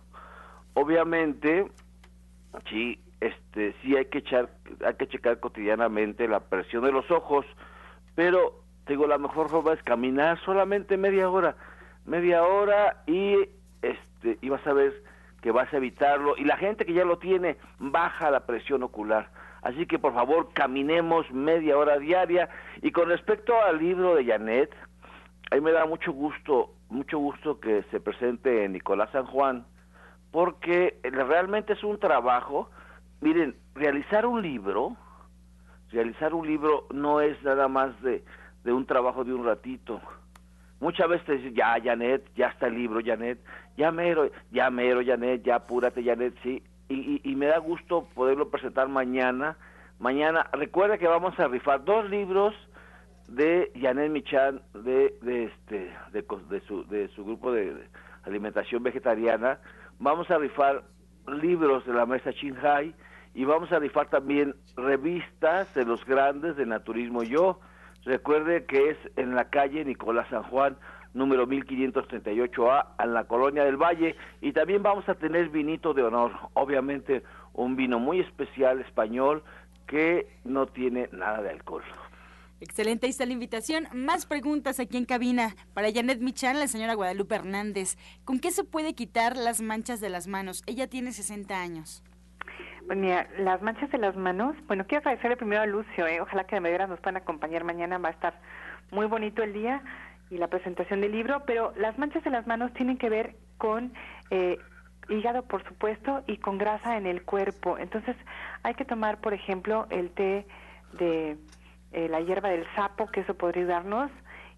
Obviamente, 0.75 1.71
sí, 2.69 3.01
este, 3.21 3.75
sí 3.83 3.97
hay 3.97 4.07
que 4.07 4.19
echar, 4.19 4.51
hay 4.85 4.95
que 4.95 5.09
checar 5.09 5.39
cotidianamente 5.41 6.27
la 6.27 6.41
presión 6.41 6.85
de 6.85 6.93
los 6.93 7.09
ojos, 7.11 7.47
pero 8.21 8.53
digo 8.87 9.07
la 9.07 9.17
mejor 9.17 9.49
forma 9.49 9.73
es 9.73 9.83
caminar 9.83 10.39
solamente 10.45 10.99
media 10.99 11.31
hora, 11.31 11.57
media 12.05 12.45
hora 12.45 13.03
y 13.07 13.49
este, 13.81 14.37
y 14.43 14.49
vas 14.51 14.67
a 14.67 14.75
ver 14.75 14.93
que 15.41 15.51
vas 15.53 15.73
a 15.73 15.79
evitarlo 15.79 16.37
y 16.37 16.45
la 16.45 16.59
gente 16.59 16.85
que 16.85 16.93
ya 16.93 17.07
lo 17.07 17.17
tiene 17.17 17.57
baja 17.79 18.31
la 18.31 18.45
presión 18.45 18.83
ocular. 18.83 19.31
Así 19.63 19.87
que 19.87 19.99
por 19.99 20.13
favor 20.13 20.51
caminemos 20.53 21.31
media 21.33 21.79
hora 21.79 21.99
diaria. 21.99 22.51
Y 22.83 22.93
con 22.93 23.09
respecto 23.09 23.55
al 23.63 23.79
libro 23.79 24.15
de 24.15 24.27
Janet, 24.27 24.71
a 25.51 25.55
mí 25.55 25.63
me 25.63 25.73
da 25.73 25.87
mucho 25.87 26.13
gusto, 26.13 26.75
mucho 26.91 27.19
gusto 27.19 27.59
que 27.59 27.85
se 27.91 28.01
presente 28.01 28.69
Nicolás 28.69 29.09
San 29.13 29.25
Juan, 29.25 29.65
porque 30.31 31.01
realmente 31.05 31.73
es 31.73 31.83
un 31.83 31.99
trabajo. 31.99 32.71
Miren, 33.23 33.57
realizar 33.75 34.27
un 34.27 34.43
libro, 34.43 34.95
realizar 35.93 36.35
un 36.35 36.47
libro 36.47 36.87
no 36.93 37.21
es 37.21 37.43
nada 37.43 37.69
más 37.69 38.01
de, 38.03 38.25
de 38.65 38.73
un 38.73 38.87
trabajo 38.87 39.25
de 39.25 39.35
un 39.35 39.45
ratito. 39.45 40.01
Muchas 40.81 41.09
veces 41.09 41.27
te 41.27 41.33
dicen, 41.37 41.55
ya, 41.55 41.77
Janet, 41.83 42.25
ya 42.35 42.47
está 42.49 42.69
el 42.69 42.75
libro, 42.75 43.01
Janet, 43.05 43.39
ya 43.77 43.91
mero, 43.93 44.31
ya 44.51 44.71
mero, 44.71 45.03
Janet, 45.05 45.43
ya 45.43 45.57
apúrate, 45.57 46.03
Janet, 46.03 46.35
sí. 46.43 46.63
Y, 46.89 47.21
y, 47.23 47.37
me 47.37 47.47
da 47.47 47.59
gusto 47.59 48.09
poderlo 48.15 48.51
presentar 48.51 48.89
mañana. 48.89 49.57
Mañana, 50.01 50.49
recuerda 50.53 50.99
que 50.99 51.07
vamos 51.07 51.39
a 51.39 51.47
rifar 51.47 51.85
dos 51.85 52.09
libros 52.11 52.55
de 53.29 53.71
Janet 53.81 54.11
Michan, 54.11 54.61
de, 54.75 55.15
de, 55.23 55.45
este, 55.45 55.93
de, 56.13 56.25
de, 56.49 56.61
su, 56.63 56.85
de 56.89 57.09
su 57.09 57.25
grupo 57.25 57.53
de 57.53 57.87
alimentación 58.25 58.83
vegetariana. 58.83 59.61
Vamos 60.01 60.31
a 60.31 60.39
rifar 60.39 60.83
libros 61.29 61.87
de 61.87 61.93
la 61.93 62.07
mesa 62.07 62.31
Shinhai 62.33 62.95
y 63.35 63.45
vamos 63.45 63.71
a 63.73 63.79
rifar 63.79 64.09
también 64.09 64.55
revistas 64.77 65.73
de 65.75 65.85
los 65.85 66.05
grandes 66.05 66.57
de 66.57 66.67
Naturismo 66.67 67.23
Yo. 67.23 67.61
Recuerde 68.05 68.65
que 68.65 68.91
es 68.91 68.99
en 69.17 69.35
la 69.35 69.51
calle 69.51 69.85
Nicolás 69.85 70.29
San 70.31 70.43
Juan, 70.45 70.77
número 71.15 71.47
1538A, 71.47 72.87
en 72.99 73.15
la 73.15 73.25
Colonia 73.25 73.65
del 73.65 73.77
Valle. 73.77 74.17
Y 74.41 74.53
también 74.53 74.83
vamos 74.83 75.09
a 75.09 75.15
tener 75.15 75.49
vinito 75.51 75.95
de 75.95 76.03
honor, 76.03 76.33
obviamente 76.55 77.23
un 77.53 77.77
vino 77.77 77.99
muy 77.99 78.21
especial 78.21 78.81
español 78.81 79.43
que 79.87 80.29
no 80.45 80.67
tiene 80.67 81.09
nada 81.13 81.43
de 81.43 81.51
alcohol. 81.51 81.83
Excelente, 82.61 83.07
ahí 83.07 83.11
está 83.11 83.25
la 83.25 83.33
invitación. 83.33 83.89
Más 83.95 84.27
preguntas 84.27 84.81
aquí 84.81 84.99
en 84.99 85.07
cabina 85.07 85.57
para 85.73 85.91
Janet 85.93 86.21
Michan, 86.21 86.59
la 86.59 86.69
señora 86.69 86.95
Guadalupe 86.95 87.35
Hernández. 87.35 87.97
¿Con 88.25 88.39
qué 88.39 88.51
se 88.51 88.65
puede 88.65 88.95
quitar 88.95 89.37
las 89.37 89.63
manchas 89.63 90.01
de 90.01 90.11
las 90.11 90.27
manos? 90.27 90.63
Ella 90.67 90.87
tiene 90.87 91.13
60 91.13 91.59
años. 91.59 92.03
Mira, 92.97 93.29
las 93.39 93.63
manchas 93.63 93.91
de 93.91 93.99
las 93.99 94.17
manos, 94.17 94.57
bueno, 94.67 94.85
quiero 94.85 95.01
agradecerle 95.01 95.37
primero 95.37 95.63
a 95.63 95.67
Lucio, 95.67 96.07
¿eh? 96.09 96.21
ojalá 96.21 96.45
que 96.45 96.57
de 96.57 96.61
medida 96.61 96.89
nos 96.89 96.99
puedan 96.99 97.19
acompañar 97.19 97.63
mañana, 97.63 97.99
va 97.99 98.09
a 98.09 98.13
estar 98.13 98.35
muy 98.91 99.07
bonito 99.07 99.45
el 99.45 99.53
día 99.53 99.83
y 100.29 100.39
la 100.39 100.49
presentación 100.49 101.01
del 101.01 101.13
libro, 101.13 101.45
pero 101.47 101.73
las 101.77 101.99
manchas 101.99 102.25
de 102.25 102.31
las 102.31 102.49
manos 102.49 102.73
tienen 102.73 102.99
que 102.99 103.09
ver 103.09 103.37
con 103.59 103.93
eh, 104.31 104.59
hígado, 105.09 105.43
por 105.43 105.63
supuesto, 105.65 106.25
y 106.27 106.39
con 106.39 106.59
grasa 106.59 106.97
en 106.97 107.07
el 107.07 107.23
cuerpo. 107.23 107.79
Entonces, 107.79 108.17
hay 108.65 108.75
que 108.75 108.85
tomar, 108.85 109.21
por 109.21 109.35
ejemplo, 109.35 109.87
el 109.91 110.11
té 110.11 110.47
de 110.95 111.37
eh, 111.93 112.09
la 112.09 112.21
hierba 112.21 112.49
del 112.49 112.67
sapo, 112.75 113.07
que 113.07 113.21
eso 113.21 113.35
podría 113.35 113.63
ayudarnos, 113.63 114.11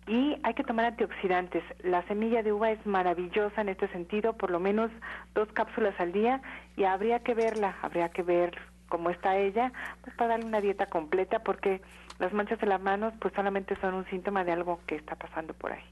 y 0.07 0.37
hay 0.43 0.55
que 0.55 0.65
tomar 0.65 0.87
antioxidantes. 0.87 1.63
La 1.83 2.03
semilla 2.09 2.43
de 2.43 2.53
uva 2.53 2.71
es 2.71 2.85
maravillosa 2.87 3.61
en 3.61 3.69
este 3.69 3.89
sentido, 3.89 4.33
por 4.35 4.51
lo 4.51 4.61
menos 4.61 4.91
dos 5.35 5.49
cápsulas 5.53 5.99
al 6.01 6.13
día 6.13 6.43
y 6.77 6.85
habría 6.85 7.21
que 7.21 7.35
verla, 7.35 7.77
habría 7.83 8.09
que 8.09 8.23
ver 8.23 8.59
cómo 8.89 9.11
está 9.11 9.39
ella, 9.39 9.73
pues 10.03 10.15
para 10.17 10.31
darle 10.31 10.47
una 10.47 10.61
dieta 10.61 10.87
completa 10.87 11.43
porque 11.43 11.81
las 12.19 12.33
manchas 12.33 12.61
de 12.61 12.67
las 12.67 12.81
manos 12.81 13.15
pues 13.21 13.33
solamente 13.35 13.77
son 13.81 13.95
un 13.95 14.05
síntoma 14.07 14.45
de 14.45 14.53
algo 14.53 14.81
que 14.87 14.97
está 14.97 15.17
pasando 15.17 15.55
por 15.55 15.73
ahí. 15.73 15.85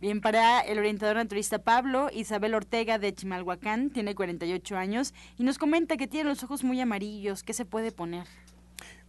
Bien, 0.00 0.20
para 0.20 0.60
el 0.60 0.78
orientador 0.78 1.16
naturista 1.16 1.58
Pablo, 1.58 2.08
Isabel 2.12 2.54
Ortega 2.54 2.98
de 2.98 3.14
Chimalhuacán, 3.14 3.90
tiene 3.90 4.14
48 4.14 4.76
años 4.76 5.14
y 5.38 5.44
nos 5.44 5.56
comenta 5.56 5.96
que 5.96 6.06
tiene 6.06 6.28
los 6.28 6.42
ojos 6.44 6.64
muy 6.64 6.80
amarillos. 6.80 7.42
¿Qué 7.42 7.54
se 7.54 7.64
puede 7.64 7.92
poner? 7.92 8.26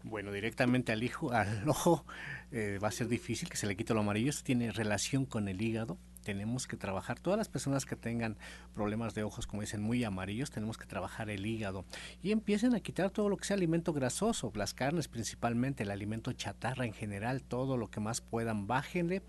Bueno, 0.09 0.31
directamente 0.31 0.91
al, 0.91 1.03
hijo, 1.03 1.31
al 1.33 1.67
ojo 1.67 2.05
eh, 2.51 2.79
va 2.81 2.87
a 2.87 2.91
ser 2.91 3.07
difícil 3.07 3.49
que 3.49 3.57
se 3.57 3.67
le 3.67 3.75
quite 3.75 3.93
lo 3.93 3.99
amarillo. 3.99 4.29
Esto 4.29 4.43
tiene 4.43 4.71
relación 4.71 5.25
con 5.25 5.47
el 5.47 5.61
hígado. 5.61 5.97
Tenemos 6.23 6.67
que 6.67 6.75
trabajar, 6.75 7.19
todas 7.19 7.37
las 7.37 7.47
personas 7.47 7.85
que 7.85 7.95
tengan 7.95 8.37
problemas 8.73 9.15
de 9.15 9.23
ojos, 9.23 9.47
como 9.47 9.61
dicen, 9.61 9.81
muy 9.81 10.03
amarillos, 10.03 10.51
tenemos 10.51 10.77
que 10.77 10.85
trabajar 10.85 11.29
el 11.29 11.45
hígado. 11.45 11.85
Y 12.21 12.31
empiecen 12.31 12.75
a 12.75 12.81
quitar 12.81 13.11
todo 13.11 13.29
lo 13.29 13.37
que 13.37 13.45
sea 13.45 13.55
alimento 13.55 13.93
grasoso, 13.93 14.51
las 14.53 14.73
carnes 14.73 15.07
principalmente, 15.07 15.83
el 15.83 15.91
alimento 15.91 16.33
chatarra 16.33 16.85
en 16.85 16.91
general, 16.91 17.43
todo 17.43 17.77
lo 17.77 17.89
que 17.89 18.01
más 18.01 18.19
puedan, 18.19 18.67
bájenle. 18.67 19.21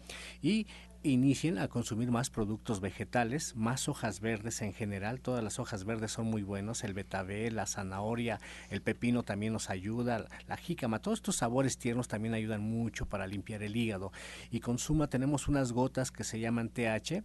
Y 0.42 0.66
inicien 1.02 1.58
a 1.58 1.68
consumir 1.68 2.10
más 2.10 2.30
productos 2.30 2.80
vegetales, 2.80 3.54
más 3.54 3.88
hojas 3.88 4.20
verdes 4.20 4.62
en 4.62 4.72
general. 4.72 5.20
Todas 5.20 5.44
las 5.44 5.58
hojas 5.58 5.84
verdes 5.84 6.12
son 6.12 6.26
muy 6.26 6.42
buenos. 6.42 6.84
El 6.84 6.94
betabel, 6.94 7.56
la 7.56 7.66
zanahoria, 7.66 8.40
el 8.70 8.82
pepino 8.82 9.22
también 9.22 9.52
nos 9.52 9.70
ayuda, 9.70 10.26
la 10.46 10.56
jícama. 10.56 11.00
Todos 11.00 11.18
estos 11.18 11.36
sabores 11.36 11.78
tiernos 11.78 12.08
también 12.08 12.34
ayudan 12.34 12.62
mucho 12.62 13.06
para 13.06 13.26
limpiar 13.26 13.62
el 13.62 13.76
hígado. 13.76 14.12
Y 14.50 14.60
consuma, 14.60 15.08
tenemos 15.08 15.48
unas 15.48 15.72
gotas 15.72 16.10
que 16.10 16.24
se 16.24 16.40
llaman 16.40 16.68
TH, 16.68 17.22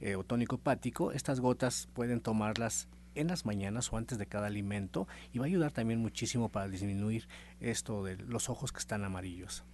eh, 0.00 0.16
o 0.16 0.24
tónico 0.24 0.56
hepático. 0.56 1.12
Estas 1.12 1.40
gotas 1.40 1.88
pueden 1.92 2.20
tomarlas 2.20 2.88
en 3.14 3.28
las 3.28 3.46
mañanas 3.46 3.92
o 3.92 3.96
antes 3.96 4.18
de 4.18 4.26
cada 4.26 4.48
alimento 4.48 5.06
y 5.32 5.38
va 5.38 5.44
a 5.44 5.46
ayudar 5.46 5.70
también 5.70 6.00
muchísimo 6.00 6.48
para 6.48 6.68
disminuir 6.68 7.28
esto 7.60 8.02
de 8.02 8.16
los 8.16 8.48
ojos 8.48 8.72
que 8.72 8.80
están 8.80 9.04
amarillos. 9.04 9.64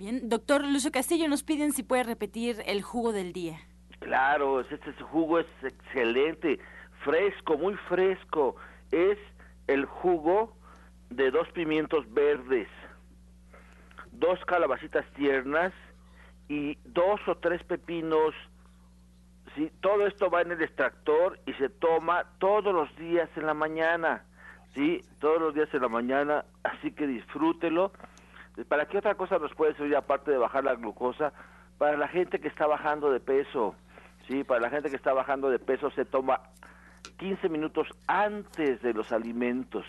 Bien, 0.00 0.30
doctor 0.30 0.64
Lucio 0.64 0.90
Castillo, 0.90 1.28
nos 1.28 1.42
piden 1.42 1.72
si 1.72 1.82
puede 1.82 2.04
repetir 2.04 2.62
el 2.64 2.80
jugo 2.80 3.12
del 3.12 3.34
día. 3.34 3.58
Claro, 3.98 4.60
este, 4.60 4.92
jugo 5.02 5.38
es 5.38 5.46
excelente, 5.62 6.58
fresco, 7.04 7.58
muy 7.58 7.74
fresco. 7.86 8.56
Es 8.90 9.18
el 9.66 9.84
jugo 9.84 10.56
de 11.10 11.30
dos 11.30 11.46
pimientos 11.50 12.10
verdes, 12.14 12.66
dos 14.12 14.42
calabacitas 14.46 15.04
tiernas 15.12 15.74
y 16.48 16.78
dos 16.86 17.20
o 17.28 17.34
tres 17.34 17.62
pepinos. 17.64 18.34
¿sí? 19.54 19.70
Todo 19.82 20.06
esto 20.06 20.30
va 20.30 20.40
en 20.40 20.52
el 20.52 20.62
extractor 20.62 21.38
y 21.44 21.52
se 21.52 21.68
toma 21.68 22.24
todos 22.38 22.72
los 22.72 22.88
días 22.96 23.28
en 23.36 23.44
la 23.44 23.52
mañana. 23.52 24.24
¿sí? 24.74 25.02
Todos 25.20 25.42
los 25.42 25.54
días 25.54 25.68
en 25.74 25.82
la 25.82 25.88
mañana, 25.88 26.46
así 26.64 26.90
que 26.90 27.06
disfrútelo 27.06 27.92
¿Para 28.68 28.86
qué 28.86 28.98
otra 28.98 29.14
cosa 29.14 29.38
nos 29.38 29.54
puede 29.54 29.74
servir 29.74 29.96
aparte 29.96 30.30
de 30.30 30.38
bajar 30.38 30.64
la 30.64 30.74
glucosa? 30.74 31.32
Para 31.78 31.96
la 31.96 32.08
gente 32.08 32.40
que 32.40 32.48
está 32.48 32.66
bajando 32.66 33.10
de 33.10 33.20
peso, 33.20 33.74
¿sí? 34.28 34.44
Para 34.44 34.60
la 34.60 34.70
gente 34.70 34.90
que 34.90 34.96
está 34.96 35.12
bajando 35.12 35.50
de 35.50 35.58
peso 35.58 35.90
se 35.92 36.04
toma 36.04 36.40
15 37.18 37.48
minutos 37.48 37.88
antes 38.06 38.82
de 38.82 38.92
los 38.92 39.12
alimentos, 39.12 39.86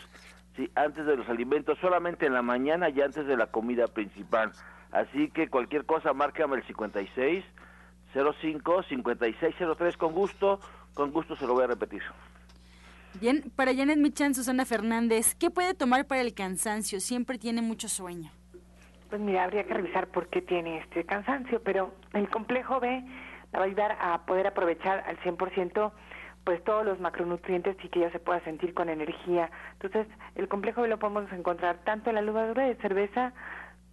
¿sí? 0.56 0.70
Antes 0.76 1.06
de 1.06 1.18
los 1.18 1.28
alimentos, 1.28 1.78
solamente 1.80 2.26
en 2.26 2.34
la 2.34 2.42
mañana 2.42 2.90
y 2.90 3.02
antes 3.02 3.26
de 3.26 3.36
la 3.36 3.48
comida 3.48 3.88
principal. 3.88 4.52
Así 4.92 5.30
que 5.30 5.50
cualquier 5.50 5.86
cosa, 5.86 6.14
márcame 6.14 6.58
el 6.58 6.64
56 6.64 7.44
05 8.14 8.84
5603 8.84 9.98
con 9.98 10.14
gusto, 10.14 10.60
con 10.94 11.12
gusto 11.12 11.36
se 11.36 11.48
lo 11.48 11.54
voy 11.54 11.64
a 11.64 11.68
repetir. 11.68 12.02
Bien, 13.20 13.52
para 13.56 13.76
Janet 13.76 13.98
Michan, 13.98 14.34
Susana 14.34 14.66
Fernández, 14.66 15.36
¿qué 15.36 15.50
puede 15.50 15.74
tomar 15.74 16.08
para 16.08 16.22
el 16.22 16.34
cansancio? 16.34 17.00
Siempre 17.00 17.38
tiene 17.38 17.62
mucho 17.62 17.90
sueño. 17.90 18.32
Pues 19.12 19.22
mira, 19.22 19.44
habría 19.44 19.66
que 19.66 19.74
revisar 19.74 20.08
por 20.08 20.30
qué 20.30 20.42
tiene 20.42 20.78
este 20.78 21.04
cansancio, 21.04 21.62
pero 21.62 21.92
el 22.14 22.30
complejo 22.30 22.80
B 22.80 23.04
la 23.52 23.60
va 23.60 23.66
a 23.66 23.68
ayudar 23.68 23.98
a 24.00 24.26
poder 24.26 24.48
aprovechar 24.48 25.04
al 25.06 25.20
100% 25.20 25.92
pues 26.46 26.64
todos 26.64 26.86
los 26.86 26.98
macronutrientes 27.02 27.76
y 27.84 27.90
que 27.90 28.00
ella 28.00 28.12
se 28.14 28.20
pueda 28.20 28.40
sentir 28.46 28.74
con 28.74 28.88
energía. 28.88 29.52
Entonces, 29.74 30.08
el 30.36 30.48
complejo 30.48 30.84
B 30.84 30.88
lo 30.88 30.98
podemos 30.98 31.30
encontrar 31.34 31.80
tanto 31.84 32.10
en 32.10 32.16
la 32.16 32.22
levadura 32.22 32.64
de 32.64 32.76
cerveza 32.76 33.34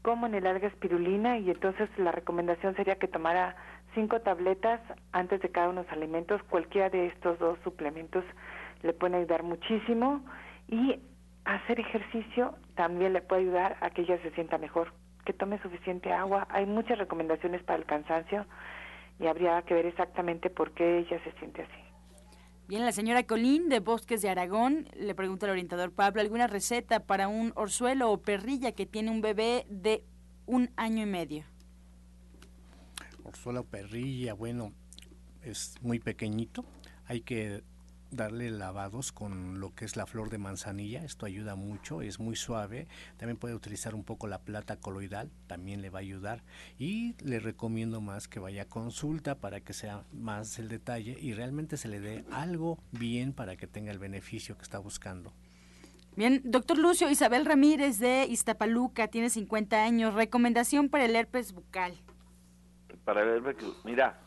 como 0.02 0.26
en 0.26 0.36
el 0.36 0.46
alga 0.46 0.68
espirulina 0.68 1.36
y 1.36 1.50
entonces 1.50 1.90
la 1.98 2.12
recomendación 2.12 2.76
sería 2.76 2.94
que 2.94 3.08
tomara 3.08 3.56
cinco 3.96 4.20
tabletas 4.20 4.80
antes 5.10 5.42
de 5.42 5.50
cada 5.50 5.70
uno 5.70 5.80
de 5.80 5.88
los 5.88 5.96
alimentos. 5.96 6.40
Cualquiera 6.44 6.90
de 6.90 7.08
estos 7.08 7.40
dos 7.40 7.58
suplementos 7.64 8.24
le 8.82 8.92
puede 8.92 9.16
ayudar 9.16 9.42
muchísimo 9.42 10.24
y 10.68 11.00
hacer 11.44 11.80
ejercicio 11.80 12.54
también 12.76 13.14
le 13.14 13.20
puede 13.20 13.42
ayudar 13.42 13.78
a 13.80 13.90
que 13.90 14.02
ella 14.02 14.16
se 14.22 14.30
sienta 14.30 14.58
mejor 14.58 14.92
que 15.28 15.34
tome 15.34 15.60
suficiente 15.60 16.10
agua. 16.10 16.48
Hay 16.48 16.64
muchas 16.64 16.96
recomendaciones 16.96 17.62
para 17.62 17.78
el 17.78 17.84
cansancio 17.84 18.46
y 19.20 19.26
habría 19.26 19.60
que 19.60 19.74
ver 19.74 19.84
exactamente 19.84 20.48
por 20.48 20.72
qué 20.72 21.00
ella 21.00 21.22
se 21.22 21.32
siente 21.32 21.60
así. 21.60 21.82
Bien, 22.66 22.82
la 22.82 22.92
señora 22.92 23.24
Colín 23.24 23.68
de 23.68 23.80
Bosques 23.80 24.22
de 24.22 24.30
Aragón 24.30 24.88
le 24.96 25.14
pregunta 25.14 25.44
al 25.44 25.52
orientador 25.52 25.92
Pablo, 25.92 26.22
¿alguna 26.22 26.46
receta 26.46 27.00
para 27.00 27.28
un 27.28 27.52
orzuelo 27.56 28.10
o 28.10 28.22
perrilla 28.22 28.72
que 28.72 28.86
tiene 28.86 29.10
un 29.10 29.20
bebé 29.20 29.66
de 29.68 30.02
un 30.46 30.70
año 30.76 31.02
y 31.02 31.06
medio? 31.06 31.44
Orzuelo 33.22 33.60
o 33.60 33.64
perrilla, 33.64 34.32
bueno, 34.32 34.72
es 35.42 35.74
muy 35.82 35.98
pequeñito. 35.98 36.64
Hay 37.04 37.20
que 37.20 37.62
darle 38.11 38.50
lavados 38.50 39.12
con 39.12 39.61
lo 39.61 39.74
que 39.74 39.84
es 39.84 39.96
la 39.96 40.06
flor 40.06 40.30
de 40.30 40.38
manzanilla, 40.38 41.04
esto 41.04 41.26
ayuda 41.26 41.54
mucho, 41.54 42.02
es 42.02 42.18
muy 42.18 42.36
suave, 42.36 42.86
también 43.16 43.36
puede 43.36 43.54
utilizar 43.54 43.94
un 43.94 44.04
poco 44.04 44.26
la 44.26 44.40
plata 44.40 44.76
coloidal, 44.76 45.30
también 45.46 45.82
le 45.82 45.90
va 45.90 45.98
a 45.98 46.02
ayudar 46.02 46.42
y 46.78 47.14
le 47.22 47.40
recomiendo 47.40 48.00
más 48.00 48.28
que 48.28 48.40
vaya 48.40 48.62
a 48.62 48.68
consulta 48.68 49.34
para 49.34 49.61
que 49.61 49.72
sea 49.72 50.04
más 50.12 50.59
el 50.59 50.68
detalle 50.68 51.18
y 51.20 51.34
realmente 51.34 51.76
se 51.76 51.88
le 51.88 52.00
dé 52.00 52.24
algo 52.32 52.78
bien 52.92 53.32
para 53.32 53.56
que 53.56 53.66
tenga 53.66 53.92
el 53.92 53.98
beneficio 53.98 54.56
que 54.56 54.62
está 54.62 54.78
buscando. 54.78 55.32
Bien, 56.16 56.40
doctor 56.44 56.78
Lucio, 56.78 57.09
Isabel 57.11 57.46
Ramírez 57.46 58.00
de 58.00 58.26
Iztapaluca, 58.28 59.06
tiene 59.06 59.30
50 59.30 59.84
años. 59.84 60.14
Recomendación 60.14 60.88
para 60.88 61.04
el 61.04 61.14
herpes 61.14 61.52
bucal. 61.52 61.94
Para 63.04 63.22
el 63.22 63.28
herpes, 63.36 63.56
mira, 63.84 64.20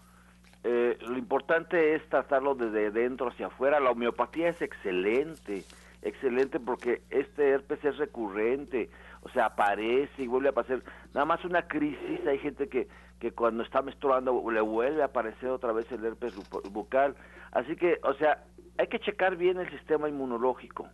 eh, 0.63 0.97
lo 1.01 1.17
importante 1.17 1.95
es 1.95 2.07
tratarlo 2.09 2.55
desde 2.55 2.91
dentro 2.91 3.29
hacia 3.29 3.47
afuera. 3.47 3.79
La 3.79 3.91
homeopatía 3.91 4.49
es 4.49 4.61
excelente, 4.61 5.63
excelente 6.01 6.59
porque 6.59 7.01
este 7.09 7.49
herpes 7.49 7.83
es 7.83 7.97
recurrente, 7.97 8.89
o 9.21 9.29
sea, 9.29 9.47
aparece 9.47 10.23
y 10.23 10.27
vuelve 10.27 10.49
a 10.49 10.53
pasar. 10.53 10.83
Nada 11.13 11.25
más 11.25 11.43
una 11.45 11.67
crisis, 11.67 12.25
hay 12.27 12.37
gente 12.39 12.69
que, 12.69 12.87
que 13.19 13.31
cuando 13.31 13.63
está 13.63 13.81
menstruando 13.81 14.43
le 14.51 14.61
vuelve 14.61 15.01
a 15.01 15.05
aparecer 15.05 15.49
otra 15.49 15.71
vez 15.71 15.91
el 15.91 16.05
herpes 16.05 16.35
bucal. 16.71 17.15
Así 17.51 17.75
que, 17.75 17.99
o 18.03 18.13
sea, 18.13 18.43
hay 18.77 18.87
que 18.87 18.99
checar 18.99 19.35
bien 19.35 19.59
el 19.59 19.69
sistema 19.69 20.09
inmunológico. 20.09 20.87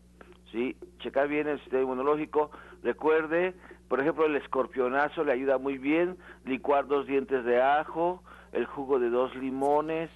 ¿sí? 0.51 0.75
Checar 0.99 1.27
bien 1.27 1.47
el 1.47 1.59
sistema 1.59 1.83
inmunológico. 1.83 2.51
Recuerde, 2.83 3.53
por 3.87 3.99
ejemplo, 3.99 4.25
el 4.25 4.35
escorpionazo 4.35 5.23
le 5.23 5.33
ayuda 5.33 5.57
muy 5.57 5.77
bien, 5.77 6.17
licuar 6.45 6.87
dos 6.87 7.05
dientes 7.05 7.43
de 7.43 7.61
ajo, 7.61 8.23
el 8.57 8.65
jugo 8.65 8.99
de 8.99 9.09
dos 9.09 9.35
limones, 9.35 10.09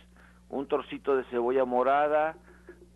un 0.49 0.67
trocito 0.67 1.15
de 1.15 1.23
cebolla 1.25 1.63
morada, 1.63 2.35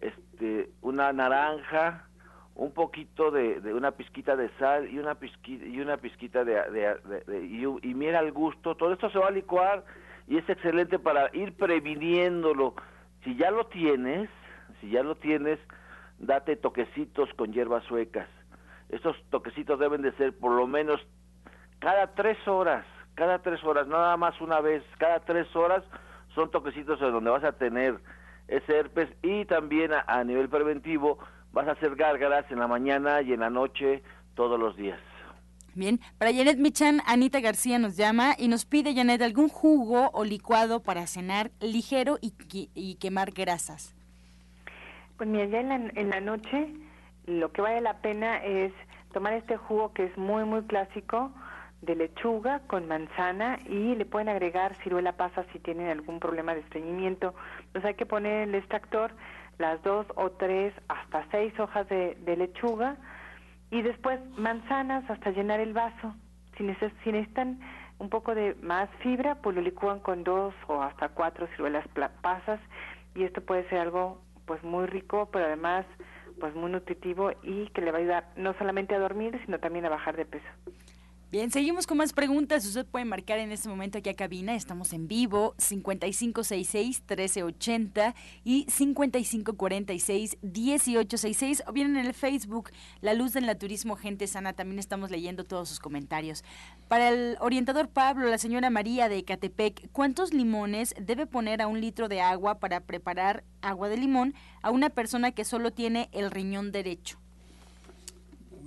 este, 0.02 0.70
una 0.82 1.14
naranja, 1.14 2.08
un 2.56 2.74
poquito 2.74 3.32
de, 3.32 3.60
una 3.74 3.92
pizquita 3.92 4.36
de 4.36 4.50
sal 4.58 4.90
y 4.90 4.98
una 4.98 5.16
pizquita, 5.16 5.66
y 5.66 5.80
una 5.80 5.98
pizquita 5.98 6.44
de, 6.44 6.56
de, 7.28 7.46
y, 7.46 7.64
y 7.64 7.94
miel 7.94 8.16
al 8.16 8.32
gusto. 8.32 8.76
Todo 8.76 8.94
esto 8.94 9.10
se 9.10 9.20
va 9.20 9.28
a 9.28 9.32
licuar 9.32 9.86
y 10.28 10.38
es 10.38 10.50
excelente 10.50 10.98
para 11.00 11.30
ir 11.36 11.56
previniéndolo. 11.56 12.76
Si 13.24 13.36
ya 13.36 13.52
lo 13.52 13.68
tienes, 13.68 14.30
si 14.82 14.90
ya 14.90 15.04
lo 15.04 15.16
tienes, 15.16 15.60
date 16.18 16.56
toquecitos 16.56 17.30
con 17.36 17.54
hierbas 17.54 17.84
suecas. 17.86 18.28
Estos 18.90 19.16
toquecitos 19.30 19.80
deben 19.80 20.02
de 20.02 20.12
ser 20.14 20.38
por 20.38 20.54
lo 20.54 20.66
menos 20.66 21.06
cada 21.80 22.16
tres 22.16 22.38
horas, 22.48 22.86
cada 23.16 23.40
tres 23.40 23.64
horas, 23.64 23.88
nada 23.88 24.16
más 24.18 24.40
una 24.42 24.60
vez, 24.62 24.84
cada 24.98 25.20
tres 25.22 25.54
horas 25.56 25.84
son 26.36 26.52
toquecitos 26.52 27.02
en 27.02 27.12
donde 27.12 27.32
vas 27.32 27.44
a 27.44 27.54
tener 27.54 28.00
ese 28.48 28.78
herpes 28.78 29.10
y 29.24 29.46
también 29.46 29.92
a, 29.94 30.24
nivel 30.24 30.50
preventivo 30.50 31.18
vas 31.52 31.68
a 31.68 31.72
hacer 31.72 31.96
gárgaras 31.96 32.46
en 32.52 32.60
la 32.60 32.68
mañana 32.68 33.22
y 33.22 33.34
en 33.34 33.40
la 33.40 33.50
noche 33.50 34.04
todos 34.36 34.60
los 34.60 34.76
días. 34.76 35.00
Bien, 35.74 36.00
para 36.18 36.32
Janet 36.34 36.58
Michan, 36.58 37.02
Anita 37.06 37.40
García 37.40 37.80
nos 37.80 37.98
llama 37.98 38.36
y 38.38 38.48
nos 38.48 38.66
pide, 38.66 38.94
Janet, 38.94 39.22
algún 39.22 39.50
jugo 39.50 40.10
o 40.14 40.24
licuado 40.24 40.82
para 40.84 41.08
cenar 41.08 41.52
ligero 41.60 42.18
y, 42.22 42.34
y 42.74 42.96
quemar 42.96 43.32
grasas. 43.32 43.94
Pues 45.18 45.30
mira, 45.30 45.46
ya 45.46 45.60
en 45.60 45.70
la, 45.70 45.76
en 45.76 46.10
la 46.10 46.20
noche 46.22 46.74
lo 47.26 47.52
que 47.52 47.62
vale 47.62 47.82
la 47.82 47.98
pena 48.02 48.38
es 48.44 48.72
tomar 49.14 49.34
este 49.34 49.58
jugo 49.58 49.94
que 49.94 50.06
es 50.06 50.18
muy, 50.18 50.44
muy 50.44 50.62
clásico 50.64 51.32
de 51.86 51.96
lechuga 51.96 52.62
con 52.68 52.88
manzana 52.88 53.60
y 53.66 53.96
le 53.96 54.06
pueden 54.06 54.30
agregar 54.30 54.76
ciruela 54.84 55.14
pasa 55.14 55.46
si 55.54 55.60
tienen 55.60 55.90
algún 55.90 56.20
problema 56.20 56.54
de 56.54 56.62
estreñimiento. 56.62 57.34
Entonces 57.60 57.86
hay 57.86 57.94
que 57.96 58.06
poner 58.06 58.44
en 58.44 58.50
el 58.50 58.56
extractor 58.56 59.12
las 59.58 59.82
dos 59.84 60.06
o 60.16 60.32
tres 60.32 60.74
hasta 60.88 61.26
seis 61.32 61.58
hojas 61.60 61.88
de, 61.90 62.18
de 62.26 62.38
lechuga 62.38 62.98
y 63.72 63.82
después 63.82 64.20
manzanas 64.38 65.10
hasta 65.10 65.32
llenar 65.32 65.60
el 65.60 65.74
vaso. 65.74 66.16
Si, 66.58 66.64
necesitan 66.64 67.60
un 68.00 68.10
poco 68.10 68.34
de 68.34 68.56
más 68.62 68.90
fibra, 69.02 69.36
pues 69.36 69.56
lo 69.56 69.62
licúan 69.62 70.00
con 70.00 70.24
dos 70.24 70.54
o 70.68 70.82
hasta 70.82 71.10
cuatro 71.10 71.48
ciruelas 71.56 71.86
pasas 72.22 72.60
y 73.16 73.24
esto 73.24 73.42
puede 73.42 73.68
ser 73.70 73.80
algo 73.80 74.22
pues 74.46 74.64
muy 74.64 74.86
rico, 74.86 75.30
pero 75.32 75.46
además 75.46 75.86
pues 76.40 76.54
muy 76.54 76.72
nutritivo 76.72 77.32
y 77.44 77.68
que 77.68 77.82
le 77.82 77.92
va 77.92 77.98
a 77.98 78.02
ayudar 78.02 78.26
no 78.36 78.54
solamente 78.58 78.94
a 78.96 79.00
dormir, 79.00 79.40
sino 79.46 79.60
también 79.60 79.86
a 79.86 79.90
bajar 79.90 80.16
de 80.16 80.26
peso. 80.26 80.48
Bien, 81.32 81.50
seguimos 81.50 81.88
con 81.88 81.98
más 81.98 82.14
preguntas. 82.14 82.68
Usted 82.68 82.86
puede 82.86 83.04
marcar 83.04 83.40
en 83.40 83.52
este 83.52 83.68
momento 83.68 83.98
aquí 83.98 84.10
a 84.10 84.14
cabina. 84.14 84.54
Estamos 84.54 84.94
en 84.94 85.08
vivo, 85.08 85.56
5566-1380 85.58 88.14
y 88.44 88.68
5546-1866. 88.68 91.64
O 91.66 91.74
bien 91.74 91.98
en 91.98 92.06
el 92.06 92.14
Facebook, 92.14 92.70
La 93.02 93.16
Luz 93.16 93.34
del 93.34 93.48
Naturismo 93.48 93.96
Gente 93.96 94.28
Sana. 94.28 94.54
También 94.54 94.78
estamos 94.78 95.10
leyendo 95.10 95.46
todos 95.46 95.68
sus 95.68 95.80
comentarios. 95.80 96.44
Para 96.88 97.10
el 97.10 97.38
orientador 97.40 97.90
Pablo, 97.90 98.30
la 98.30 98.38
señora 98.38 98.70
María 98.70 99.10
de 99.10 99.18
Ecatepec, 99.18 99.90
¿cuántos 99.92 100.32
limones 100.32 100.94
debe 101.02 101.26
poner 101.26 101.64
a 101.64 101.68
un 101.68 101.82
litro 101.82 102.08
de 102.08 102.22
agua 102.22 102.60
para 102.60 102.82
preparar 102.82 103.44
agua 103.62 103.90
de 103.90 103.98
limón 103.98 104.36
a 104.62 104.70
una 104.70 104.92
persona 104.92 105.32
que 105.32 105.44
solo 105.44 105.74
tiene 105.74 106.08
el 106.14 106.30
riñón 106.30 106.72
derecho? 106.72 107.18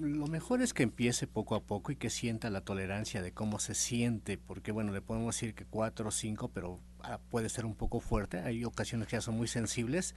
Lo 0.01 0.27
mejor 0.27 0.63
es 0.63 0.75
que 0.75 0.83
empiece 0.83 1.27
poco 1.27 1.55
a 1.55 1.63
poco 1.65 1.93
y 1.93 1.97
que 1.97 2.11
sienta 2.11 2.51
la 2.51 2.61
tolerancia 2.61 3.23
de 3.23 3.33
cómo 3.33 3.59
se 3.59 3.75
siente, 3.75 4.39
porque 4.39 4.73
bueno, 4.73 4.93
le 4.93 5.01
podemos 5.01 5.35
decir 5.35 5.55
que 5.55 5.65
cuatro 5.65 6.09
o 6.09 6.13
cinco, 6.13 6.49
pero 6.49 6.81
ah, 7.01 7.19
puede 7.31 7.49
ser 7.49 7.65
un 7.65 7.75
poco 7.75 8.01
fuerte, 8.01 8.39
hay 8.39 8.65
ocasiones 8.65 9.09
que 9.09 9.17
ya 9.17 9.21
son 9.21 9.37
muy 9.37 9.49
sensibles, 9.49 10.15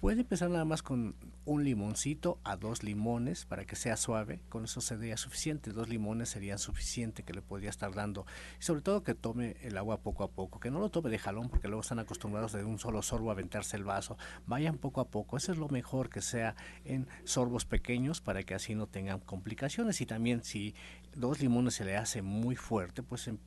Puede 0.00 0.20
empezar 0.20 0.50
nada 0.50 0.64
más 0.66 0.82
con 0.82 1.16
un 1.46 1.64
limoncito 1.64 2.38
a 2.44 2.56
dos 2.56 2.82
limones 2.82 3.46
para 3.46 3.64
que 3.64 3.76
sea 3.76 3.96
suave. 3.96 4.40
Con 4.48 4.64
eso 4.64 4.80
sería 4.80 5.16
suficiente. 5.16 5.72
Dos 5.72 5.88
limones 5.88 6.28
serían 6.28 6.58
suficiente 6.58 7.22
que 7.22 7.32
le 7.32 7.40
podría 7.40 7.70
estar 7.70 7.94
dando. 7.94 8.26
Y 8.60 8.64
sobre 8.64 8.82
todo 8.82 9.02
que 9.02 9.14
tome 9.14 9.56
el 9.62 9.78
agua 9.78 10.02
poco 10.02 10.24
a 10.24 10.30
poco. 10.30 10.60
Que 10.60 10.70
no 10.70 10.78
lo 10.78 10.90
tome 10.90 11.10
de 11.10 11.18
jalón 11.18 11.48
porque 11.48 11.68
luego 11.68 11.80
están 11.80 11.98
acostumbrados 11.98 12.52
de 12.52 12.64
un 12.64 12.78
solo 12.78 13.02
sorbo 13.02 13.30
a 13.30 13.32
aventarse 13.32 13.76
el 13.76 13.84
vaso. 13.84 14.18
Vayan 14.46 14.76
poco 14.76 15.00
a 15.00 15.08
poco. 15.08 15.36
Eso 15.36 15.52
es 15.52 15.58
lo 15.58 15.68
mejor 15.68 16.10
que 16.10 16.20
sea 16.20 16.54
en 16.84 17.08
sorbos 17.24 17.64
pequeños 17.64 18.20
para 18.20 18.42
que 18.42 18.54
así 18.54 18.74
no 18.74 18.86
tengan 18.86 19.20
complicaciones. 19.20 20.00
Y 20.00 20.06
también 20.06 20.44
si 20.44 20.74
dos 21.14 21.40
limones 21.40 21.74
se 21.74 21.84
le 21.84 21.96
hace 21.96 22.20
muy 22.20 22.56
fuerte, 22.56 23.02
pues 23.02 23.28
em, 23.28 23.38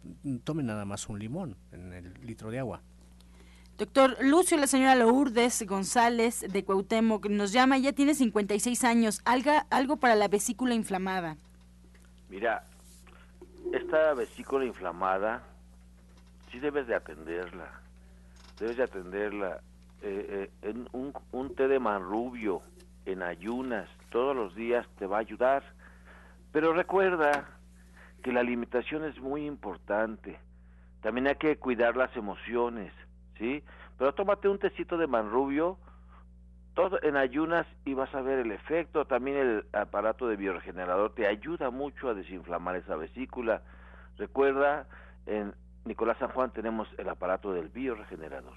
tome 0.43 0.63
nada 0.63 0.85
más 0.85 1.07
un 1.07 1.19
limón 1.19 1.55
en 1.71 1.93
el 1.93 2.13
litro 2.25 2.49
de 2.49 2.59
agua. 2.59 2.81
Doctor 3.77 4.17
Lucio, 4.21 4.57
la 4.57 4.65
señora 4.65 4.95
Lourdes 4.95 5.63
González 5.67 6.43
de 6.51 6.65
Cuauhtémoc 6.65 7.27
nos 7.27 7.51
llama, 7.51 7.77
ya 7.77 7.93
tiene 7.93 8.15
56 8.15 8.83
años, 8.83 9.21
algo, 9.23 9.51
algo 9.69 9.97
para 9.97 10.15
la 10.15 10.27
vesícula 10.27 10.73
inflamada. 10.73 11.37
Mira, 12.27 12.63
esta 13.71 14.15
vesícula 14.15 14.65
inflamada, 14.65 15.43
sí 16.51 16.57
debes 16.57 16.87
de 16.87 16.95
atenderla, 16.95 17.69
debes 18.59 18.77
de 18.77 18.83
atenderla. 18.83 19.61
Eh, 20.01 20.49
eh, 20.63 20.69
en 20.69 20.89
un, 20.91 21.13
un 21.31 21.53
té 21.53 21.67
de 21.67 21.77
manrubio 21.77 22.63
en 23.05 23.21
ayunas 23.21 23.87
todos 24.09 24.35
los 24.35 24.55
días 24.55 24.87
te 24.97 25.05
va 25.05 25.17
a 25.17 25.19
ayudar, 25.19 25.63
pero 26.51 26.73
recuerda 26.73 27.47
que 28.23 28.31
la 28.31 28.39
alimentación 28.39 29.05
es 29.05 29.19
muy 29.19 29.45
importante. 29.45 30.39
También 31.01 31.27
hay 31.27 31.35
que 31.35 31.57
cuidar 31.57 31.95
las 31.95 32.15
emociones 32.17 32.91
¿sí? 33.37 33.63
Pero 33.97 34.13
tómate 34.13 34.47
un 34.47 34.59
tecito 34.59 34.97
de 34.97 35.07
manrubio 35.07 35.77
todo 36.77 37.01
en 37.01 37.17
ayunas 37.17 37.65
y 37.85 37.95
vas 37.95 38.13
a 38.13 38.21
ver 38.21 38.37
el 38.37 38.51
efecto. 38.51 39.05
También 39.05 39.37
el 39.37 39.65
aparato 39.73 40.27
de 40.27 40.35
bioregenerador 40.35 41.15
te 41.15 41.25
ayuda 41.25 41.71
mucho 41.71 42.07
a 42.07 42.13
desinflamar 42.13 42.75
esa 42.75 42.95
vesícula. 42.95 43.63
Recuerda, 44.17 44.85
en 45.25 45.55
Nicolás 45.85 46.19
San 46.19 46.29
Juan 46.29 46.51
tenemos 46.51 46.87
el 46.99 47.09
aparato 47.09 47.51
del 47.51 47.69
bioregenerador. 47.69 48.53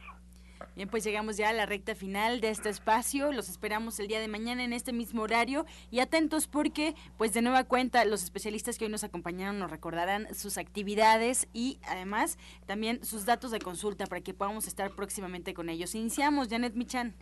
Bien, 0.77 0.89
pues 0.89 1.05
llegamos 1.05 1.37
ya 1.37 1.49
a 1.49 1.53
la 1.53 1.67
recta 1.67 1.95
final 1.95 2.41
de 2.41 2.51
este 2.51 2.69
espacio. 2.69 3.33
Los 3.33 3.49
esperamos 3.49 3.99
el 4.01 4.09
día 4.09 4.21
de 4.21 4.29
mañana 4.29 4.65
en 4.65 4.73
este 4.73 4.93
mismo 4.93 5.23
horario 5.23 5.67
y 5.91 6.01
atentos 6.01 6.47
porque, 6.47 6.95
pues 7.19 7.33
de 7.33 7.43
nueva 7.43 7.65
cuenta, 7.65 8.05
los 8.05 8.23
especialistas 8.23 8.79
que 8.79 8.85
hoy 8.85 8.91
nos 8.91 9.05
acompañaron 9.05 9.59
nos 9.59 9.71
recordarán 9.71 10.33
sus 10.35 10.59
actividades 10.59 11.49
y 11.53 11.79
además 11.89 12.39
también 12.67 13.05
sus 13.05 13.27
datos 13.27 13.51
de 13.51 13.59
consulta 13.59 14.07
para 14.07 14.21
que 14.21 14.35
podamos 14.35 14.67
estar 14.67 14.91
próximamente 14.91 15.55
con 15.55 15.69
ellos. 15.69 15.95
Iniciamos, 15.95 16.49
Janet 16.49 16.75
Michan. 16.75 17.15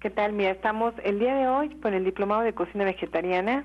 ¿Qué 0.00 0.10
tal? 0.10 0.32
Mira, 0.32 0.52
estamos 0.52 0.94
el 1.04 1.18
día 1.18 1.34
de 1.34 1.48
hoy 1.48 1.68
con 1.80 1.92
el 1.92 2.04
diplomado 2.04 2.42
de 2.42 2.54
cocina 2.54 2.84
vegetariana 2.84 3.64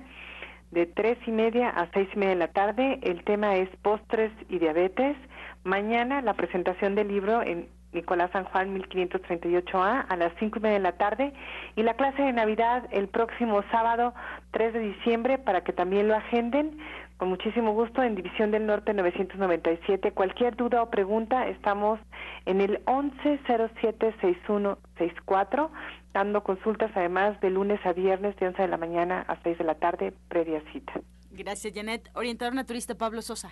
de 0.71 0.85
tres 0.85 1.17
y 1.25 1.31
media 1.31 1.69
a 1.69 1.89
seis 1.93 2.09
y 2.13 2.19
media 2.19 2.33
de 2.33 2.39
la 2.39 2.51
tarde. 2.51 2.99
El 3.01 3.23
tema 3.23 3.55
es 3.55 3.69
postres 3.81 4.31
y 4.49 4.59
diabetes. 4.59 5.15
Mañana 5.63 6.21
la 6.21 6.33
presentación 6.33 6.95
del 6.95 7.07
libro 7.07 7.41
en 7.41 7.69
Nicolás 7.95 8.29
San 8.31 8.43
Juan 8.43 8.79
1538A 8.79 10.05
a 10.07 10.15
las 10.15 10.31
5 10.37 10.59
y 10.59 10.61
media 10.61 10.77
de 10.77 10.83
la 10.83 10.91
tarde 10.91 11.33
y 11.75 11.81
la 11.81 11.95
clase 11.95 12.21
de 12.21 12.31
Navidad 12.31 12.87
el 12.91 13.07
próximo 13.07 13.63
sábado 13.71 14.13
3 14.51 14.73
de 14.73 14.79
diciembre 14.79 15.39
para 15.39 15.63
que 15.63 15.73
también 15.73 16.07
lo 16.07 16.13
agenden. 16.15 16.77
Con 17.17 17.29
muchísimo 17.29 17.71
gusto 17.71 18.03
en 18.03 18.13
División 18.13 18.51
del 18.51 18.67
Norte 18.67 18.93
997. 18.93 20.11
Cualquier 20.11 20.55
duda 20.55 20.83
o 20.83 20.89
pregunta, 20.89 21.47
estamos 21.47 21.99
en 22.45 22.61
el 22.61 22.83
11076164, 22.85 25.69
dando 26.13 26.43
consultas 26.43 26.91
además 26.93 27.39
de 27.39 27.49
lunes 27.49 27.83
a 27.85 27.93
viernes 27.93 28.35
de 28.35 28.47
11 28.47 28.61
de 28.61 28.67
la 28.67 28.77
mañana 28.77 29.23
a 29.27 29.37
6 29.43 29.57
de 29.57 29.63
la 29.63 29.75
tarde, 29.75 30.13
previa 30.27 30.61
cita. 30.73 30.91
Gracias, 31.31 31.73
Janet. 31.73 32.09
Orientador 32.13 32.53
naturista 32.53 32.95
Pablo 32.95 33.21
Sosa. 33.21 33.49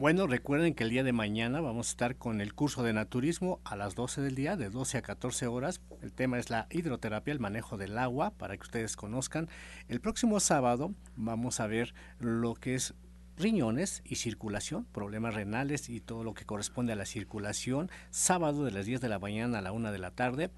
Bueno, 0.00 0.26
recuerden 0.26 0.72
que 0.72 0.84
el 0.84 0.88
día 0.88 1.04
de 1.04 1.12
mañana 1.12 1.60
vamos 1.60 1.88
a 1.88 1.90
estar 1.90 2.16
con 2.16 2.40
el 2.40 2.54
curso 2.54 2.82
de 2.82 2.94
naturismo 2.94 3.60
a 3.64 3.76
las 3.76 3.94
12 3.94 4.22
del 4.22 4.34
día, 4.34 4.56
de 4.56 4.70
12 4.70 4.96
a 4.96 5.02
14 5.02 5.46
horas. 5.46 5.82
El 6.00 6.14
tema 6.14 6.38
es 6.38 6.48
la 6.48 6.66
hidroterapia, 6.70 7.32
el 7.32 7.38
manejo 7.38 7.76
del 7.76 7.98
agua, 7.98 8.30
para 8.30 8.56
que 8.56 8.62
ustedes 8.62 8.96
conozcan. 8.96 9.50
El 9.88 10.00
próximo 10.00 10.40
sábado 10.40 10.94
vamos 11.16 11.60
a 11.60 11.66
ver 11.66 11.92
lo 12.18 12.54
que 12.54 12.76
es 12.76 12.94
riñones 13.36 14.00
y 14.06 14.14
circulación, 14.14 14.86
problemas 14.86 15.34
renales 15.34 15.90
y 15.90 16.00
todo 16.00 16.24
lo 16.24 16.32
que 16.32 16.46
corresponde 16.46 16.94
a 16.94 16.96
la 16.96 17.04
circulación, 17.04 17.90
sábado 18.08 18.64
de 18.64 18.70
las 18.70 18.86
10 18.86 19.02
de 19.02 19.10
la 19.10 19.18
mañana 19.18 19.58
a 19.58 19.60
la 19.60 19.72
1 19.72 19.92
de 19.92 19.98
la 19.98 20.12
tarde 20.12 20.50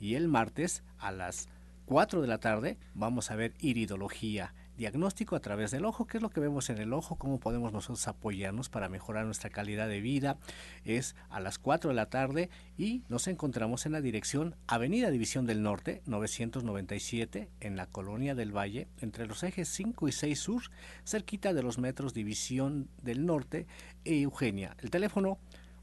y 0.00 0.16
el 0.16 0.26
martes 0.26 0.82
a 0.98 1.12
las 1.12 1.48
4 1.86 2.20
de 2.20 2.26
la 2.26 2.38
tarde 2.38 2.78
vamos 2.94 3.30
a 3.30 3.36
ver 3.36 3.54
iridología 3.60 4.54
diagnóstico 4.76 5.36
a 5.36 5.40
través 5.40 5.70
del 5.70 5.84
ojo, 5.84 6.06
qué 6.06 6.18
es 6.18 6.22
lo 6.22 6.30
que 6.30 6.40
vemos 6.40 6.70
en 6.70 6.78
el 6.78 6.92
ojo, 6.92 7.16
cómo 7.16 7.38
podemos 7.38 7.72
nosotros 7.72 8.06
apoyarnos 8.08 8.68
para 8.68 8.88
mejorar 8.88 9.24
nuestra 9.24 9.50
calidad 9.50 9.88
de 9.88 10.00
vida. 10.00 10.38
Es 10.84 11.14
a 11.30 11.40
las 11.40 11.58
4 11.58 11.90
de 11.90 11.96
la 11.96 12.06
tarde 12.06 12.50
y 12.76 13.02
nos 13.08 13.28
encontramos 13.28 13.86
en 13.86 13.92
la 13.92 14.00
dirección 14.00 14.56
Avenida 14.66 15.10
División 15.10 15.46
del 15.46 15.62
Norte, 15.62 16.02
997, 16.06 17.50
en 17.60 17.76
la 17.76 17.86
Colonia 17.86 18.34
del 18.34 18.56
Valle, 18.56 18.88
entre 19.00 19.26
los 19.26 19.42
ejes 19.42 19.68
5 19.68 20.08
y 20.08 20.12
6 20.12 20.38
sur, 20.38 20.62
cerquita 21.04 21.52
de 21.52 21.62
los 21.62 21.78
metros 21.78 22.14
División 22.14 22.88
del 23.02 23.26
Norte 23.26 23.66
e 24.04 24.22
Eugenia. 24.22 24.76
El 24.80 24.90
teléfono 24.90 25.38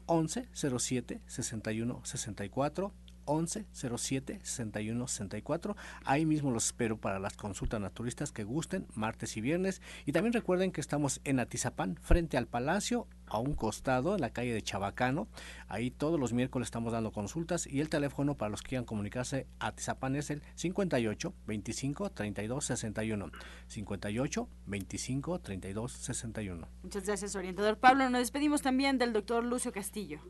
11 0.06 0.48
07 0.52 1.20
61 1.26 2.00
64 2.04 2.92
11 3.30 3.66
07 3.72 4.40
61 4.42 5.06
64. 5.06 5.76
Ahí 6.04 6.26
mismo 6.26 6.50
los 6.50 6.66
espero 6.66 6.98
para 6.98 7.20
las 7.20 7.36
consultas 7.36 7.80
naturistas 7.80 8.32
que 8.32 8.44
gusten, 8.44 8.86
martes 8.94 9.36
y 9.36 9.40
viernes. 9.40 9.80
Y 10.04 10.12
también 10.12 10.32
recuerden 10.32 10.72
que 10.72 10.80
estamos 10.80 11.20
en 11.24 11.38
Atizapán, 11.38 11.96
frente 12.02 12.36
al 12.36 12.48
Palacio, 12.48 13.06
a 13.26 13.38
un 13.38 13.54
costado, 13.54 14.16
en 14.16 14.20
la 14.20 14.30
calle 14.30 14.52
de 14.52 14.62
Chabacano. 14.62 15.28
Ahí 15.68 15.92
todos 15.92 16.18
los 16.18 16.32
miércoles 16.32 16.66
estamos 16.66 16.92
dando 16.92 17.12
consultas 17.12 17.66
y 17.66 17.80
el 17.80 17.88
teléfono 17.88 18.36
para 18.36 18.50
los 18.50 18.62
que 18.62 18.70
quieran 18.70 18.84
comunicarse 18.84 19.46
a 19.60 19.68
Atizapán 19.68 20.16
es 20.16 20.30
el 20.30 20.42
58 20.56 21.32
25 21.46 22.10
32 22.10 22.64
61. 22.64 23.30
58 23.68 24.48
25 24.66 25.38
32 25.38 25.92
61. 25.92 26.68
Muchas 26.82 27.04
gracias, 27.04 27.36
orientador 27.36 27.78
Pablo. 27.78 28.10
Nos 28.10 28.20
despedimos 28.20 28.60
también 28.60 28.98
del 28.98 29.12
doctor 29.12 29.44
Lucio 29.44 29.70
Castillo 29.72 30.20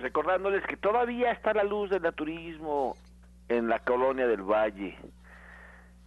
recordándoles 0.00 0.64
que 0.66 0.76
todavía 0.76 1.30
está 1.30 1.52
la 1.52 1.64
luz 1.64 1.90
del 1.90 2.02
naturismo 2.02 2.96
en 3.48 3.68
la 3.68 3.80
colonia 3.80 4.26
del 4.26 4.42
Valle. 4.42 4.96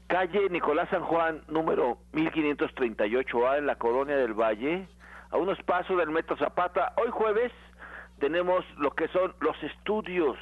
Calle 0.07 0.49
Nicolás 0.49 0.89
San 0.89 1.03
Juan, 1.03 1.41
número 1.47 1.97
1538A, 2.13 3.57
en 3.57 3.65
la 3.65 3.75
colonia 3.75 4.15
del 4.15 4.33
Valle, 4.33 4.87
a 5.31 5.37
unos 5.37 5.61
pasos 5.63 5.97
del 5.97 6.09
Metro 6.09 6.37
Zapata. 6.37 6.93
Hoy 6.97 7.09
jueves 7.11 7.51
tenemos 8.19 8.65
lo 8.77 8.91
que 8.91 9.07
son 9.09 9.33
los 9.39 9.61
estudios, 9.63 10.37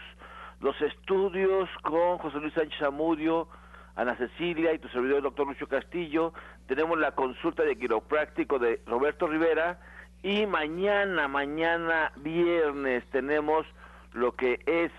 los 0.60 0.80
estudios 0.82 1.70
con 1.84 2.18
José 2.18 2.40
Luis 2.40 2.54
Sánchez 2.54 2.82
Amudio, 2.82 3.48
Ana 3.96 4.16
Cecilia 4.16 4.74
y 4.74 4.80
tu 4.80 4.88
servidor 4.90 5.18
el 5.18 5.24
doctor 5.24 5.48
Lucho 5.48 5.68
Castillo. 5.68 6.34
Tenemos 6.68 6.98
la 6.98 7.12
consulta 7.12 7.64
de 7.64 7.78
quiropráctico 7.78 8.60
de 8.60 8.82
Roberto 8.86 9.28
Rivera 9.28 9.80
y 10.24 10.46
mañana, 10.46 11.28
mañana 11.28 12.12
viernes 12.18 13.04
tenemos 13.10 13.66
lo 14.14 14.34
que 14.36 14.60
es 14.66 14.92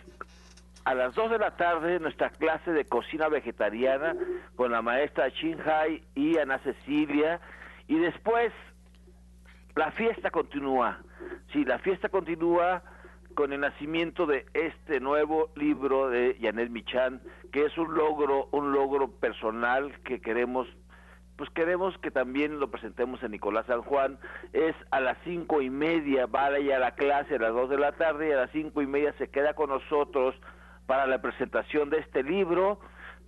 a 0.85 0.95
las 0.95 1.15
2 1.15 1.31
de 1.31 1.39
la 1.39 1.57
tarde 1.57 2.01
nuestra 2.01 2.31
clase 2.31 2.73
de 2.73 2.85
cocina 2.85 3.29
vegetariana 3.29 4.17
con 4.57 4.73
la 4.73 4.83
maestra 4.83 5.27
Hai 5.27 6.03
y 6.15 6.39
Ana 6.39 6.59
Cecilia 6.59 7.41
y 7.87 7.99
después 7.99 8.53
la 9.77 9.93
fiesta 9.93 10.31
continúa. 10.31 10.99
Sí, 11.53 11.65
la 11.65 11.79
fiesta 11.79 12.09
continúa 12.09 12.83
con 13.35 13.53
el 13.53 13.61
nacimiento 13.61 14.27
de 14.27 14.45
este 14.55 15.01
nuevo 15.01 15.51
libro 15.55 16.09
de 16.09 16.37
Janet 16.41 16.71
Michan, 16.71 17.21
que 17.53 17.65
es 17.65 17.79
un 17.79 17.95
logro, 17.95 18.49
un 18.51 18.73
logro 18.73 19.09
personal 19.09 19.93
que 20.05 20.21
queremos 20.21 20.69
pues 21.43 21.55
queremos 21.55 21.99
que 21.99 22.13
también 22.13 22.61
lo 22.61 22.71
presentemos 22.71 23.21
en 23.25 23.33
Nicolás 23.33 23.67
San 23.67 23.83
Juan. 23.83 24.17
Es 24.53 24.77
a 24.93 25.01
las 25.01 25.19
cinco 25.25 25.61
y 25.61 25.71
media, 25.71 26.27
vaya 26.27 26.77
a 26.77 26.79
la 26.79 26.95
clase 26.95 27.35
a 27.35 27.39
las 27.41 27.53
dos 27.53 27.69
de 27.69 27.79
la 27.79 27.91
tarde 27.91 28.29
y 28.29 28.31
a 28.31 28.37
las 28.37 28.51
cinco 28.53 28.81
y 28.81 28.87
media 28.87 29.13
se 29.19 29.29
queda 29.29 29.53
con 29.55 29.71
nosotros 29.71 30.37
para 30.87 31.05
la 31.09 31.21
presentación 31.21 31.91
de 31.91 31.99
este 31.99 32.23
libro, 32.23 32.79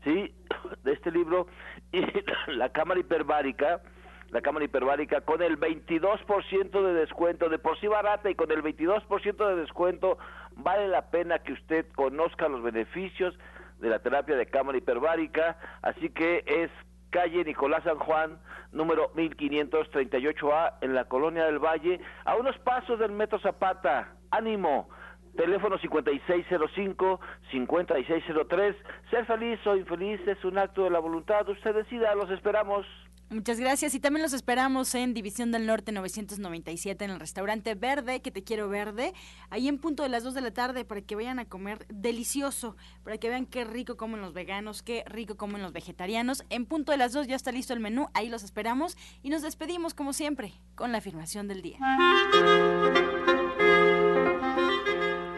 ¿sí? 0.04 0.32
De 0.84 0.92
este 0.92 1.10
libro 1.10 1.48
y 1.92 2.04
la 2.52 2.68
cámara 2.68 3.00
hiperbárica, 3.00 3.82
la 4.30 4.42
cámara 4.42 4.64
hiperbárica 4.64 5.22
con 5.22 5.42
el 5.42 5.58
22% 5.58 6.86
de 6.86 6.94
descuento, 6.94 7.48
de 7.48 7.58
por 7.58 7.80
sí 7.80 7.88
barata 7.88 8.30
y 8.30 8.36
con 8.36 8.52
el 8.52 8.62
22% 8.62 9.48
de 9.48 9.56
descuento 9.56 10.18
vale 10.54 10.86
la 10.86 11.10
pena 11.10 11.40
que 11.40 11.52
usted 11.52 11.84
conozca 11.96 12.46
los 12.46 12.62
beneficios 12.62 13.36
de 13.80 13.88
la 13.88 13.98
terapia 13.98 14.36
de 14.36 14.46
cámara 14.46 14.78
hiperbárica, 14.78 15.58
así 15.82 16.10
que 16.10 16.44
es 16.46 16.70
calle 17.14 17.44
Nicolás 17.44 17.84
San 17.84 18.00
Juan, 18.00 18.40
número 18.72 19.12
1538A, 19.14 20.78
en 20.80 20.96
la 20.96 21.04
Colonia 21.04 21.44
del 21.44 21.60
Valle, 21.60 22.00
a 22.24 22.34
unos 22.34 22.58
pasos 22.58 22.98
del 22.98 23.12
Metro 23.12 23.38
Zapata. 23.38 24.16
Ánimo, 24.32 24.88
teléfono 25.36 25.78
5605-5603. 25.78 28.74
Ser 29.10 29.26
feliz 29.26 29.64
o 29.64 29.76
infeliz 29.76 30.26
es 30.26 30.44
un 30.44 30.58
acto 30.58 30.82
de 30.82 30.90
la 30.90 30.98
voluntad. 30.98 31.48
Usted 31.48 31.72
decida, 31.72 32.16
los 32.16 32.28
esperamos. 32.32 32.84
Muchas 33.30 33.58
gracias 33.58 33.94
y 33.94 34.00
también 34.00 34.22
los 34.22 34.32
esperamos 34.32 34.94
en 34.94 35.14
División 35.14 35.50
del 35.50 35.66
Norte 35.66 35.92
997 35.92 37.04
en 37.04 37.10
el 37.10 37.18
restaurante 37.18 37.74
Verde, 37.74 38.20
que 38.20 38.30
te 38.30 38.44
quiero 38.44 38.68
verde, 38.68 39.14
ahí 39.50 39.66
en 39.66 39.78
punto 39.78 40.02
de 40.02 40.08
las 40.08 40.22
2 40.24 40.34
de 40.34 40.40
la 40.42 40.52
tarde 40.52 40.84
para 40.84 41.00
que 41.00 41.16
vayan 41.16 41.38
a 41.38 41.46
comer 41.46 41.86
delicioso, 41.88 42.76
para 43.02 43.18
que 43.18 43.30
vean 43.30 43.46
qué 43.46 43.64
rico 43.64 43.96
comen 43.96 44.20
los 44.20 44.34
veganos, 44.34 44.82
qué 44.82 45.04
rico 45.06 45.36
comen 45.36 45.62
los 45.62 45.72
vegetarianos. 45.72 46.44
En 46.50 46.66
punto 46.66 46.92
de 46.92 46.98
las 46.98 47.12
2 47.12 47.26
ya 47.26 47.36
está 47.36 47.50
listo 47.50 47.72
el 47.72 47.80
menú, 47.80 48.08
ahí 48.12 48.28
los 48.28 48.44
esperamos 48.44 48.96
y 49.22 49.30
nos 49.30 49.42
despedimos 49.42 49.94
como 49.94 50.12
siempre 50.12 50.52
con 50.74 50.92
la 50.92 50.98
afirmación 50.98 51.48
del 51.48 51.62
día. 51.62 51.78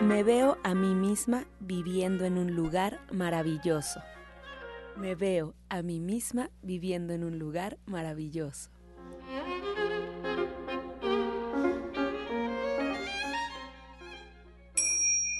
Me 0.00 0.22
veo 0.22 0.58
a 0.64 0.74
mí 0.74 0.94
misma 0.94 1.46
viviendo 1.60 2.24
en 2.24 2.36
un 2.38 2.54
lugar 2.54 3.00
maravilloso. 3.12 4.00
Me 4.98 5.14
veo 5.14 5.54
a 5.68 5.82
mí 5.82 6.00
misma 6.00 6.50
viviendo 6.62 7.12
en 7.12 7.22
un 7.22 7.38
lugar 7.38 7.76
maravilloso. 7.86 8.70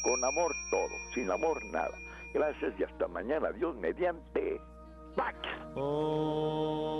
Con 0.03 0.25
amor 0.25 0.55
todo, 0.71 0.91
sin 1.15 1.31
amor 1.31 1.65
nada. 1.73 1.97
Gracias 2.35 2.75
y 2.79 2.85
hasta 2.85 3.09
mañana. 3.09 3.51
Dios 3.53 3.75
mediante. 3.77 4.61
Pax. 5.17 5.39
Oh. 5.75 6.97